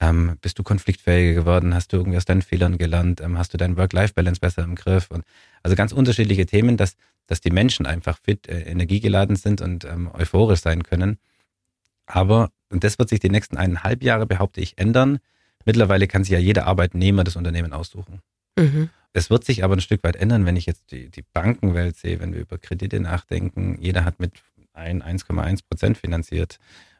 Ähm, 0.00 0.36
bist 0.42 0.58
du 0.58 0.62
konfliktfähiger 0.62 1.40
geworden? 1.40 1.74
Hast 1.74 1.92
du 1.92 1.98
irgendwie 1.98 2.16
aus 2.16 2.24
deinen 2.24 2.42
Fehlern 2.42 2.76
gelernt? 2.76 3.20
Ähm, 3.20 3.38
hast 3.38 3.54
du 3.54 3.58
deinen 3.58 3.76
Work-Life-Balance 3.76 4.40
besser 4.40 4.64
im 4.64 4.74
Griff? 4.74 5.10
Und 5.10 5.24
also 5.62 5.76
ganz 5.76 5.92
unterschiedliche 5.92 6.46
Themen, 6.46 6.76
dass, 6.76 6.96
dass 7.26 7.40
die 7.40 7.50
Menschen 7.50 7.86
einfach 7.86 8.18
fit, 8.22 8.48
äh, 8.48 8.62
energiegeladen 8.62 9.36
sind 9.36 9.60
und 9.60 9.84
ähm, 9.84 10.10
euphorisch 10.12 10.60
sein 10.60 10.82
können. 10.82 11.18
Aber, 12.06 12.50
und 12.70 12.84
das 12.84 12.98
wird 12.98 13.08
sich 13.08 13.20
die 13.20 13.30
nächsten 13.30 13.56
eineinhalb 13.56 14.02
Jahre, 14.02 14.26
behaupte 14.26 14.60
ich, 14.60 14.78
ändern. 14.78 15.18
Mittlerweile 15.66 16.06
kann 16.06 16.24
sich 16.24 16.32
ja 16.32 16.38
jeder 16.38 16.66
Arbeitnehmer 16.66 17.24
das 17.24 17.36
Unternehmen 17.36 17.72
aussuchen. 17.72 18.20
Mhm. 18.58 18.88
Es 19.12 19.30
wird 19.30 19.44
sich 19.44 19.64
aber 19.64 19.76
ein 19.76 19.80
Stück 19.80 20.02
weit 20.04 20.16
ändern, 20.16 20.46
wenn 20.46 20.56
ich 20.56 20.66
jetzt 20.66 20.90
die, 20.90 21.10
die 21.10 21.24
Bankenwelt 21.32 21.96
sehe, 21.96 22.20
wenn 22.20 22.32
wir 22.32 22.40
über 22.40 22.58
Kredite 22.58 23.00
nachdenken. 23.00 23.76
Jeder 23.80 24.04
hat 24.04 24.20
mit 24.20 24.32
1,1 24.74 25.60
Prozent 25.68 25.98
finanziert. 25.98 26.58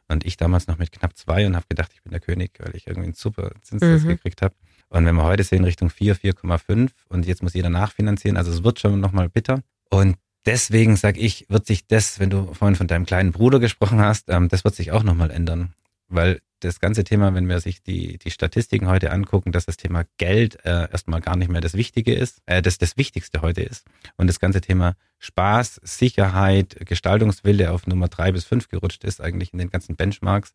Und 0.09 0.25
ich 0.25 0.37
damals 0.37 0.67
noch 0.67 0.77
mit 0.77 0.91
knapp 0.91 1.17
zwei 1.17 1.45
und 1.45 1.55
habe 1.55 1.65
gedacht, 1.69 1.91
ich 1.93 2.01
bin 2.01 2.11
der 2.11 2.21
König, 2.21 2.51
weil 2.59 2.75
ich 2.75 2.87
irgendwie 2.87 3.07
einen 3.07 3.13
super 3.13 3.51
Zinssatz 3.61 4.03
mhm. 4.03 4.07
gekriegt 4.07 4.41
habe. 4.41 4.55
Und 4.89 5.05
wenn 5.05 5.15
wir 5.15 5.23
heute 5.23 5.43
sehen, 5.43 5.65
Richtung 5.65 5.89
4, 5.89 6.15
4,5 6.15 6.91
und 7.09 7.25
jetzt 7.25 7.43
muss 7.43 7.53
jeder 7.53 7.69
nachfinanzieren, 7.69 8.37
also 8.37 8.51
es 8.51 8.63
wird 8.63 8.79
schon 8.79 9.01
nochmal 9.01 9.27
bitter. 9.27 9.61
Und 9.89 10.15
deswegen 10.45 10.95
sage 10.95 11.19
ich, 11.19 11.45
wird 11.49 11.65
sich 11.65 11.87
das, 11.87 12.19
wenn 12.19 12.29
du 12.29 12.53
vorhin 12.53 12.75
von 12.75 12.87
deinem 12.87 13.05
kleinen 13.05 13.33
Bruder 13.33 13.59
gesprochen 13.59 13.99
hast, 13.99 14.29
ähm, 14.29 14.47
das 14.47 14.63
wird 14.63 14.75
sich 14.75 14.91
auch 14.91 15.03
nochmal 15.03 15.29
ändern. 15.29 15.73
Weil 16.07 16.39
das 16.59 16.79
ganze 16.79 17.03
Thema, 17.03 17.33
wenn 17.33 17.47
wir 17.47 17.59
sich 17.59 17.81
die, 17.81 18.17
die 18.17 18.31
Statistiken 18.31 18.87
heute 18.87 19.11
angucken, 19.11 19.51
dass 19.51 19.65
das 19.65 19.77
Thema 19.77 20.05
Geld 20.17 20.63
äh, 20.65 20.89
erstmal 20.91 21.21
gar 21.21 21.35
nicht 21.35 21.49
mehr 21.49 21.61
das 21.61 21.73
Wichtige 21.73 22.13
ist, 22.13 22.41
äh, 22.45 22.61
das 22.61 22.77
das 22.77 22.97
Wichtigste 22.97 23.41
heute 23.41 23.61
ist. 23.61 23.85
Und 24.17 24.27
das 24.27 24.39
ganze 24.39 24.61
Thema 24.61 24.95
Spaß, 25.19 25.81
Sicherheit, 25.83 26.77
Gestaltungswille 26.85 27.71
auf 27.71 27.87
Nummer 27.87 28.07
drei 28.07 28.31
bis 28.31 28.45
fünf 28.45 28.69
gerutscht 28.69 29.03
ist, 29.03 29.21
eigentlich 29.21 29.53
in 29.53 29.59
den 29.59 29.69
ganzen 29.69 29.95
Benchmarks, 29.95 30.53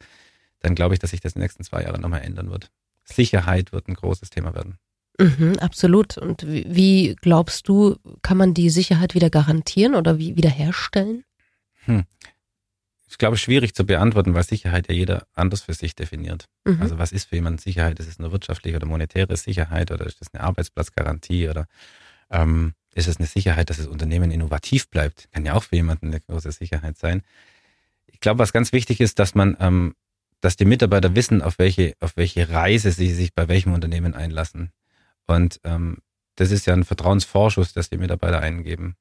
dann 0.60 0.74
glaube 0.74 0.94
ich, 0.94 1.00
dass 1.00 1.10
sich 1.10 1.20
das 1.20 1.32
in 1.32 1.40
den 1.40 1.44
nächsten 1.44 1.64
zwei 1.64 1.82
Jahren 1.82 2.00
nochmal 2.00 2.22
ändern 2.22 2.50
wird. 2.50 2.70
Sicherheit 3.04 3.72
wird 3.72 3.88
ein 3.88 3.94
großes 3.94 4.30
Thema 4.30 4.54
werden. 4.54 4.78
Mhm, 5.18 5.58
absolut. 5.58 6.18
Und 6.18 6.46
wie 6.46 7.16
glaubst 7.20 7.68
du, 7.68 7.96
kann 8.22 8.36
man 8.36 8.54
die 8.54 8.70
Sicherheit 8.70 9.14
wieder 9.14 9.30
garantieren 9.30 9.94
oder 9.94 10.18
wie 10.18 10.36
wiederherstellen? 10.36 11.24
Hm. 11.84 12.04
Ich 13.12 13.18
glaube, 13.18 13.36
schwierig 13.36 13.74
zu 13.74 13.84
beantworten, 13.84 14.32
weil 14.32 14.42
Sicherheit 14.42 14.88
ja 14.88 14.94
jeder 14.94 15.26
anders 15.34 15.60
für 15.60 15.74
sich 15.74 15.94
definiert. 15.94 16.48
Mhm. 16.64 16.80
Also 16.80 16.98
was 16.98 17.12
ist 17.12 17.28
für 17.28 17.36
jemanden 17.36 17.58
Sicherheit? 17.58 18.00
Ist 18.00 18.08
es 18.08 18.18
eine 18.18 18.32
wirtschaftliche 18.32 18.78
oder 18.78 18.86
monetäre 18.86 19.36
Sicherheit 19.36 19.90
oder 19.90 20.06
ist 20.06 20.22
es 20.22 20.32
eine 20.32 20.42
Arbeitsplatzgarantie 20.42 21.50
oder 21.50 21.66
ähm, 22.30 22.72
ist 22.94 23.08
es 23.08 23.18
eine 23.18 23.26
Sicherheit, 23.26 23.68
dass 23.68 23.76
das 23.76 23.86
Unternehmen 23.86 24.30
innovativ 24.30 24.88
bleibt? 24.88 25.28
Kann 25.30 25.44
ja 25.44 25.52
auch 25.52 25.62
für 25.62 25.76
jemanden 25.76 26.06
eine 26.06 26.20
große 26.20 26.52
Sicherheit 26.52 26.96
sein. 26.96 27.20
Ich 28.06 28.20
glaube, 28.20 28.38
was 28.38 28.50
ganz 28.54 28.72
wichtig 28.72 28.98
ist, 28.98 29.18
dass 29.18 29.34
man, 29.34 29.58
ähm, 29.60 29.94
dass 30.40 30.56
die 30.56 30.64
Mitarbeiter 30.64 31.14
wissen, 31.14 31.42
auf 31.42 31.58
welche, 31.58 31.92
auf 32.00 32.16
welche 32.16 32.48
Reise 32.48 32.92
sie 32.92 33.12
sich 33.12 33.34
bei 33.34 33.46
welchem 33.46 33.74
Unternehmen 33.74 34.14
einlassen. 34.14 34.72
Und 35.26 35.60
ähm, 35.64 35.98
das 36.36 36.50
ist 36.50 36.64
ja 36.66 36.72
ein 36.72 36.84
Vertrauensvorschuss, 36.84 37.74
das 37.74 37.90
die 37.90 37.98
Mitarbeiter 37.98 38.40
eingeben. 38.40 38.96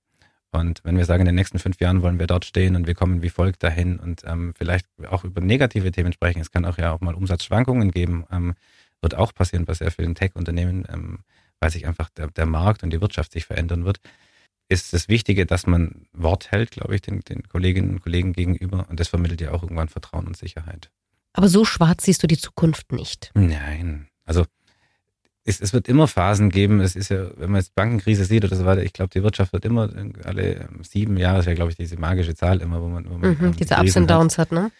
Und 0.51 0.81
wenn 0.83 0.97
wir 0.97 1.05
sagen, 1.05 1.21
in 1.21 1.27
den 1.27 1.35
nächsten 1.35 1.59
fünf 1.59 1.79
Jahren 1.79 2.01
wollen 2.01 2.19
wir 2.19 2.27
dort 2.27 2.45
stehen 2.45 2.75
und 2.75 2.85
wir 2.85 2.93
kommen 2.93 3.21
wie 3.21 3.29
folgt 3.29 3.63
dahin 3.63 3.99
und 3.99 4.23
ähm, 4.25 4.53
vielleicht 4.57 4.85
auch 5.09 5.23
über 5.23 5.41
negative 5.41 5.91
Themen 5.91 6.11
sprechen, 6.11 6.41
es 6.41 6.51
kann 6.51 6.65
auch 6.65 6.77
ja 6.77 6.91
auch 6.91 6.99
mal 6.99 7.15
Umsatzschwankungen 7.15 7.91
geben, 7.91 8.25
ähm, 8.31 8.53
wird 9.01 9.15
auch 9.15 9.33
passieren 9.33 9.65
bei 9.65 9.73
sehr 9.73 9.91
vielen 9.91 10.13
Tech-Unternehmen, 10.13 10.85
ähm, 10.91 11.19
weil 11.59 11.71
sich 11.71 11.87
einfach 11.87 12.09
der, 12.09 12.27
der 12.27 12.45
Markt 12.45 12.83
und 12.83 12.91
die 12.91 13.01
Wirtschaft 13.01 13.31
sich 13.31 13.45
verändern 13.45 13.85
wird, 13.85 13.99
ist 14.67 14.93
das 14.93 15.07
Wichtige, 15.07 15.45
dass 15.45 15.67
man 15.67 16.07
Wort 16.13 16.51
hält, 16.51 16.71
glaube 16.71 16.95
ich, 16.95 17.01
den, 17.01 17.21
den 17.21 17.47
Kolleginnen 17.47 17.89
und 17.89 18.01
Kollegen 18.01 18.33
gegenüber 18.33 18.87
und 18.89 18.99
das 18.99 19.07
vermittelt 19.07 19.41
ja 19.41 19.51
auch 19.51 19.63
irgendwann 19.63 19.89
Vertrauen 19.89 20.27
und 20.27 20.37
Sicherheit. 20.37 20.89
Aber 21.33 21.47
so 21.47 21.63
schwarz 21.63 22.03
siehst 22.03 22.23
du 22.23 22.27
die 22.27 22.37
Zukunft 22.37 22.91
nicht. 22.91 23.31
Nein, 23.35 24.07
also 24.25 24.45
es, 25.43 25.59
es 25.59 25.73
wird 25.73 25.87
immer 25.87 26.07
Phasen 26.07 26.49
geben. 26.49 26.81
Es 26.81 26.95
ist 26.95 27.09
ja, 27.09 27.29
wenn 27.37 27.51
man 27.51 27.61
jetzt 27.61 27.75
Bankenkrise 27.75 28.25
sieht 28.25 28.45
oder 28.45 28.55
so 28.55 28.65
weiter, 28.65 28.83
ich 28.83 28.93
glaube, 28.93 29.09
die 29.09 29.23
Wirtschaft 29.23 29.53
wird 29.53 29.65
immer 29.65 29.89
alle 30.23 30.69
sieben 30.83 31.17
Jahre, 31.17 31.39
ist 31.39 31.45
ja, 31.45 31.53
glaube 31.53 31.71
ich, 31.71 31.77
diese 31.77 31.97
magische 31.97 32.35
Zahl 32.35 32.61
immer, 32.61 32.81
wo 32.81 32.87
man, 32.87 33.09
wo 33.09 33.17
man 33.17 33.31
mhm, 33.31 33.45
ähm, 33.45 33.55
diese 33.55 33.75
Ups 33.75 33.95
und 33.97 34.09
Downs 34.09 34.37
hat, 34.37 34.51
ne? 34.51 34.71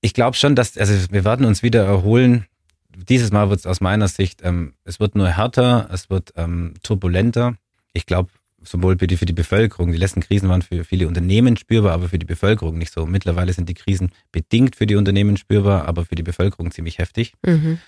Ich 0.00 0.12
glaube 0.12 0.36
schon, 0.36 0.54
dass, 0.54 0.76
also 0.76 0.92
wir 1.10 1.24
werden 1.24 1.46
uns 1.46 1.62
wieder 1.62 1.84
erholen. 1.84 2.46
Dieses 2.94 3.32
Mal 3.32 3.48
wird 3.48 3.60
es 3.60 3.66
aus 3.66 3.80
meiner 3.80 4.06
Sicht, 4.08 4.40
ähm, 4.44 4.74
es 4.84 5.00
wird 5.00 5.14
nur 5.14 5.28
härter, 5.28 5.88
es 5.92 6.10
wird 6.10 6.34
ähm, 6.36 6.74
turbulenter. 6.82 7.54
Ich 7.94 8.04
glaube, 8.04 8.30
sowohl 8.62 8.98
für 8.98 9.06
die, 9.06 9.16
für 9.16 9.26
die 9.26 9.32
Bevölkerung. 9.32 9.92
Die 9.92 9.98
letzten 9.98 10.20
Krisen 10.20 10.48
waren 10.48 10.62
für 10.62 10.84
viele 10.84 11.08
Unternehmen 11.08 11.56
spürbar, 11.56 11.92
aber 11.92 12.08
für 12.08 12.18
die 12.18 12.26
Bevölkerung 12.26 12.78
nicht 12.78 12.92
so. 12.92 13.06
Mittlerweile 13.06 13.52
sind 13.52 13.68
die 13.68 13.74
Krisen 13.74 14.12
bedingt 14.32 14.76
für 14.76 14.86
die 14.86 14.96
Unternehmen 14.96 15.36
spürbar, 15.36 15.86
aber 15.86 16.04
für 16.04 16.14
die 16.14 16.22
Bevölkerung 16.22 16.70
ziemlich 16.70 16.98
heftig. 16.98 17.34
Mhm. 17.44 17.78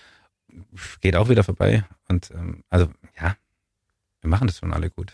Geht 1.01 1.15
auch 1.15 1.29
wieder 1.29 1.43
vorbei. 1.43 1.83
Und 2.07 2.31
ähm, 2.31 2.63
also 2.69 2.87
ja, 3.19 3.35
wir 4.21 4.29
machen 4.29 4.47
das 4.47 4.57
schon 4.59 4.73
alle 4.73 4.89
gut. 4.89 5.13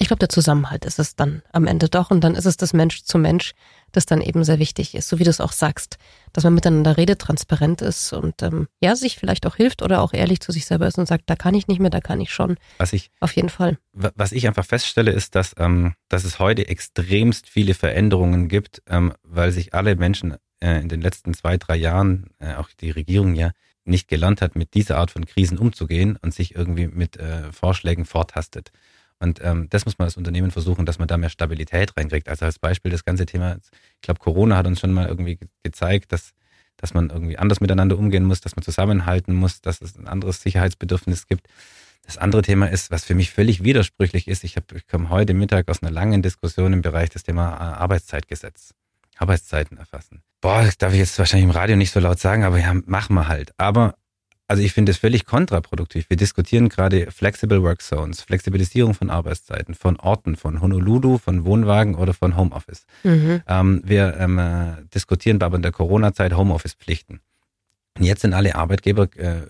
Ich 0.00 0.06
glaube, 0.06 0.20
der 0.20 0.28
Zusammenhalt 0.28 0.84
ist 0.84 1.00
es 1.00 1.16
dann 1.16 1.42
am 1.52 1.66
Ende 1.66 1.88
doch. 1.88 2.12
Und 2.12 2.22
dann 2.22 2.36
ist 2.36 2.44
es 2.46 2.56
das 2.56 2.72
Mensch 2.72 3.02
zu 3.02 3.18
Mensch, 3.18 3.52
das 3.90 4.06
dann 4.06 4.20
eben 4.20 4.44
sehr 4.44 4.60
wichtig 4.60 4.94
ist. 4.94 5.08
So 5.08 5.18
wie 5.18 5.24
du 5.24 5.30
es 5.30 5.40
auch 5.40 5.50
sagst, 5.50 5.98
dass 6.32 6.44
man 6.44 6.54
miteinander 6.54 6.96
redet, 6.96 7.18
transparent 7.20 7.82
ist 7.82 8.12
und 8.12 8.40
ähm, 8.44 8.68
ja, 8.80 8.94
sich 8.94 9.16
vielleicht 9.16 9.44
auch 9.44 9.56
hilft 9.56 9.82
oder 9.82 10.00
auch 10.00 10.12
ehrlich 10.12 10.38
zu 10.38 10.52
sich 10.52 10.66
selber 10.66 10.86
ist 10.86 10.98
und 10.98 11.06
sagt, 11.08 11.24
da 11.28 11.34
kann 11.34 11.54
ich 11.54 11.66
nicht 11.66 11.80
mehr, 11.80 11.90
da 11.90 12.00
kann 12.00 12.20
ich 12.20 12.32
schon. 12.32 12.58
Was 12.78 12.92
ich, 12.92 13.10
Auf 13.18 13.32
jeden 13.34 13.48
Fall. 13.48 13.76
wa- 13.92 14.12
was 14.14 14.30
ich 14.30 14.46
einfach 14.46 14.64
feststelle, 14.64 15.10
ist, 15.10 15.34
dass, 15.34 15.56
ähm, 15.58 15.94
dass 16.08 16.22
es 16.22 16.38
heute 16.38 16.68
extremst 16.68 17.48
viele 17.48 17.74
Veränderungen 17.74 18.46
gibt, 18.48 18.82
ähm, 18.86 19.12
weil 19.24 19.50
sich 19.50 19.74
alle 19.74 19.96
Menschen 19.96 20.36
äh, 20.60 20.80
in 20.80 20.88
den 20.88 21.00
letzten 21.00 21.34
zwei, 21.34 21.56
drei 21.56 21.74
Jahren, 21.74 22.30
äh, 22.38 22.54
auch 22.54 22.68
die 22.80 22.92
Regierung 22.92 23.34
ja, 23.34 23.50
nicht 23.88 24.08
gelernt 24.08 24.42
hat, 24.42 24.56
mit 24.56 24.74
dieser 24.74 24.98
Art 24.98 25.10
von 25.10 25.26
Krisen 25.26 25.58
umzugehen 25.58 26.18
und 26.22 26.34
sich 26.34 26.54
irgendwie 26.54 26.86
mit 26.86 27.16
äh, 27.16 27.52
Vorschlägen 27.52 28.04
vortastet. 28.04 28.70
Und 29.20 29.40
ähm, 29.42 29.68
das 29.70 29.84
muss 29.84 29.98
man 29.98 30.06
als 30.06 30.16
Unternehmen 30.16 30.50
versuchen, 30.50 30.86
dass 30.86 30.98
man 30.98 31.08
da 31.08 31.16
mehr 31.16 31.28
Stabilität 31.28 31.96
reinkriegt. 31.96 32.28
Also 32.28 32.44
als 32.44 32.58
Beispiel 32.58 32.92
das 32.92 33.04
ganze 33.04 33.26
Thema, 33.26 33.56
ich 33.56 34.00
glaube, 34.00 34.20
Corona 34.20 34.56
hat 34.56 34.66
uns 34.66 34.80
schon 34.80 34.92
mal 34.92 35.08
irgendwie 35.08 35.36
ge 35.36 35.48
gezeigt, 35.64 36.12
dass, 36.12 36.34
dass 36.76 36.94
man 36.94 37.10
irgendwie 37.10 37.36
anders 37.36 37.60
miteinander 37.60 37.98
umgehen 37.98 38.24
muss, 38.24 38.40
dass 38.40 38.54
man 38.54 38.62
zusammenhalten 38.62 39.34
muss, 39.34 39.60
dass 39.60 39.80
es 39.80 39.96
ein 39.98 40.06
anderes 40.06 40.40
Sicherheitsbedürfnis 40.42 41.26
gibt. 41.26 41.48
Das 42.04 42.16
andere 42.16 42.42
Thema 42.42 42.66
ist, 42.70 42.90
was 42.90 43.04
für 43.04 43.14
mich 43.14 43.32
völlig 43.32 43.64
widersprüchlich 43.64 44.28
ist, 44.28 44.44
ich, 44.44 44.56
ich 44.56 44.86
komme 44.86 45.10
heute 45.10 45.34
Mittag 45.34 45.68
aus 45.68 45.82
einer 45.82 45.90
langen 45.90 46.22
Diskussion 46.22 46.72
im 46.72 46.82
Bereich 46.82 47.10
des 47.10 47.24
Thema 47.24 47.54
äh, 47.54 47.74
Arbeitszeitgesetz. 47.76 48.72
Arbeitszeiten 49.20 49.76
erfassen. 49.76 50.22
Boah, 50.40 50.62
das 50.62 50.78
darf 50.78 50.92
ich 50.92 50.98
jetzt 50.98 51.18
wahrscheinlich 51.18 51.44
im 51.44 51.50
Radio 51.50 51.76
nicht 51.76 51.90
so 51.90 52.00
laut 52.00 52.18
sagen, 52.18 52.44
aber 52.44 52.58
ja, 52.58 52.74
machen 52.86 53.14
wir 53.14 53.28
halt. 53.28 53.52
Aber 53.56 53.94
also 54.50 54.62
ich 54.62 54.72
finde 54.72 54.92
es 54.92 54.98
völlig 54.98 55.26
kontraproduktiv. 55.26 56.08
Wir 56.08 56.16
diskutieren 56.16 56.70
gerade 56.70 57.10
Flexible 57.10 57.62
Work 57.62 57.82
Zones, 57.82 58.22
Flexibilisierung 58.22 58.94
von 58.94 59.10
Arbeitszeiten, 59.10 59.74
von 59.74 60.00
Orten, 60.00 60.36
von 60.36 60.62
Honolulu, 60.62 61.18
von 61.18 61.44
Wohnwagen 61.44 61.94
oder 61.94 62.14
von 62.14 62.34
Homeoffice. 62.34 62.86
Mhm. 63.04 63.42
Ähm, 63.46 63.82
wir 63.84 64.16
ähm, 64.18 64.38
äh, 64.38 64.84
diskutieren 64.94 65.42
aber 65.42 65.56
in 65.56 65.62
der 65.62 65.72
Corona-Zeit 65.72 66.34
Homeoffice-Pflichten. 66.34 67.20
Und 67.98 68.04
jetzt 68.04 68.22
sind 68.22 68.32
alle 68.32 68.54
Arbeitgeber 68.54 69.08
äh, 69.16 69.42
äh, 69.42 69.48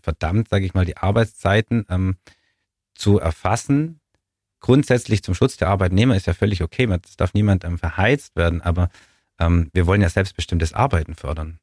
verdammt, 0.00 0.48
sage 0.48 0.64
ich 0.64 0.72
mal, 0.72 0.86
die 0.86 0.96
Arbeitszeiten 0.96 1.84
ähm, 1.90 2.16
zu 2.94 3.18
erfassen. 3.18 4.00
Grundsätzlich 4.60 5.22
zum 5.22 5.34
Schutz 5.34 5.58
der 5.58 5.68
Arbeitnehmer 5.68 6.16
ist 6.16 6.26
ja 6.26 6.32
völlig 6.32 6.62
okay. 6.62 6.88
Es 7.04 7.16
darf 7.16 7.34
niemand 7.34 7.64
ähm, 7.64 7.78
verheizt 7.78 8.34
werden, 8.34 8.62
aber 8.62 8.88
ähm, 9.38 9.70
wir 9.72 9.86
wollen 9.86 10.02
ja 10.02 10.08
selbstbestimmtes 10.08 10.72
Arbeiten 10.72 11.14
fördern. 11.14 11.58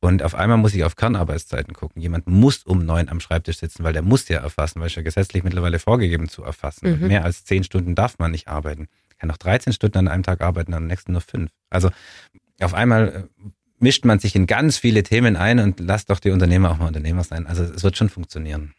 Und 0.00 0.22
auf 0.22 0.34
einmal 0.34 0.56
muss 0.56 0.74
ich 0.74 0.82
auf 0.84 0.96
Kernarbeitszeiten 0.96 1.74
gucken. 1.74 2.00
Jemand 2.00 2.26
muss 2.26 2.62
um 2.64 2.84
neun 2.84 3.10
am 3.10 3.20
Schreibtisch 3.20 3.58
sitzen, 3.58 3.84
weil 3.84 3.92
der 3.92 4.02
muss 4.02 4.28
ja 4.28 4.40
erfassen, 4.40 4.80
weil 4.80 4.86
es 4.86 4.94
ja 4.94 5.02
gesetzlich 5.02 5.44
mittlerweile 5.44 5.78
vorgegeben 5.78 6.28
zu 6.28 6.42
erfassen. 6.42 7.00
Mhm. 7.00 7.08
mehr 7.08 7.24
als 7.24 7.44
zehn 7.44 7.64
Stunden 7.64 7.94
darf 7.94 8.18
man 8.18 8.30
nicht 8.30 8.48
arbeiten. 8.48 8.88
Ich 9.10 9.18
kann 9.18 9.30
auch 9.30 9.36
13 9.36 9.74
Stunden 9.74 9.98
an 9.98 10.08
einem 10.08 10.22
Tag 10.22 10.40
arbeiten, 10.40 10.72
am 10.72 10.86
nächsten 10.86 11.12
nur 11.12 11.20
fünf. 11.20 11.50
Also 11.68 11.90
auf 12.60 12.72
einmal 12.72 13.28
äh, 13.38 13.50
mischt 13.78 14.06
man 14.06 14.18
sich 14.18 14.34
in 14.34 14.46
ganz 14.46 14.78
viele 14.78 15.02
Themen 15.02 15.36
ein 15.36 15.58
und 15.58 15.80
lasst 15.80 16.08
doch 16.08 16.18
die 16.18 16.30
Unternehmer 16.30 16.70
auch 16.70 16.78
mal 16.78 16.86
Unternehmer 16.88 17.22
sein. 17.22 17.46
Also 17.46 17.64
es 17.64 17.82
wird 17.82 17.98
schon 17.98 18.08
funktionieren. 18.08 18.72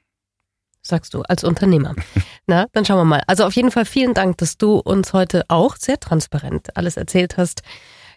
Sagst 0.92 1.16
du, 1.16 1.24
als 1.24 1.44
Unternehmer. 1.44 1.96
Na, 2.46 2.68
dann 2.74 2.86
schauen 2.86 3.00
wir 3.00 3.06
mal. 3.06 3.24
Also 3.26 3.46
auf 3.46 3.56
jeden 3.56 3.72
Fall 3.72 3.86
vielen 3.86 4.14
Dank, 4.14 4.38
dass 4.38 4.58
du 4.58 4.78
uns 4.78 5.14
heute 5.14 5.44
auch 5.48 5.76
sehr 5.76 6.00
transparent 6.00 6.78
alles 6.78 6.98
erzählt 6.98 7.38
hast. 7.38 7.64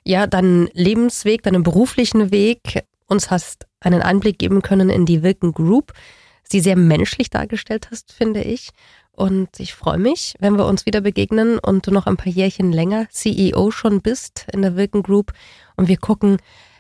Ja, 0.05 0.27
deinen 0.27 0.69
Lebensweg, 0.75 1.43
deinen 1.43 1.63
beruflichen 1.63 2.31
Weg, 2.31 2.85
uns 3.07 3.31
hast 3.31 3.67
einen 3.81 4.03
Einblick 4.03 4.39
geben 4.39 4.61
können 4.61 4.91
in 4.91 5.07
die 5.07 5.23
Wilken 5.23 5.53
Group, 5.53 5.93
sie 6.43 6.61
sehr 6.61 6.77
menschlich 6.77 7.31
dargestellt 7.31 7.89
hast, 7.91 8.13
finde 8.13 8.43
ich. 8.43 8.71
Und 9.13 9.61
ich 9.61 9.75
freue 9.75 9.99
mich, 9.99 10.35
wenn 10.41 10.59
wir 10.59 10.67
uns 10.67 10.87
wieder 10.87 11.01
begegnen 11.01 11.59
und 11.59 11.87
du 11.87 11.93
noch 11.93 12.07
ein 12.07 12.17
paar 12.17 12.33
Jährchen 12.33 12.73
länger 12.73 13.07
CEO 13.11 13.71
schon 13.71 14.03
bist 14.03 14.47
in 14.53 14.63
der 14.63 14.77
Wilken 14.77 15.03
Group 15.03 15.33
und 15.77 15.89
wir 15.89 15.97
gucken, 15.97 16.39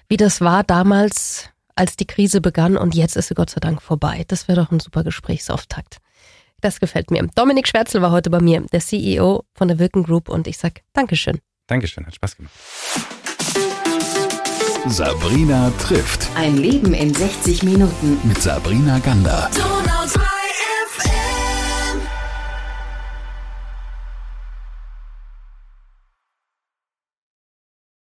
wie 0.09 0.17
das 0.17 0.41
war 0.41 0.65
damals, 0.65 1.51
als 1.77 1.97
die 1.97 2.07
Krise 2.07 2.41
begann 2.41 2.77
und 2.77 2.95
jetzt 2.95 3.17
ist 3.17 3.29
sie 3.29 3.35
Gott 3.35 3.51
sei 3.51 3.61
Dank 3.61 3.83
vorbei. 3.83 4.25
Das 4.29 4.49
wäre 4.49 4.63
doch 4.63 4.71
ein 4.71 4.81
super 4.81 5.05
Gesprächsauftakt. 5.05 5.99
Das 6.61 6.81
gefällt 6.81 7.11
mir. 7.11 7.27
Dominik 7.35 7.69
Schwärzel 7.69 8.01
war 8.01 8.11
heute 8.11 8.31
bei 8.31 8.41
mir, 8.41 8.63
der 8.73 8.81
CEO 8.81 9.45
von 9.55 9.69
der 9.69 9.79
Wilken 9.79 10.03
Group 10.05 10.29
und 10.29 10.47
ich 10.47 10.57
sag 10.59 10.81
Dankeschön. 10.93 11.41
Dankeschön, 11.67 12.07
hat 12.07 12.15
Spaß 12.15 12.37
gemacht. 12.37 12.53
Sabrina 14.87 15.71
trifft 15.79 16.29
Ein 16.37 16.59
Leben 16.59 16.93
in 16.93 17.15
60 17.15 17.63
Minuten. 17.63 18.19
mit 18.25 18.41
Sabrina 18.41 18.99
Gander. 18.99 19.51
Donau 19.55 20.07
3 20.13 20.34